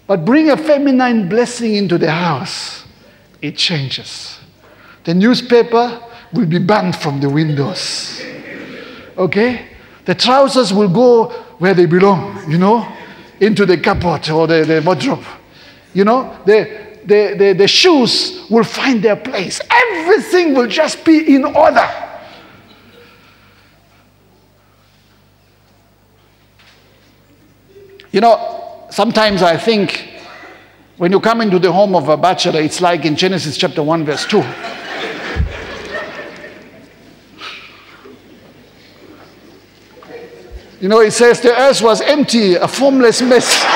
But 0.08 0.24
bring 0.24 0.52
a 0.52 0.58
feminine 0.58 1.28
blessing 1.28 1.76
into 1.76 1.98
the 1.98 2.12
house, 2.12 2.86
it 3.42 3.58
changes. 3.58 4.40
The 5.04 5.14
newspaper 5.14 6.02
will 6.34 6.46
be 6.46 6.60
banned 6.60 6.96
from 6.96 7.22
the 7.22 7.30
windows. 7.30 8.22
Okay? 9.18 9.68
The 10.06 10.14
trousers 10.14 10.74
will 10.74 10.90
go 10.90 11.30
where 11.58 11.74
they 11.74 11.86
belong, 11.86 12.52
you 12.52 12.58
know, 12.58 12.88
into 13.40 13.66
the 13.66 13.78
cupboard 13.78 14.30
or 14.30 14.48
the, 14.48 14.64
the 14.66 14.82
wardrobe. 14.86 15.24
You 15.94 16.04
know, 16.04 16.38
the, 16.46 17.00
the, 17.06 17.36
the, 17.38 17.54
the 17.54 17.68
shoes 17.68 18.46
will 18.50 18.64
find 18.64 19.02
their 19.02 19.16
place. 19.16 19.62
Everything 19.70 20.54
will 20.54 20.68
just 20.68 21.04
be 21.06 21.36
in 21.36 21.46
order. 21.46 22.05
You 28.16 28.22
know, 28.22 28.88
sometimes 28.92 29.42
I 29.42 29.58
think 29.58 30.22
when 30.96 31.12
you 31.12 31.20
come 31.20 31.42
into 31.42 31.60
the 31.60 31.70
home 31.70 31.96
of 31.96 32.08
a 32.08 32.16
bachelor, 32.16 32.62
it's 32.62 32.80
like 32.80 33.04
in 33.04 33.18
Genesis 33.18 33.58
chapter 33.58 33.84
1, 33.84 34.06
verse 34.06 34.26
2. 34.26 34.42
You 40.82 40.90
know, 40.90 41.00
it 41.02 41.12
says 41.12 41.42
the 41.42 41.58
earth 41.60 41.82
was 41.82 42.00
empty, 42.00 42.56
a 42.56 42.68
formless 42.68 43.22
mess. 43.22 43.64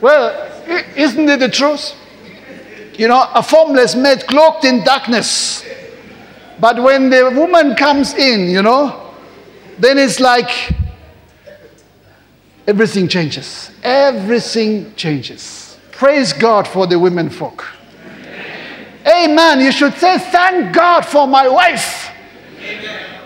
well, 0.00 0.59
isn't 0.96 1.28
it 1.28 1.40
the 1.40 1.48
truth? 1.48 1.94
You 2.94 3.08
know, 3.08 3.28
a 3.34 3.42
formless 3.42 3.94
man 3.94 4.18
cloaked 4.20 4.64
in 4.64 4.84
darkness. 4.84 5.64
But 6.58 6.82
when 6.82 7.08
the 7.08 7.30
woman 7.34 7.74
comes 7.74 8.14
in, 8.14 8.50
you 8.50 8.62
know, 8.62 9.14
then 9.78 9.96
it's 9.96 10.20
like 10.20 10.72
everything 12.66 13.08
changes. 13.08 13.70
Everything 13.82 14.94
changes. 14.94 15.78
Praise 15.92 16.32
God 16.32 16.68
for 16.68 16.86
the 16.86 16.98
women 16.98 17.30
folk. 17.30 17.66
Amen. 18.04 19.30
Amen. 19.30 19.60
You 19.60 19.72
should 19.72 19.94
say, 19.94 20.18
Thank 20.18 20.74
God 20.74 21.06
for 21.06 21.26
my 21.26 21.48
wife. 21.48 22.10
Amen. 22.58 23.20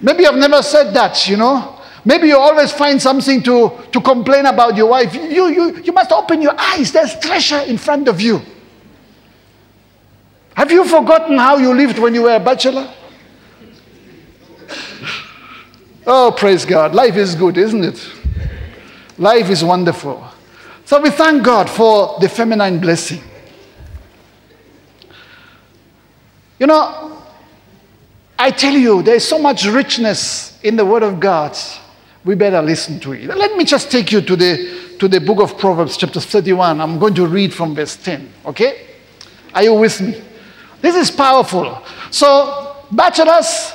Maybe 0.00 0.26
I've 0.26 0.36
never 0.36 0.62
said 0.62 0.92
that, 0.92 1.26
you 1.26 1.38
know. 1.38 1.73
Maybe 2.04 2.28
you 2.28 2.36
always 2.36 2.70
find 2.70 3.00
something 3.00 3.42
to, 3.44 3.72
to 3.92 4.00
complain 4.00 4.46
about 4.46 4.76
your 4.76 4.90
wife. 4.90 5.14
You, 5.14 5.46
you, 5.46 5.82
you 5.82 5.92
must 5.92 6.12
open 6.12 6.42
your 6.42 6.54
eyes. 6.58 6.92
There's 6.92 7.18
treasure 7.18 7.60
in 7.60 7.78
front 7.78 8.08
of 8.08 8.20
you. 8.20 8.42
Have 10.54 10.70
you 10.70 10.84
forgotten 10.84 11.38
how 11.38 11.56
you 11.56 11.72
lived 11.74 11.98
when 11.98 12.14
you 12.14 12.22
were 12.22 12.34
a 12.34 12.40
bachelor? 12.40 12.92
Oh, 16.06 16.34
praise 16.36 16.66
God. 16.66 16.94
Life 16.94 17.16
is 17.16 17.34
good, 17.34 17.56
isn't 17.56 17.82
it? 17.82 18.12
Life 19.16 19.48
is 19.48 19.64
wonderful. 19.64 20.22
So 20.84 21.00
we 21.00 21.10
thank 21.10 21.42
God 21.42 21.70
for 21.70 22.18
the 22.20 22.28
feminine 22.28 22.78
blessing. 22.78 23.22
You 26.58 26.66
know, 26.66 27.22
I 28.38 28.50
tell 28.50 28.74
you, 28.74 29.02
there's 29.02 29.26
so 29.26 29.38
much 29.38 29.64
richness 29.64 30.58
in 30.62 30.76
the 30.76 30.84
Word 30.84 31.02
of 31.02 31.18
God. 31.18 31.56
We 32.24 32.34
better 32.34 32.62
listen 32.62 32.98
to 33.00 33.12
it. 33.12 33.24
Let 33.24 33.56
me 33.56 33.64
just 33.64 33.90
take 33.90 34.10
you 34.10 34.22
to 34.22 34.36
the, 34.36 34.96
to 34.98 35.08
the 35.08 35.20
book 35.20 35.40
of 35.40 35.58
Proverbs, 35.58 35.96
chapter 35.96 36.20
31. 36.20 36.80
I'm 36.80 36.98
going 36.98 37.14
to 37.14 37.26
read 37.26 37.52
from 37.52 37.74
verse 37.74 37.96
10. 37.96 38.32
Okay? 38.46 38.86
Are 39.54 39.62
you 39.62 39.74
with 39.74 40.00
me? 40.00 40.22
This 40.80 40.96
is 40.96 41.10
powerful. 41.10 41.82
So, 42.10 42.76
bachelors, 42.90 43.72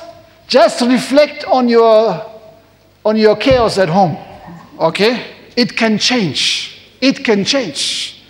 just 0.48 0.80
reflect 0.80 1.44
on 1.44 1.68
your, 1.68 2.28
on 3.04 3.16
your 3.16 3.36
chaos 3.36 3.78
at 3.78 3.88
home. 3.88 4.16
Okay? 4.78 5.26
It 5.56 5.76
can 5.76 5.96
change. 5.98 6.96
It 7.00 7.24
can 7.24 7.44
change 7.44 8.22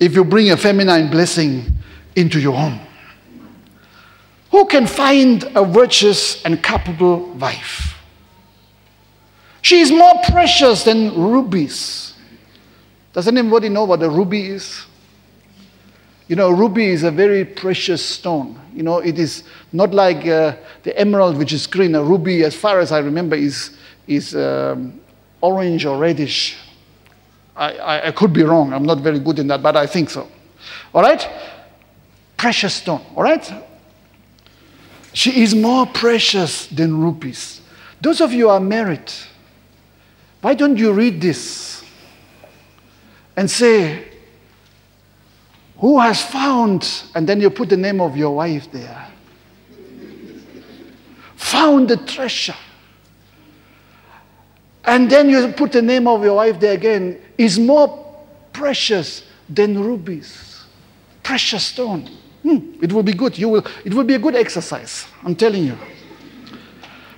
if 0.00 0.14
you 0.14 0.24
bring 0.24 0.50
a 0.50 0.56
feminine 0.56 1.10
blessing 1.10 1.64
into 2.16 2.40
your 2.40 2.54
home. 2.54 2.80
Who 4.50 4.66
can 4.66 4.86
find 4.86 5.44
a 5.54 5.64
virtuous 5.64 6.42
and 6.44 6.62
capable 6.62 7.32
wife? 7.34 7.93
She 9.64 9.80
is 9.80 9.90
more 9.90 10.12
precious 10.24 10.84
than 10.84 11.14
rubies. 11.18 12.12
Does 13.14 13.26
anybody 13.26 13.70
know 13.70 13.84
what 13.84 14.02
a 14.02 14.10
ruby 14.10 14.50
is? 14.50 14.84
You 16.28 16.36
know, 16.36 16.50
ruby 16.50 16.84
is 16.88 17.02
a 17.02 17.10
very 17.10 17.46
precious 17.46 18.04
stone. 18.04 18.60
You 18.74 18.82
know, 18.82 18.98
it 18.98 19.18
is 19.18 19.42
not 19.72 19.94
like 19.94 20.26
uh, 20.26 20.56
the 20.82 20.94
emerald, 21.00 21.38
which 21.38 21.54
is 21.54 21.66
green. 21.66 21.94
A 21.94 22.04
ruby, 22.04 22.44
as 22.44 22.54
far 22.54 22.78
as 22.78 22.92
I 22.92 22.98
remember, 22.98 23.36
is, 23.36 23.74
is 24.06 24.36
um, 24.36 25.00
orange 25.40 25.86
or 25.86 25.96
reddish. 25.96 26.58
I, 27.56 27.72
I, 27.76 28.06
I 28.08 28.10
could 28.12 28.34
be 28.34 28.42
wrong. 28.42 28.70
I'm 28.74 28.84
not 28.84 29.00
very 29.00 29.18
good 29.18 29.38
in 29.38 29.46
that, 29.46 29.62
but 29.62 29.78
I 29.78 29.86
think 29.86 30.10
so. 30.10 30.28
All 30.92 31.00
right? 31.00 31.26
Precious 32.36 32.74
stone. 32.74 33.00
All 33.16 33.22
right? 33.22 33.50
She 35.14 35.42
is 35.42 35.54
more 35.54 35.86
precious 35.86 36.66
than 36.66 37.00
rupees. 37.00 37.62
Those 38.02 38.20
of 38.20 38.30
you 38.34 38.48
who 38.48 38.50
are 38.50 38.60
married, 38.60 39.10
why 40.44 40.52
don't 40.52 40.76
you 40.76 40.92
read 40.92 41.22
this 41.22 41.82
and 43.34 43.50
say, 43.50 44.04
Who 45.78 45.98
has 45.98 46.20
found, 46.20 46.86
and 47.14 47.26
then 47.26 47.40
you 47.40 47.48
put 47.48 47.70
the 47.70 47.78
name 47.78 47.98
of 47.98 48.14
your 48.14 48.36
wife 48.36 48.70
there, 48.70 49.08
found 51.36 51.88
the 51.88 51.96
treasure. 51.96 52.56
And 54.84 55.08
then 55.08 55.30
you 55.30 55.48
put 55.48 55.72
the 55.72 55.80
name 55.80 56.06
of 56.06 56.22
your 56.22 56.34
wife 56.34 56.60
there 56.60 56.74
again, 56.74 57.22
is 57.38 57.58
more 57.58 58.14
precious 58.52 59.24
than 59.48 59.82
rubies. 59.82 60.62
Precious 61.22 61.64
stone. 61.64 62.06
Hmm, 62.42 62.74
it 62.82 62.92
will 62.92 63.02
be 63.02 63.14
good. 63.14 63.38
You 63.38 63.48
will, 63.48 63.66
it 63.82 63.94
will 63.94 64.04
be 64.04 64.16
a 64.16 64.18
good 64.18 64.36
exercise. 64.36 65.06
I'm 65.22 65.36
telling 65.36 65.64
you. 65.64 65.78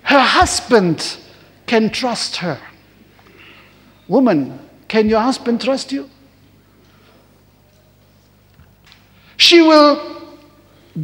Her 0.04 0.20
husband 0.20 1.16
can 1.66 1.90
trust 1.90 2.36
her. 2.36 2.60
Woman, 4.09 4.59
can 4.88 5.09
your 5.09 5.20
husband 5.20 5.61
trust 5.61 5.92
you? 5.92 6.09
She 9.36 9.61
will 9.61 10.22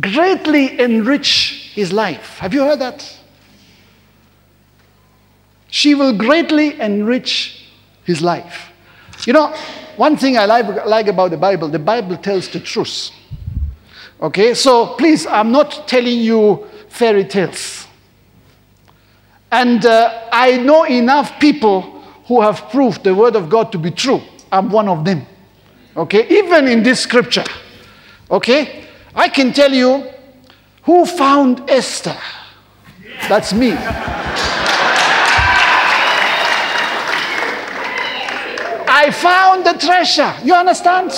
greatly 0.00 0.78
enrich 0.80 1.72
his 1.74 1.92
life. 1.92 2.38
Have 2.38 2.55
you 2.55 2.62
heard 2.62 2.78
that? 2.78 3.18
She 5.68 5.94
will 5.94 6.16
greatly 6.16 6.80
enrich 6.80 7.66
his 8.05 8.22
life. 8.22 8.70
You 9.26 9.32
know, 9.32 9.55
one 9.96 10.16
thing 10.16 10.38
I 10.38 10.46
like, 10.46 10.86
like 10.86 11.07
about 11.07 11.30
the 11.30 11.36
Bible, 11.36 11.68
the 11.68 11.78
Bible 11.78 12.16
tells 12.16 12.48
the 12.48 12.61
truth. 12.61 13.11
Okay, 14.20 14.55
so 14.55 14.94
please, 14.94 15.26
I'm 15.26 15.50
not 15.50 15.88
telling 15.88 16.18
you 16.18 16.66
fairy 16.88 17.24
tales. 17.24 17.86
And 19.50 19.84
uh, 19.84 20.28
I 20.32 20.59
know 20.59 20.84
enough 20.84 21.38
people 21.38 21.91
who 22.26 22.40
have 22.40 22.70
proved 22.70 23.04
the 23.04 23.14
word 23.14 23.36
of 23.36 23.48
God 23.48 23.72
to 23.72 23.78
be 23.78 23.90
true. 23.90 24.20
I'm 24.50 24.70
one 24.70 24.88
of 24.88 25.04
them. 25.04 25.26
Okay, 25.96 26.26
even 26.28 26.68
in 26.68 26.82
this 26.82 27.00
scripture. 27.00 27.44
Okay, 28.30 28.84
I 29.14 29.28
can 29.28 29.52
tell 29.52 29.72
you 29.72 30.10
who 30.82 31.04
found 31.04 31.68
Esther. 31.68 32.16
That's 33.28 33.52
me. 33.52 33.72
I 38.94 39.10
found 39.10 39.66
the 39.66 39.74
treasure. 39.74 40.34
You 40.44 40.54
understand? 40.54 41.12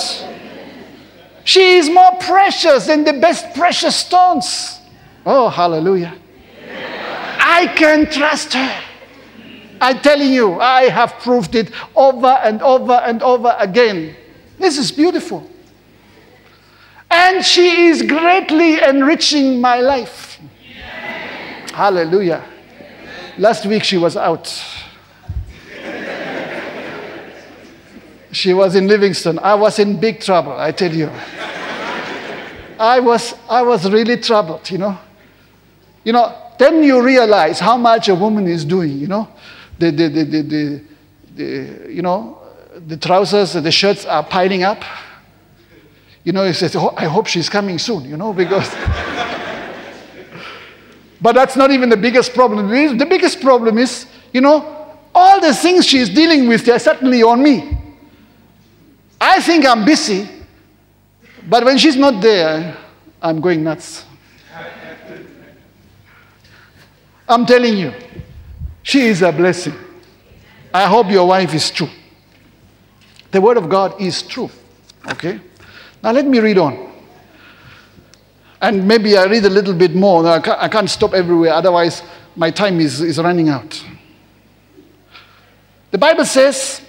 She 1.43 1.77
is 1.77 1.89
more 1.89 2.11
precious 2.19 2.87
than 2.87 3.03
the 3.03 3.13
best 3.13 3.53
precious 3.53 3.95
stones. 3.95 4.79
Oh, 5.25 5.49
hallelujah. 5.49 6.15
I 6.67 7.67
can 7.75 8.09
trust 8.09 8.53
her. 8.53 8.81
I'm 9.81 9.99
telling 9.99 10.31
you, 10.31 10.59
I 10.59 10.89
have 10.89 11.13
proved 11.19 11.55
it 11.55 11.71
over 11.95 12.27
and 12.27 12.61
over 12.61 12.93
and 12.93 13.21
over 13.21 13.55
again. 13.59 14.15
This 14.57 14.77
is 14.77 14.91
beautiful. 14.91 15.49
And 17.09 17.45
she 17.45 17.87
is 17.87 18.01
greatly 18.01 18.81
enriching 18.81 19.61
my 19.61 19.79
life. 19.81 20.39
Hallelujah. 21.73 22.43
Last 23.37 23.65
week 23.65 23.83
she 23.83 23.97
was 23.97 24.15
out. 24.15 24.47
She 28.31 28.53
was 28.53 28.75
in 28.75 28.87
Livingstone. 28.87 29.39
I 29.39 29.55
was 29.55 29.79
in 29.79 29.99
big 29.99 30.19
trouble, 30.19 30.53
I 30.53 30.71
tell 30.71 30.93
you. 30.93 31.09
I 32.77 32.99
was, 32.99 33.33
I 33.49 33.61
was 33.61 33.89
really 33.89 34.17
troubled, 34.17 34.69
you 34.69 34.77
know. 34.77 34.97
You 36.03 36.13
know, 36.13 36.35
then 36.59 36.83
you 36.83 37.01
realize 37.01 37.59
how 37.59 37.77
much 37.77 38.09
a 38.09 38.15
woman 38.15 38.47
is 38.47 38.65
doing, 38.65 38.97
you 38.97 39.07
know. 39.07 39.29
The, 39.77 39.91
the, 39.91 40.07
the, 40.07 40.23
the, 40.23 40.81
the, 41.35 41.93
you 41.93 42.01
know, 42.01 42.39
the 42.87 42.97
trousers, 42.97 43.53
the 43.53 43.71
shirts 43.71 44.05
are 44.05 44.23
piling 44.23 44.63
up. 44.63 44.83
You 46.23 46.31
know, 46.31 46.45
he 46.45 46.53
says, 46.53 46.75
oh, 46.75 46.93
I 46.97 47.05
hope 47.05 47.27
she's 47.27 47.49
coming 47.49 47.77
soon, 47.77 48.05
you 48.05 48.17
know, 48.17 48.33
because. 48.33 48.69
but 51.21 51.33
that's 51.33 51.55
not 51.55 51.71
even 51.71 51.89
the 51.89 51.97
biggest 51.97 52.33
problem. 52.33 52.69
The 52.97 53.05
biggest 53.05 53.41
problem 53.41 53.77
is, 53.77 54.07
you 54.33 54.41
know, 54.41 54.97
all 55.13 55.39
the 55.39 55.53
things 55.53 55.85
she's 55.85 56.09
dealing 56.09 56.47
with, 56.47 56.65
they're 56.65 56.79
certainly 56.79 57.23
on 57.23 57.41
me. 57.41 57.77
I 59.19 59.41
think 59.41 59.65
I'm 59.65 59.85
busy, 59.85 60.27
but 61.47 61.63
when 61.63 61.77
she's 61.77 61.95
not 61.95 62.21
there, 62.21 62.77
I'm 63.21 63.39
going 63.39 63.63
nuts. 63.63 64.05
I'm 67.27 67.45
telling 67.45 67.77
you, 67.77 67.93
she 68.85 69.07
is 69.07 69.23
a 69.23 69.31
blessing. 69.31 69.73
I 70.71 70.85
hope 70.85 71.09
your 71.09 71.27
wife 71.27 71.55
is 71.55 71.71
true. 71.71 71.89
The 73.31 73.41
word 73.41 73.57
of 73.57 73.67
God 73.67 73.99
is 73.99 74.21
true. 74.21 74.51
Okay? 75.07 75.41
Now 76.03 76.11
let 76.11 76.27
me 76.27 76.39
read 76.39 76.59
on. 76.59 76.91
And 78.61 78.87
maybe 78.87 79.17
I 79.17 79.25
read 79.25 79.43
a 79.45 79.49
little 79.49 79.73
bit 79.73 79.95
more. 79.95 80.23
I 80.27 80.67
can't, 80.69 80.87
stop 80.87 81.15
everywhere, 81.15 81.53
otherwise, 81.53 82.03
my 82.35 82.51
time 82.51 82.79
is, 82.79 83.01
is 83.01 83.17
running 83.17 83.49
out. 83.49 83.83
The 85.89 85.97
Bible 85.97 86.25
says, 86.25 86.85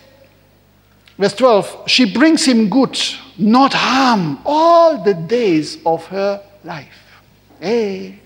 Verse 1.16 1.32
12, 1.32 1.84
she 1.88 2.12
brings 2.12 2.44
him 2.44 2.68
good, 2.68 2.98
not 3.38 3.72
harm, 3.72 4.38
all 4.44 5.02
the 5.02 5.14
days 5.14 5.78
of 5.86 6.04
her 6.08 6.42
life. 6.62 7.22
Hey, 7.58 8.18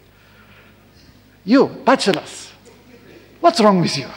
you, 1.44 1.68
bachelors, 1.84 2.49
what's 3.40 3.60
wrong 3.60 3.80
with 3.80 3.96
you? 3.96 4.08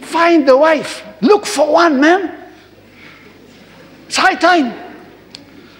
Find 0.00 0.46
the 0.48 0.56
wife. 0.56 1.04
Look 1.20 1.46
for 1.46 1.72
one, 1.72 2.00
man. 2.00 2.34
It's 4.06 4.16
high 4.16 4.36
time. 4.36 4.72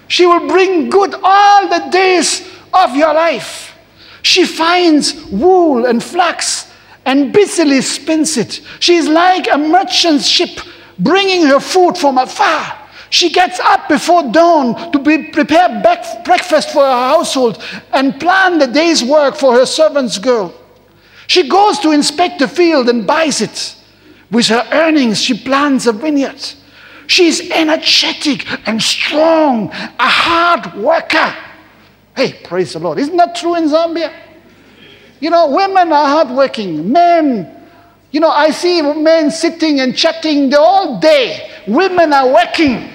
She 0.07 0.25
will 0.25 0.47
bring 0.47 0.89
good 0.89 1.15
all 1.23 1.67
the 1.67 1.89
days 1.91 2.47
of 2.73 2.95
your 2.95 3.13
life. 3.13 3.75
She 4.21 4.45
finds 4.45 5.25
wool 5.25 5.85
and 5.85 6.03
flax 6.03 6.71
and 7.05 7.33
busily 7.33 7.81
spins 7.81 8.37
it. 8.37 8.61
She 8.79 8.95
is 8.95 9.07
like 9.07 9.47
a 9.51 9.57
merchant 9.57 10.21
ship 10.21 10.59
bringing 10.99 11.45
her 11.47 11.59
food 11.59 11.97
from 11.97 12.17
afar. 12.17 12.77
She 13.09 13.31
gets 13.31 13.59
up 13.59 13.87
before 13.87 14.31
dawn 14.31 14.91
to 14.91 14.99
be, 14.99 15.29
prepare 15.31 15.81
breakfast 16.23 16.71
for 16.71 16.81
her 16.83 17.09
household 17.09 17.63
and 17.91 18.19
plan 18.19 18.59
the 18.59 18.67
day's 18.67 19.03
work 19.03 19.35
for 19.35 19.53
her 19.53 19.65
servant's 19.65 20.19
girl. 20.19 20.53
She 21.29 21.47
goes 21.47 21.77
to 21.81 21.91
inspect 21.91 22.39
the 22.39 22.47
field 22.47 22.89
and 22.89 23.05
buys 23.05 23.39
it. 23.39 23.75
With 24.31 24.47
her 24.47 24.67
earnings, 24.71 25.21
she 25.21 25.35
plants 25.37 25.85
a 25.85 25.93
vineyard. 25.93 26.43
She's 27.05 27.51
energetic 27.51 28.47
and 28.67 28.81
strong, 28.81 29.69
a 29.69 30.07
hard 30.07 30.73
worker. 30.73 31.35
Hey, 32.15 32.33
praise 32.43 32.73
the 32.73 32.79
Lord. 32.79 32.97
Isn't 32.97 33.15
that 33.17 33.35
true 33.35 33.53
in 33.53 33.65
Zambia? 33.65 34.11
You 35.19 35.29
know, 35.29 35.51
women 35.51 35.93
are 35.93 36.07
hardworking. 36.07 36.91
Men, 36.91 37.55
you 38.09 38.21
know, 38.21 38.31
I 38.31 38.49
see 38.49 38.81
men 38.81 39.29
sitting 39.29 39.81
and 39.81 39.95
chatting 39.95 40.49
the 40.49 40.57
whole 40.57 40.99
day. 40.99 41.51
Women 41.67 42.11
are 42.11 42.33
working. 42.33 42.91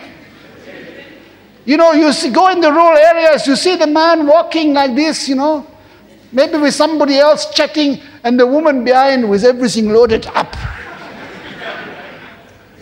You 1.64 1.76
know, 1.76 1.93
you 1.93 2.12
see, 2.12 2.30
go 2.30 2.49
in 2.49 2.61
the 2.61 2.72
rural 2.72 2.99
areas, 2.99 3.47
you 3.47 3.55
see 3.55 3.76
the 3.76 3.87
man 3.87 4.26
walking 4.26 4.74
like 4.74 4.97
this, 4.97 5.28
you 5.28 5.37
know, 5.37 5.64
maybe 6.32 6.59
with 6.59 6.74
somebody 6.74 7.16
else 7.16 7.55
chatting, 7.55 8.01
and 8.24 8.40
the 8.40 8.46
woman 8.46 8.82
behind 8.84 9.28
with 9.28 9.44
everything 9.44 9.90
loaded 9.90 10.26
up. 10.28 10.56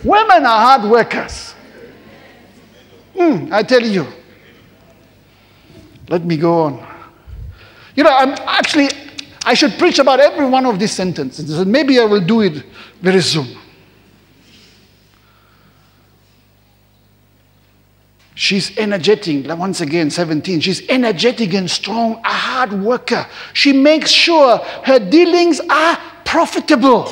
Women 0.03 0.45
are 0.45 0.77
hard 0.79 0.89
workers. 0.89 1.53
Mm, 3.13 3.51
I 3.51 3.61
tell 3.61 3.83
you. 3.83 4.07
Let 6.09 6.25
me 6.25 6.37
go 6.37 6.63
on. 6.63 6.87
You 7.95 8.03
know, 8.03 8.11
I'm 8.11 8.31
actually, 8.47 8.89
I 9.45 9.53
should 9.53 9.73
preach 9.77 9.99
about 9.99 10.19
every 10.19 10.45
one 10.45 10.65
of 10.65 10.79
these 10.79 10.91
sentences, 10.93 11.65
maybe 11.65 11.99
I 11.99 12.05
will 12.05 12.25
do 12.25 12.41
it 12.41 12.63
very 13.01 13.21
soon. 13.21 13.57
She's 18.35 18.75
energetic, 18.77 19.47
once 19.47 19.81
again, 19.81 20.09
17. 20.09 20.59
She's 20.59 20.87
energetic 20.89 21.53
and 21.53 21.69
strong, 21.69 22.19
a 22.25 22.33
hard 22.33 22.73
worker. 22.73 23.27
She 23.53 23.73
makes 23.73 24.09
sure 24.09 24.57
her 24.57 24.99
dealings 24.99 25.59
are 25.69 25.97
profitable. 26.25 27.11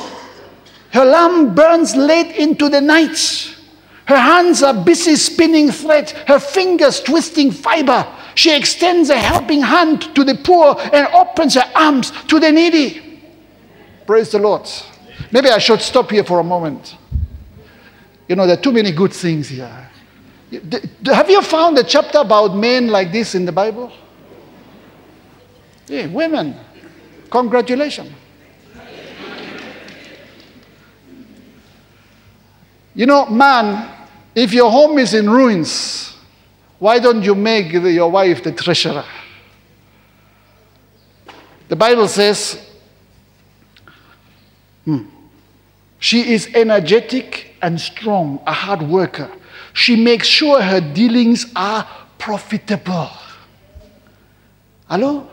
Her 0.90 1.04
lamp 1.04 1.54
burns 1.54 1.94
late 1.94 2.36
into 2.36 2.68
the 2.68 2.80
night. 2.80 3.56
Her 4.06 4.18
hands 4.18 4.62
are 4.62 4.74
busy 4.74 5.14
spinning 5.14 5.70
thread, 5.70 6.10
her 6.26 6.40
fingers 6.40 7.00
twisting 7.00 7.52
fiber. 7.52 8.06
She 8.34 8.54
extends 8.54 9.08
a 9.08 9.16
helping 9.16 9.62
hand 9.62 10.14
to 10.16 10.24
the 10.24 10.34
poor 10.34 10.76
and 10.92 11.06
opens 11.14 11.54
her 11.54 11.70
arms 11.74 12.10
to 12.26 12.40
the 12.40 12.50
needy. 12.50 13.20
Praise 14.06 14.32
the 14.32 14.38
Lord. 14.38 14.68
Maybe 15.30 15.48
I 15.48 15.58
should 15.58 15.80
stop 15.80 16.10
here 16.10 16.24
for 16.24 16.40
a 16.40 16.44
moment. 16.44 16.96
You 18.28 18.36
know, 18.36 18.46
there 18.46 18.58
are 18.58 18.60
too 18.60 18.72
many 18.72 18.90
good 18.90 19.12
things 19.12 19.48
here. 19.48 19.90
Have 21.06 21.30
you 21.30 21.40
found 21.42 21.78
a 21.78 21.84
chapter 21.84 22.18
about 22.18 22.54
men 22.54 22.88
like 22.88 23.10
this 23.10 23.34
in 23.34 23.46
the 23.46 23.52
Bible? 23.52 23.90
Yeah, 25.86 26.06
women. 26.06 26.54
Congratulations. 27.30 28.12
You 32.94 33.06
know, 33.06 33.26
man, 33.26 33.90
if 34.34 34.52
your 34.52 34.70
home 34.70 34.98
is 34.98 35.14
in 35.14 35.30
ruins, 35.30 36.14
why 36.78 36.98
don't 36.98 37.22
you 37.22 37.34
make 37.34 37.72
your 37.72 38.10
wife 38.10 38.42
the 38.42 38.52
treasurer? 38.52 39.04
The 41.68 41.76
Bible 41.76 42.06
says, 42.08 42.62
hmm, 44.84 45.04
she 45.98 46.34
is 46.34 46.50
energetic 46.54 47.54
and 47.62 47.80
strong, 47.80 48.42
a 48.46 48.52
hard 48.52 48.82
worker. 48.82 49.30
She 49.72 49.96
makes 49.96 50.26
sure 50.26 50.60
her 50.60 50.80
dealings 50.80 51.46
are 51.56 51.86
profitable. 52.18 53.10
Hello? 54.88 55.28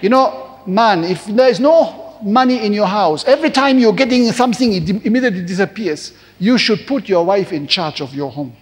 You 0.00 0.08
know, 0.08 0.60
man, 0.66 1.04
if 1.04 1.24
there 1.26 1.48
is 1.48 1.60
no 1.60 2.16
money 2.22 2.64
in 2.64 2.72
your 2.72 2.86
house, 2.86 3.24
every 3.26 3.50
time 3.50 3.78
you're 3.78 3.92
getting 3.92 4.30
something, 4.32 4.72
it 4.72 4.88
immediately 5.04 5.44
disappears 5.44 6.12
you 6.38 6.56
should 6.58 6.86
put 6.86 7.08
your 7.08 7.24
wife 7.24 7.52
in 7.52 7.66
charge 7.66 8.00
of 8.00 8.14
your 8.14 8.30
home. 8.30 8.54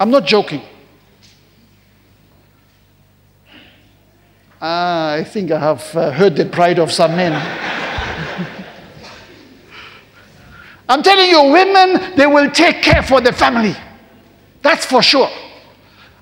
I'm 0.00 0.10
not 0.10 0.26
joking. 0.26 0.62
Ah, 4.60 5.12
I 5.12 5.24
think 5.24 5.50
I 5.50 5.58
have 5.58 5.96
uh, 5.96 6.10
heard 6.10 6.34
the 6.34 6.44
pride 6.44 6.78
of 6.78 6.90
some 6.90 7.14
men. 7.14 7.67
I'm 10.88 11.02
telling 11.02 11.28
you, 11.28 11.42
women, 11.52 12.16
they 12.16 12.26
will 12.26 12.50
take 12.50 12.82
care 12.82 13.02
for 13.02 13.20
the 13.20 13.32
family. 13.32 13.74
That's 14.62 14.86
for 14.86 15.02
sure. 15.02 15.28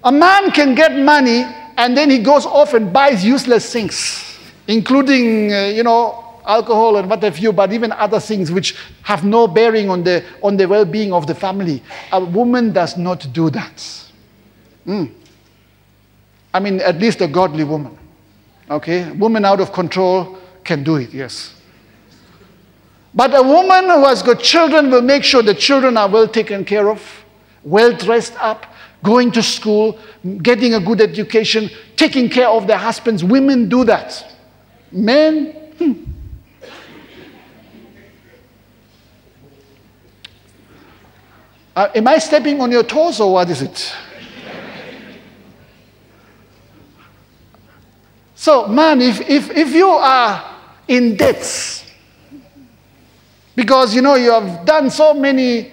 A 0.02 0.12
man 0.12 0.50
can 0.50 0.74
get 0.74 0.96
money 0.96 1.44
and 1.76 1.96
then 1.96 2.10
he 2.10 2.18
goes 2.18 2.46
off 2.46 2.74
and 2.74 2.92
buys 2.92 3.24
useless 3.24 3.72
things, 3.72 4.38
including, 4.66 5.52
uh, 5.52 5.66
you 5.66 5.82
know, 5.82 6.40
alcohol 6.46 6.96
and 6.96 7.08
what 7.10 7.22
have 7.22 7.38
you, 7.38 7.52
but 7.52 7.72
even 7.72 7.92
other 7.92 8.20
things 8.20 8.50
which 8.50 8.76
have 9.02 9.24
no 9.24 9.46
bearing 9.46 9.90
on 9.90 10.02
the, 10.02 10.24
on 10.42 10.56
the 10.56 10.66
well 10.66 10.84
being 10.84 11.12
of 11.12 11.26
the 11.26 11.34
family. 11.34 11.82
A 12.12 12.24
woman 12.24 12.72
does 12.72 12.96
not 12.96 13.26
do 13.32 13.50
that. 13.50 13.76
Mm. 14.86 15.12
I 16.54 16.60
mean, 16.60 16.80
at 16.80 16.98
least 16.98 17.20
a 17.20 17.28
godly 17.28 17.64
woman. 17.64 17.98
Okay? 18.70 19.10
Woman 19.12 19.44
out 19.44 19.60
of 19.60 19.72
control 19.72 20.38
can 20.64 20.82
do 20.82 20.96
it, 20.96 21.12
yes. 21.12 21.55
But 23.16 23.34
a 23.34 23.42
woman 23.42 23.86
who 23.86 24.04
has 24.04 24.22
got 24.22 24.40
children 24.40 24.90
will 24.90 25.02
make 25.02 25.24
sure 25.24 25.42
the 25.42 25.54
children 25.54 25.96
are 25.96 26.08
well 26.08 26.28
taken 26.28 26.66
care 26.66 26.90
of, 26.90 27.24
well 27.64 27.96
dressed 27.96 28.34
up, 28.36 28.66
going 29.02 29.32
to 29.32 29.42
school, 29.42 29.98
getting 30.42 30.74
a 30.74 30.80
good 30.80 31.00
education, 31.00 31.70
taking 31.96 32.28
care 32.28 32.48
of 32.48 32.66
their 32.66 32.76
husbands. 32.76 33.24
Women 33.24 33.70
do 33.70 33.84
that. 33.84 34.36
Men, 34.92 35.46
hmm, 35.78 36.06
Uh, 41.76 41.90
am 41.94 42.08
I 42.08 42.16
stepping 42.16 42.58
on 42.62 42.72
your 42.72 42.82
toes 42.82 43.20
or 43.20 43.34
what 43.34 43.50
is 43.50 43.60
it? 43.60 43.94
so, 48.34 48.66
man, 48.66 49.02
if, 49.02 49.20
if, 49.28 49.50
if 49.50 49.74
you 49.74 49.86
are 49.90 50.56
in 50.88 51.16
debts, 51.16 51.85
because 53.56 53.94
you 53.94 54.02
know 54.02 54.14
you 54.14 54.30
have 54.30 54.64
done 54.64 54.90
so 54.90 55.14
many 55.14 55.72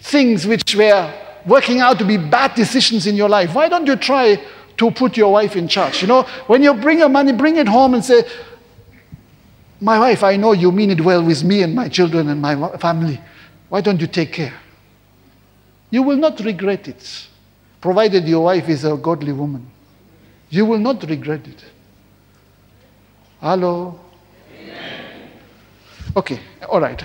things 0.00 0.46
which 0.46 0.74
were 0.74 1.12
working 1.44 1.80
out 1.80 1.98
to 1.98 2.04
be 2.04 2.16
bad 2.16 2.54
decisions 2.54 3.06
in 3.06 3.16
your 3.16 3.28
life, 3.28 3.54
why 3.54 3.68
don't 3.68 3.86
you 3.86 3.96
try 3.96 4.40
to 4.76 4.90
put 4.92 5.16
your 5.16 5.32
wife 5.32 5.56
in 5.56 5.66
charge? 5.66 6.00
You 6.00 6.08
know, 6.08 6.22
when 6.46 6.62
you 6.62 6.72
bring 6.74 6.98
your 7.00 7.08
money, 7.08 7.32
bring 7.32 7.56
it 7.56 7.66
home 7.66 7.94
and 7.94 8.04
say, 8.04 8.22
My 9.80 9.98
wife, 9.98 10.22
I 10.22 10.36
know 10.36 10.52
you 10.52 10.70
mean 10.70 10.90
it 10.90 11.00
well 11.00 11.22
with 11.22 11.42
me 11.42 11.62
and 11.62 11.74
my 11.74 11.88
children 11.88 12.28
and 12.28 12.40
my 12.40 12.76
family. 12.78 13.20
Why 13.68 13.80
don't 13.80 14.00
you 14.00 14.06
take 14.06 14.32
care? 14.32 14.54
You 15.90 16.02
will 16.02 16.16
not 16.16 16.38
regret 16.40 16.86
it, 16.86 17.28
provided 17.80 18.28
your 18.28 18.44
wife 18.44 18.68
is 18.68 18.84
a 18.84 18.96
godly 18.96 19.32
woman. 19.32 19.70
You 20.50 20.64
will 20.66 20.78
not 20.78 21.02
regret 21.08 21.46
it. 21.46 21.64
Hello? 23.40 23.98
Okay, 26.16 26.40
all 26.68 26.80
right. 26.80 27.02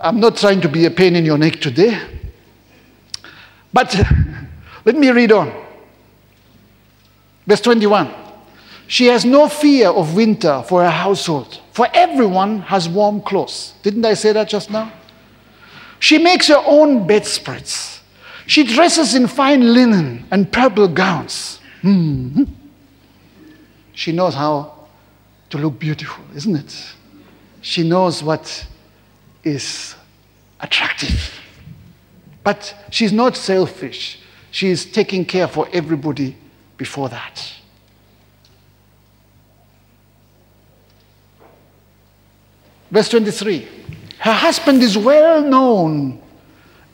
I'm 0.00 0.20
not 0.20 0.36
trying 0.36 0.60
to 0.60 0.68
be 0.68 0.84
a 0.84 0.90
pain 0.90 1.16
in 1.16 1.24
your 1.24 1.38
neck 1.38 1.60
today, 1.60 2.00
but 3.72 3.94
let 4.84 4.96
me 4.96 5.10
read 5.10 5.32
on. 5.32 5.52
Verse 7.46 7.60
21. 7.60 8.12
She 8.88 9.06
has 9.06 9.24
no 9.24 9.48
fear 9.48 9.88
of 9.88 10.14
winter 10.14 10.62
for 10.68 10.82
her 10.82 10.90
household, 10.90 11.60
for 11.72 11.88
everyone 11.92 12.60
has 12.60 12.88
warm 12.88 13.20
clothes. 13.20 13.74
Didn't 13.82 14.04
I 14.04 14.14
say 14.14 14.32
that 14.32 14.48
just 14.48 14.70
now? 14.70 14.92
She 15.98 16.18
makes 16.18 16.48
her 16.48 16.62
own 16.64 17.06
bedspreads. 17.06 18.00
She 18.46 18.62
dresses 18.62 19.14
in 19.14 19.26
fine 19.26 19.74
linen 19.74 20.26
and 20.30 20.52
purple 20.52 20.86
gowns. 20.86 21.58
Mm-hmm. 21.82 22.44
She 23.92 24.12
knows 24.12 24.34
how 24.34 24.75
to 25.50 25.58
look 25.58 25.78
beautiful, 25.78 26.24
isn't 26.34 26.56
it? 26.56 26.94
She 27.60 27.88
knows 27.88 28.22
what 28.22 28.66
is 29.44 29.94
attractive. 30.60 31.40
But 32.42 32.74
she's 32.90 33.12
not 33.12 33.36
selfish. 33.36 34.20
She's 34.50 34.84
taking 34.84 35.24
care 35.24 35.48
for 35.48 35.68
everybody 35.72 36.36
before 36.76 37.08
that. 37.08 37.52
Verse 42.90 43.08
23. 43.08 43.68
Her 44.18 44.32
husband 44.32 44.82
is 44.82 44.96
well 44.96 45.42
known 45.42 46.22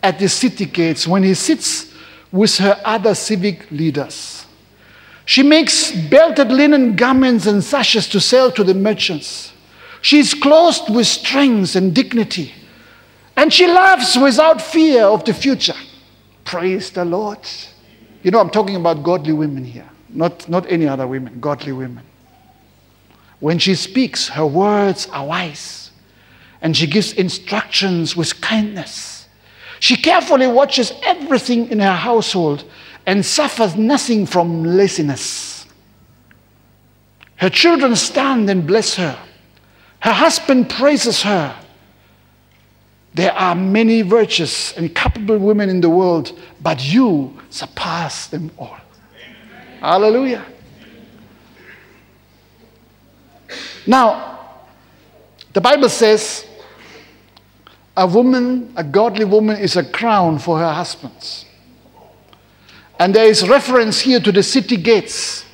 at 0.02 0.18
the 0.18 0.28
city 0.28 0.64
gates 0.64 1.06
when 1.06 1.22
he 1.22 1.34
sits 1.34 1.92
with 2.32 2.56
her 2.58 2.80
other 2.84 3.14
civic 3.14 3.70
leaders. 3.70 4.41
She 5.24 5.42
makes 5.42 5.92
belted 5.92 6.50
linen 6.50 6.96
garments 6.96 7.46
and 7.46 7.62
sashes 7.62 8.08
to 8.08 8.20
sell 8.20 8.50
to 8.52 8.64
the 8.64 8.74
merchants. 8.74 9.52
She 10.00 10.18
is 10.18 10.34
clothed 10.34 10.92
with 10.92 11.06
strength 11.06 11.76
and 11.76 11.94
dignity. 11.94 12.52
And 13.36 13.52
she 13.52 13.66
laughs 13.66 14.16
without 14.16 14.60
fear 14.60 15.04
of 15.04 15.24
the 15.24 15.32
future. 15.32 15.76
Praise 16.44 16.90
the 16.90 17.04
Lord. 17.04 17.38
You 18.22 18.30
know, 18.30 18.40
I'm 18.40 18.50
talking 18.50 18.76
about 18.76 19.02
godly 19.02 19.32
women 19.32 19.64
here, 19.64 19.88
not, 20.08 20.48
not 20.48 20.70
any 20.70 20.86
other 20.86 21.06
women, 21.06 21.40
godly 21.40 21.72
women. 21.72 22.04
When 23.40 23.58
she 23.58 23.74
speaks, 23.74 24.28
her 24.28 24.46
words 24.46 25.08
are 25.12 25.26
wise, 25.26 25.90
and 26.60 26.76
she 26.76 26.86
gives 26.86 27.12
instructions 27.12 28.16
with 28.16 28.40
kindness. 28.40 29.26
She 29.80 29.96
carefully 29.96 30.46
watches 30.46 30.92
everything 31.02 31.68
in 31.70 31.80
her 31.80 31.96
household 31.96 32.64
and 33.06 33.24
suffers 33.24 33.76
nothing 33.76 34.26
from 34.26 34.64
laziness. 34.64 35.66
Her 37.36 37.50
children 37.50 37.96
stand 37.96 38.48
and 38.48 38.66
bless 38.66 38.94
her. 38.94 39.18
Her 40.00 40.12
husband 40.12 40.70
praises 40.70 41.22
her. 41.22 41.56
There 43.14 43.32
are 43.32 43.54
many 43.54 44.02
virtuous 44.02 44.72
and 44.76 44.94
capable 44.94 45.38
women 45.38 45.68
in 45.68 45.80
the 45.80 45.90
world, 45.90 46.38
but 46.60 46.82
you 46.82 47.38
surpass 47.50 48.28
them 48.28 48.50
all. 48.58 48.78
Amen. 49.14 49.78
Hallelujah. 49.80 50.46
Now, 53.86 54.40
the 55.52 55.60
Bible 55.60 55.88
says 55.88 56.46
a 57.96 58.06
woman, 58.06 58.72
a 58.76 58.84
godly 58.84 59.24
woman, 59.24 59.58
is 59.58 59.76
a 59.76 59.84
crown 59.84 60.38
for 60.38 60.58
her 60.58 60.72
husbands. 60.72 61.44
And 63.02 63.12
there 63.12 63.26
is 63.26 63.48
reference 63.48 63.98
here 63.98 64.20
to 64.20 64.30
the 64.30 64.44
city 64.44 64.76
gates 64.76 65.44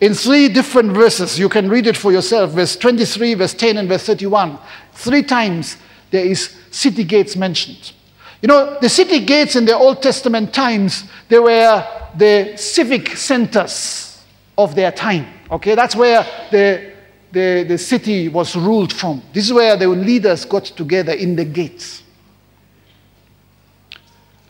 in 0.00 0.14
three 0.14 0.48
different 0.48 0.92
verses. 0.92 1.38
You 1.38 1.50
can 1.50 1.68
read 1.68 1.86
it 1.86 1.94
for 1.94 2.10
yourself 2.10 2.52
verse 2.52 2.74
23, 2.74 3.34
verse 3.34 3.52
10, 3.52 3.76
and 3.76 3.86
verse 3.86 4.06
31. 4.06 4.58
Three 4.94 5.22
times 5.22 5.76
there 6.10 6.24
is 6.24 6.56
city 6.70 7.04
gates 7.04 7.36
mentioned. 7.36 7.92
You 8.40 8.48
know, 8.48 8.78
the 8.80 8.88
city 8.88 9.26
gates 9.26 9.56
in 9.56 9.66
the 9.66 9.76
Old 9.76 10.02
Testament 10.02 10.54
times, 10.54 11.04
they 11.28 11.38
were 11.38 11.86
the 12.16 12.54
civic 12.56 13.08
centers 13.08 14.24
of 14.56 14.74
their 14.74 14.90
time. 14.90 15.26
Okay, 15.50 15.74
that's 15.74 15.94
where 15.94 16.22
the, 16.50 16.94
the, 17.30 17.66
the 17.68 17.76
city 17.76 18.30
was 18.30 18.56
ruled 18.56 18.94
from. 18.94 19.20
This 19.34 19.44
is 19.44 19.52
where 19.52 19.76
the 19.76 19.86
leaders 19.86 20.46
got 20.46 20.64
together 20.64 21.12
in 21.12 21.36
the 21.36 21.44
gates. 21.44 22.02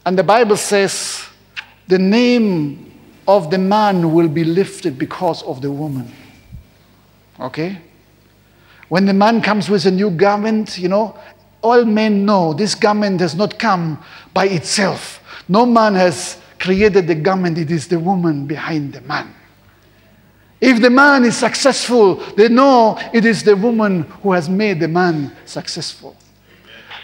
And 0.06 0.16
the 0.16 0.22
Bible 0.22 0.56
says 0.56 1.26
the 1.90 1.98
name 1.98 2.92
of 3.28 3.50
the 3.50 3.58
man 3.58 4.12
will 4.12 4.28
be 4.28 4.44
lifted 4.44 4.98
because 4.98 5.42
of 5.42 5.60
the 5.60 5.70
woman. 5.70 6.10
Okay? 7.38 7.78
When 8.88 9.06
the 9.06 9.12
man 9.12 9.42
comes 9.42 9.68
with 9.68 9.86
a 9.86 9.90
new 9.90 10.10
garment, 10.10 10.78
you 10.78 10.88
know, 10.88 11.18
all 11.62 11.84
men 11.84 12.24
know 12.24 12.54
this 12.54 12.74
garment 12.74 13.20
has 13.20 13.34
not 13.34 13.58
come 13.58 14.02
by 14.32 14.46
itself. 14.46 15.20
No 15.48 15.66
man 15.66 15.94
has 15.94 16.38
created 16.58 17.06
the 17.06 17.14
garment, 17.14 17.58
it 17.58 17.70
is 17.70 17.88
the 17.88 17.98
woman 17.98 18.46
behind 18.46 18.92
the 18.92 19.00
man. 19.02 19.34
If 20.60 20.80
the 20.80 20.90
man 20.90 21.24
is 21.24 21.36
successful, 21.36 22.16
they 22.36 22.48
know 22.48 22.98
it 23.12 23.24
is 23.24 23.42
the 23.42 23.56
woman 23.56 24.02
who 24.22 24.32
has 24.32 24.48
made 24.48 24.78
the 24.78 24.88
man 24.88 25.34
successful. 25.44 26.16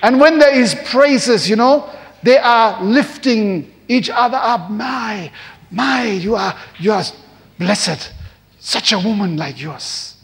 And 0.03 0.21
when 0.21 0.39
there 0.39 0.55
is 0.55 0.75
praises, 0.85 1.49
you 1.49 1.57
know, 1.57 1.91
they 2.23 2.37
are 2.37 2.83
lifting 2.85 3.73
each 3.89 4.11
other 4.11 4.37
up. 4.37 4.71
My, 4.71 5.31
my, 5.71 6.05
you 6.05 6.35
are, 6.37 6.59
you 6.79 6.93
are 6.93 7.05
blessed. 7.59 8.13
Such 8.59 8.93
a 8.93 8.99
woman 8.99 9.37
like 9.37 9.61
yours. 9.61 10.15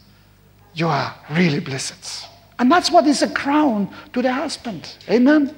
You 0.73 0.87
are 0.87 1.15
really 1.31 1.59
blessed. 1.59 2.27
And 2.59 2.71
that's 2.71 2.91
what 2.91 3.07
is 3.07 3.21
a 3.21 3.29
crown 3.29 3.93
to 4.13 4.21
the 4.21 4.31
husband. 4.31 4.95
Amen. 5.09 5.55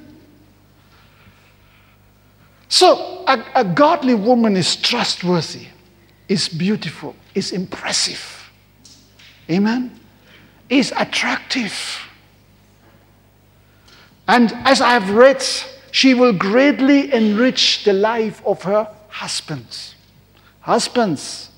So, 2.67 3.23
a, 3.27 3.43
a 3.55 3.63
godly 3.63 4.15
woman 4.15 4.57
is 4.57 4.75
trustworthy, 4.75 5.67
is 6.27 6.49
beautiful, 6.49 7.15
is 7.33 7.51
impressive. 7.51 8.51
Amen. 9.49 9.99
Is 10.69 10.91
attractive. 10.97 11.73
And 14.27 14.51
as 14.65 14.81
I 14.81 14.89
have 14.89 15.11
read, 15.11 15.43
she 15.95 16.13
will 16.13 16.33
greatly 16.33 17.13
enrich 17.13 17.85
the 17.85 17.93
life 17.93 18.41
of 18.45 18.61
her 18.63 18.85
husbands. 19.07 19.95
Husbands, 20.59 21.51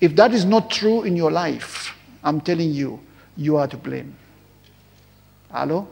if 0.00 0.16
that 0.16 0.34
is 0.34 0.44
not 0.44 0.68
true 0.68 1.04
in 1.04 1.14
your 1.14 1.30
life, 1.30 1.96
I'm 2.24 2.40
telling 2.40 2.72
you, 2.72 2.98
you 3.36 3.56
are 3.56 3.68
to 3.68 3.76
blame. 3.76 4.16
Hello? 5.48 5.86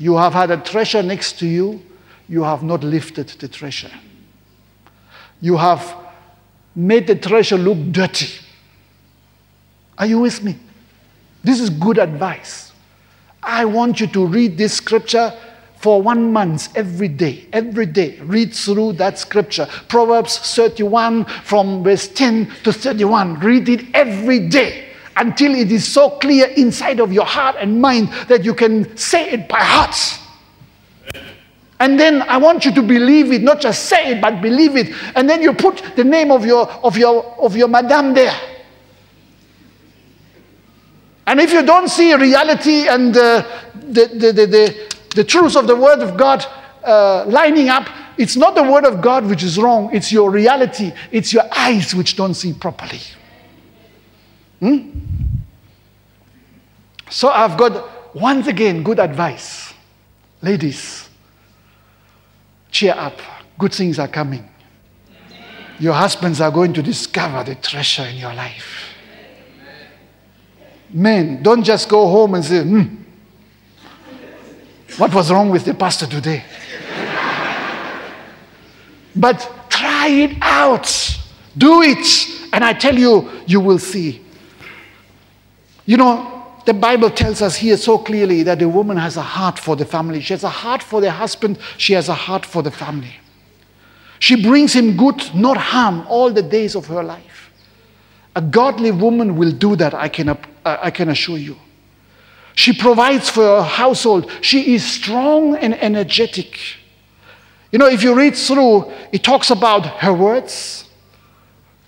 You 0.00 0.16
have 0.16 0.32
had 0.32 0.50
a 0.50 0.56
treasure 0.56 1.00
next 1.00 1.38
to 1.38 1.46
you, 1.46 1.80
you 2.28 2.42
have 2.42 2.64
not 2.64 2.82
lifted 2.82 3.28
the 3.28 3.46
treasure. 3.46 3.92
You 5.40 5.56
have 5.56 5.94
made 6.74 7.06
the 7.06 7.14
treasure 7.14 7.56
look 7.56 7.78
dirty. 7.92 8.44
Are 9.96 10.06
you 10.06 10.18
with 10.18 10.42
me? 10.42 10.58
This 11.44 11.60
is 11.60 11.70
good 11.70 11.98
advice. 11.98 12.72
I 13.40 13.64
want 13.64 14.00
you 14.00 14.08
to 14.08 14.26
read 14.26 14.58
this 14.58 14.72
scripture 14.74 15.32
for 15.84 16.00
one 16.00 16.32
month 16.32 16.74
every 16.78 17.08
day. 17.08 17.44
Every 17.52 17.84
day, 17.84 18.18
read 18.20 18.54
through 18.54 18.94
that 18.94 19.18
scripture. 19.18 19.66
Proverbs 19.88 20.38
31 20.38 21.26
from 21.44 21.84
verse 21.84 22.08
10 22.08 22.50
to 22.62 22.72
31. 22.72 23.38
Read 23.40 23.68
it 23.68 23.84
every 23.92 24.48
day 24.48 24.86
until 25.18 25.54
it 25.54 25.70
is 25.70 25.86
so 25.86 26.08
clear 26.08 26.46
inside 26.56 27.00
of 27.00 27.12
your 27.12 27.26
heart 27.26 27.56
and 27.58 27.82
mind 27.82 28.08
that 28.28 28.46
you 28.46 28.54
can 28.54 28.96
say 28.96 29.32
it 29.32 29.46
by 29.46 29.58
heart. 29.60 29.94
And 31.80 32.00
then 32.00 32.22
I 32.22 32.38
want 32.38 32.64
you 32.64 32.72
to 32.72 32.82
believe 32.82 33.30
it, 33.30 33.42
not 33.42 33.60
just 33.60 33.84
say 33.84 34.12
it, 34.12 34.22
but 34.22 34.40
believe 34.40 34.76
it. 34.76 34.88
And 35.14 35.28
then 35.28 35.42
you 35.42 35.52
put 35.52 35.82
the 35.96 36.04
name 36.04 36.30
of 36.30 36.46
your, 36.46 36.66
of 36.82 36.96
your, 36.96 37.26
of 37.38 37.58
your 37.58 37.68
madame 37.68 38.14
there. 38.14 38.34
And 41.26 41.40
if 41.40 41.52
you 41.52 41.62
don't 41.62 41.88
see 41.88 42.14
reality 42.14 42.88
and 42.88 43.14
uh, 43.14 43.44
the, 43.74 44.06
the, 44.06 44.32
the, 44.32 44.46
the, 44.46 44.93
the 45.14 45.24
truth 45.24 45.56
of 45.56 45.66
the 45.66 45.76
Word 45.76 46.00
of 46.00 46.16
God 46.16 46.44
uh, 46.84 47.24
lining 47.26 47.68
up, 47.68 47.88
it's 48.18 48.36
not 48.36 48.54
the 48.54 48.62
Word 48.62 48.84
of 48.84 49.00
God 49.00 49.26
which 49.26 49.42
is 49.42 49.58
wrong, 49.58 49.90
it's 49.92 50.12
your 50.12 50.30
reality, 50.30 50.92
it's 51.10 51.32
your 51.32 51.44
eyes 51.56 51.94
which 51.94 52.16
don't 52.16 52.34
see 52.34 52.52
properly. 52.52 53.00
Hmm? 54.60 54.90
So 57.10 57.28
I've 57.28 57.56
got 57.56 58.14
once 58.14 58.46
again 58.46 58.82
good 58.82 58.98
advice. 58.98 59.72
Ladies, 60.42 61.08
cheer 62.70 62.94
up. 62.96 63.18
Good 63.58 63.72
things 63.72 63.98
are 63.98 64.08
coming. 64.08 64.48
Your 65.78 65.94
husbands 65.94 66.40
are 66.40 66.50
going 66.50 66.72
to 66.74 66.82
discover 66.82 67.44
the 67.44 67.54
treasure 67.56 68.04
in 68.04 68.16
your 68.16 68.34
life. 68.34 68.94
Men, 70.90 71.42
don't 71.42 71.64
just 71.64 71.88
go 71.88 72.06
home 72.06 72.34
and 72.34 72.44
say, 72.44 72.62
hmm, 72.62 73.03
what 74.98 75.14
was 75.14 75.30
wrong 75.30 75.50
with 75.50 75.64
the 75.64 75.74
pastor 75.74 76.06
today? 76.06 76.44
but 79.16 79.50
try 79.68 80.08
it 80.08 80.36
out. 80.40 81.18
Do 81.56 81.82
it. 81.82 82.04
And 82.52 82.64
I 82.64 82.72
tell 82.72 82.96
you, 82.98 83.30
you 83.46 83.60
will 83.60 83.78
see 83.78 84.24
you 85.86 85.96
know, 85.96 86.42
the 86.64 86.72
Bible 86.72 87.10
tells 87.10 87.42
us 87.42 87.56
here 87.56 87.76
so 87.76 87.98
clearly 87.98 88.42
that 88.44 88.62
a 88.62 88.68
woman 88.68 88.96
has 88.96 89.16
a 89.16 89.22
heart 89.22 89.58
for 89.58 89.76
the 89.76 89.84
family. 89.84 90.20
She 90.20 90.32
has 90.32 90.44
a 90.44 90.48
heart 90.48 90.82
for 90.82 91.00
the 91.00 91.10
husband, 91.10 91.58
she 91.76 91.92
has 91.92 92.08
a 92.08 92.14
heart 92.14 92.46
for 92.46 92.62
the 92.62 92.70
family. 92.70 93.14
She 94.18 94.42
brings 94.42 94.72
him 94.72 94.96
good, 94.96 95.34
not 95.34 95.58
harm, 95.58 96.06
all 96.08 96.30
the 96.30 96.42
days 96.42 96.74
of 96.74 96.86
her 96.86 97.02
life. 97.02 97.50
A 98.34 98.40
godly 98.40 98.90
woman 98.90 99.36
will 99.36 99.52
do 99.52 99.76
that, 99.76 99.92
I 99.92 100.08
can, 100.08 100.30
uh, 100.30 100.36
I 100.64 100.90
can 100.90 101.10
assure 101.10 101.36
you. 101.36 101.56
She 102.54 102.72
provides 102.72 103.28
for 103.28 103.42
her 103.42 103.62
household. 103.62 104.30
She 104.40 104.74
is 104.74 104.84
strong 104.84 105.56
and 105.56 105.74
energetic. 105.82 106.58
You 107.72 107.78
know, 107.78 107.86
if 107.88 108.02
you 108.02 108.14
read 108.14 108.36
through, 108.36 108.92
it 109.10 109.24
talks 109.24 109.50
about 109.50 109.86
her 109.86 110.12
words, 110.12 110.88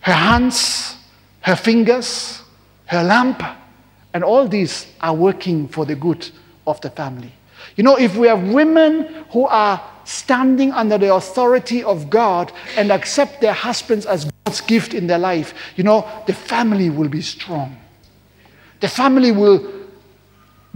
her 0.00 0.12
hands, 0.12 0.96
her 1.40 1.54
fingers, 1.54 2.42
her 2.86 3.04
lamp, 3.04 3.42
and 4.12 4.24
all 4.24 4.48
these 4.48 4.86
are 5.00 5.14
working 5.14 5.68
for 5.68 5.84
the 5.84 5.94
good 5.94 6.28
of 6.66 6.80
the 6.80 6.90
family. 6.90 7.32
You 7.76 7.84
know, 7.84 7.96
if 7.96 8.16
we 8.16 8.26
have 8.26 8.42
women 8.42 9.24
who 9.30 9.46
are 9.46 9.80
standing 10.04 10.72
under 10.72 10.98
the 10.98 11.14
authority 11.14 11.84
of 11.84 12.10
God 12.10 12.52
and 12.76 12.90
accept 12.90 13.40
their 13.40 13.52
husbands 13.52 14.06
as 14.06 14.30
God's 14.44 14.60
gift 14.62 14.94
in 14.94 15.06
their 15.06 15.18
life, 15.18 15.54
you 15.76 15.84
know, 15.84 16.08
the 16.26 16.32
family 16.32 16.90
will 16.90 17.08
be 17.08 17.22
strong. 17.22 17.76
The 18.80 18.88
family 18.88 19.32
will 19.32 19.75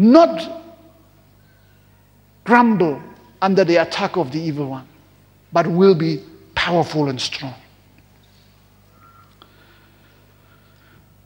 not 0.00 0.62
grumble 2.44 3.02
under 3.42 3.64
the 3.64 3.76
attack 3.76 4.16
of 4.16 4.32
the 4.32 4.40
evil 4.40 4.70
one, 4.70 4.88
but 5.52 5.66
will 5.66 5.94
be 5.94 6.22
powerful 6.54 7.10
and 7.10 7.20
strong. 7.20 7.54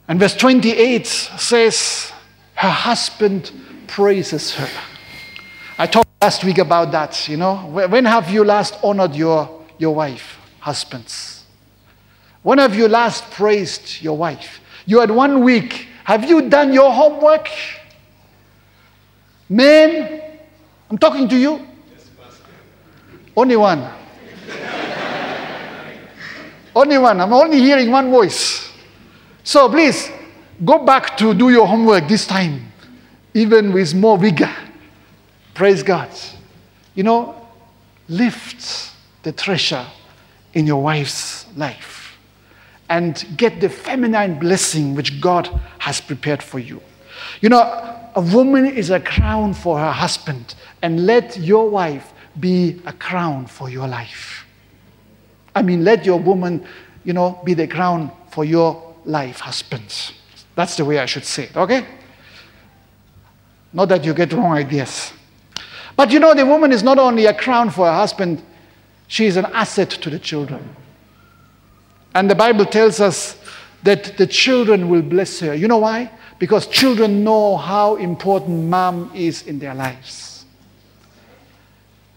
And 0.09 0.19
verse 0.19 0.35
28 0.35 1.07
says, 1.07 2.13
Her 2.57 2.69
husband 2.69 3.53
praises 3.87 4.55
her. 4.55 4.69
I 5.79 5.87
talked 5.87 6.11
last 6.21 6.43
week 6.43 6.59
about 6.59 6.91
that, 6.93 7.29
you 7.29 7.37
know. 7.37 7.57
When 7.67 8.05
have 8.05 8.29
you 8.29 8.45
last 8.45 8.77
honored 8.83 9.15
your, 9.15 9.65
your 9.79 9.95
wife, 9.95 10.39
husbands? 10.59 11.45
When 12.43 12.59
have 12.59 12.75
you 12.75 12.89
last 12.89 13.31
praised 13.31 14.03
your 14.03 14.17
wife? 14.17 14.61
You 14.85 15.01
had 15.01 15.13
one 15.13 15.43
week. 15.45 15.87
Have 16.05 16.29
you 16.29 16.49
done 16.49 16.73
your 16.73 16.93
homework? 16.93 17.49
Men, 19.49 20.23
I'm 20.91 20.99
talking 20.99 21.29
to 21.29 21.37
you. 21.37 21.67
Only 23.37 23.57
one. 23.57 23.91
only 26.75 26.99
one. 26.99 27.21
I'm 27.21 27.33
only 27.33 27.59
hearing 27.59 27.91
one 27.91 28.11
voice. 28.11 28.73
So 29.43 29.69
please, 29.69 30.11
go 30.65 30.85
back 30.85 31.17
to 31.19 31.35
do 31.35 31.51
your 31.51 31.67
homework 31.67 32.09
this 32.09 32.27
time, 32.27 32.73
even 33.35 33.73
with 33.73 33.95
more 33.95 34.17
vigor. 34.17 34.55
Praise 35.53 35.83
God. 35.83 36.11
You 36.95 37.03
know, 37.03 37.49
lift 38.09 38.93
the 39.23 39.33
treasure 39.33 39.87
in 40.55 40.67
your 40.67 40.83
wife's 40.83 41.47
life 41.57 42.17
and 42.89 43.27
get 43.37 43.61
the 43.61 43.69
feminine 43.69 44.39
blessing 44.39 44.95
which 44.95 45.21
God 45.21 45.49
has 45.79 46.01
prepared 46.01 46.43
for 46.43 46.59
you. 46.59 46.81
You 47.45 47.51
know, 47.51 47.61
a 48.15 48.23
woman 48.23 48.65
is 48.65 48.89
a 48.89 48.99
crown 48.99 49.53
for 49.53 49.79
her 49.79 49.93
husband, 49.93 50.55
and 50.81 51.05
let 51.05 51.37
your 51.37 51.69
wife 51.69 52.15
be 52.41 52.81
a 52.87 52.93
crown 52.95 53.45
for 53.45 53.69
your 53.69 53.87
life. 53.87 54.47
I 55.55 55.61
mean, 55.61 55.85
let 55.85 56.07
your 56.07 56.19
woman, 56.19 56.67
you 57.05 57.13
know, 57.13 57.39
be 57.45 57.53
the 57.53 57.67
crown 57.67 58.11
for 58.31 58.47
your 58.47 58.95
life, 59.05 59.41
husbands. 59.41 60.15
That's 60.55 60.79
the 60.79 60.87
way 60.87 60.99
I 60.99 61.05
should 61.05 61.27
say 61.27 61.43
it, 61.43 61.55
okay? 61.55 61.85
Not 63.75 63.91
that 63.91 64.05
you 64.07 64.15
get 64.15 64.33
wrong 64.33 64.53
ideas. 64.53 65.13
But 65.97 66.13
you 66.13 66.21
know, 66.21 66.33
the 66.33 66.47
woman 66.47 66.73
is 66.73 66.83
not 66.83 66.99
only 66.99 67.27
a 67.27 67.35
crown 67.35 67.69
for 67.69 67.85
her 67.85 67.93
husband, 67.93 68.43
she 69.07 69.27
is 69.27 69.37
an 69.37 69.45
asset 69.53 69.91
to 69.91 70.09
the 70.09 70.19
children. 70.19 70.75
And 72.15 72.31
the 72.31 72.37
Bible 72.37 72.65
tells 72.65 73.01
us 73.01 73.37
that 73.83 74.17
the 74.17 74.27
children 74.27 74.89
will 74.89 75.03
bless 75.03 75.41
her. 75.41 75.55
You 75.55 75.69
know 75.69 75.77
why? 75.77 76.11
Because 76.45 76.67
children 76.67 77.25
know 77.25 77.57
how 77.57 77.97
important 77.97 78.69
mom 78.69 79.11
is 79.15 79.47
in 79.47 79.59
their 79.59 79.75
lives. 79.75 80.45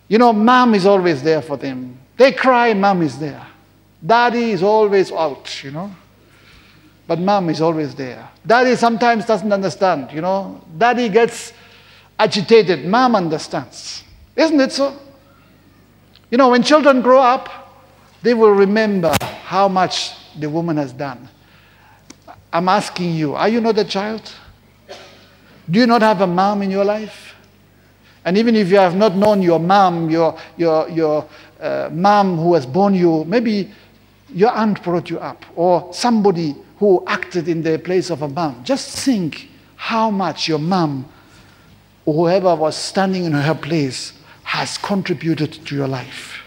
You 0.10 0.18
know, 0.18 0.34
mom 0.34 0.76
is 0.76 0.86
always 0.86 1.24
there 1.24 1.42
for 1.42 1.56
them. 1.56 1.98
They 2.18 2.34
cry, 2.34 2.74
mom 2.74 3.04
is 3.04 3.18
there. 3.18 3.48
Daddy 4.06 4.52
is 4.52 4.62
always 4.62 5.14
out, 5.14 5.64
you 5.64 5.72
know. 5.72 5.96
But 7.08 7.20
mom 7.20 7.50
is 7.50 7.62
always 7.62 7.96
there. 7.96 8.28
Daddy 8.46 8.76
sometimes 8.76 9.24
doesn't 9.24 9.54
understand, 9.54 10.12
you 10.12 10.20
know. 10.20 10.62
Daddy 10.78 11.08
gets 11.08 11.54
agitated. 12.20 12.86
Mom 12.86 13.16
understands. 13.16 14.04
Isn't 14.36 14.60
it 14.60 14.74
so? 14.74 15.00
You 16.30 16.38
know, 16.38 16.50
when 16.50 16.64
children 16.64 17.02
grow 17.02 17.22
up, 17.22 17.48
they 18.24 18.34
will 18.34 18.52
remember 18.52 19.16
how 19.46 19.70
much 19.70 20.12
the 20.38 20.50
woman 20.50 20.76
has 20.76 20.92
done. 20.92 21.30
I'm 22.52 22.70
asking 22.70 23.16
you, 23.16 23.36
are 23.36 23.50
you 23.50 23.62
not 23.62 23.78
a 23.78 23.84
child? 23.84 24.22
Do 25.70 25.80
you 25.80 25.86
not 25.86 26.02
have 26.02 26.22
a 26.22 26.28
mom 26.28 26.62
in 26.62 26.72
your 26.72 26.86
life? 26.86 27.36
And 28.24 28.38
even 28.38 28.56
if 28.56 28.70
you 28.70 28.78
have 28.78 28.96
not 28.96 29.16
known 29.16 29.42
your 29.42 29.60
mom, 29.60 30.10
your, 30.10 30.38
your, 30.58 30.90
your 30.90 31.30
uh, 31.60 31.90
mom 31.92 32.38
who 32.38 32.54
has 32.54 32.66
born 32.66 32.94
you, 32.94 33.24
maybe 33.26 33.72
your 34.30 34.52
aunt 34.52 34.84
brought 34.84 35.10
you 35.10 35.20
up, 35.20 35.46
or 35.56 35.94
somebody 35.94 36.56
who 36.80 37.04
acted 37.08 37.48
in 37.48 37.62
the 37.62 37.80
place 37.80 38.10
of 38.10 38.22
a 38.22 38.28
mom. 38.28 38.64
Just 38.64 38.98
think 39.00 39.50
how 39.76 40.10
much 40.12 40.48
your 40.48 40.60
mom 40.60 41.08
whoever 42.06 42.56
was 42.56 42.76
standing 42.76 43.26
in 43.26 43.34
her 43.34 43.56
place 43.56 44.14
has 44.44 44.78
contributed 44.78 45.52
to 45.66 45.76
your 45.76 45.88
life. 45.88 46.40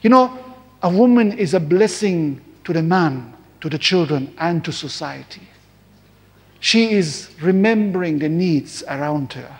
You 0.00 0.10
know, 0.10 0.38
a 0.82 0.90
woman 0.90 1.32
is 1.32 1.54
a 1.54 1.60
blessing 1.60 2.40
to 2.64 2.72
the 2.72 2.82
man, 2.82 3.31
to 3.62 3.68
the 3.68 3.78
children, 3.78 4.34
and 4.38 4.64
to 4.64 4.72
society. 4.72 5.40
She 6.60 6.92
is 6.92 7.30
remembering 7.40 8.18
the 8.18 8.28
needs 8.28 8.82
around 8.88 9.32
her. 9.32 9.56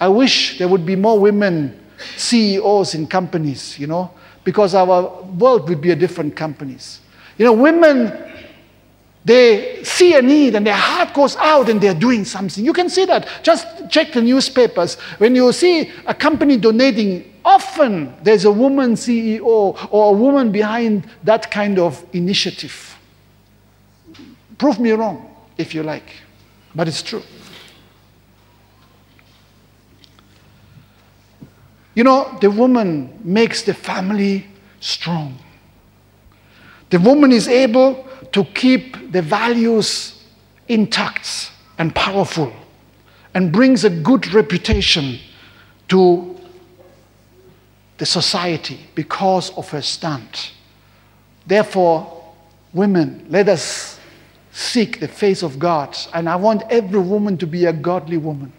I 0.00 0.08
wish 0.08 0.58
there 0.58 0.68
would 0.68 0.84
be 0.84 0.96
more 0.96 1.18
women 1.18 1.80
CEOs 2.16 2.94
in 2.94 3.06
companies, 3.06 3.78
you 3.78 3.86
know, 3.86 4.10
because 4.42 4.74
our 4.74 5.22
world 5.22 5.68
would 5.68 5.80
be 5.80 5.92
a 5.92 5.96
different 5.96 6.34
companies. 6.36 7.00
You 7.38 7.46
know, 7.46 7.52
women 7.52 8.32
they 9.24 9.82
see 9.84 10.14
a 10.14 10.20
need 10.20 10.54
and 10.54 10.66
their 10.66 10.74
heart 10.74 11.14
goes 11.14 11.34
out 11.36 11.70
and 11.70 11.80
they're 11.80 11.94
doing 11.94 12.24
something. 12.26 12.62
You 12.62 12.74
can 12.74 12.90
see 12.90 13.06
that. 13.06 13.26
Just 13.42 13.66
check 13.90 14.12
the 14.12 14.20
newspapers. 14.20 14.96
When 15.16 15.34
you 15.34 15.50
see 15.52 15.90
a 16.04 16.14
company 16.14 16.58
donating, 16.58 17.32
often 17.42 18.14
there's 18.22 18.44
a 18.44 18.52
woman 18.52 18.94
CEO 18.94 19.88
or 19.90 20.14
a 20.14 20.16
woman 20.16 20.52
behind 20.52 21.08
that 21.22 21.50
kind 21.50 21.78
of 21.78 22.04
initiative. 22.12 22.93
Prove 24.58 24.78
me 24.78 24.92
wrong 24.92 25.34
if 25.58 25.74
you 25.74 25.82
like, 25.82 26.10
but 26.74 26.88
it's 26.88 27.02
true. 27.02 27.22
You 31.94 32.02
know, 32.02 32.36
the 32.40 32.50
woman 32.50 33.20
makes 33.22 33.62
the 33.62 33.74
family 33.74 34.46
strong. 34.80 35.38
The 36.90 36.98
woman 36.98 37.32
is 37.32 37.48
able 37.48 38.06
to 38.32 38.44
keep 38.44 39.12
the 39.12 39.22
values 39.22 40.24
intact 40.68 41.52
and 41.78 41.94
powerful 41.94 42.52
and 43.34 43.52
brings 43.52 43.84
a 43.84 43.90
good 43.90 44.32
reputation 44.32 45.18
to 45.88 46.36
the 47.98 48.06
society 48.06 48.78
because 48.94 49.50
of 49.56 49.70
her 49.70 49.82
stand. 49.82 50.50
Therefore, 51.46 52.24
women, 52.72 53.26
let 53.28 53.48
us 53.48 53.93
seek 54.54 55.00
the 55.00 55.08
face 55.08 55.42
of 55.42 55.58
God. 55.58 55.96
And 56.14 56.28
I 56.28 56.36
want 56.36 56.62
every 56.70 57.00
woman 57.00 57.36
to 57.38 57.46
be 57.46 57.66
a 57.66 57.72
godly 57.72 58.16
woman. 58.16 58.52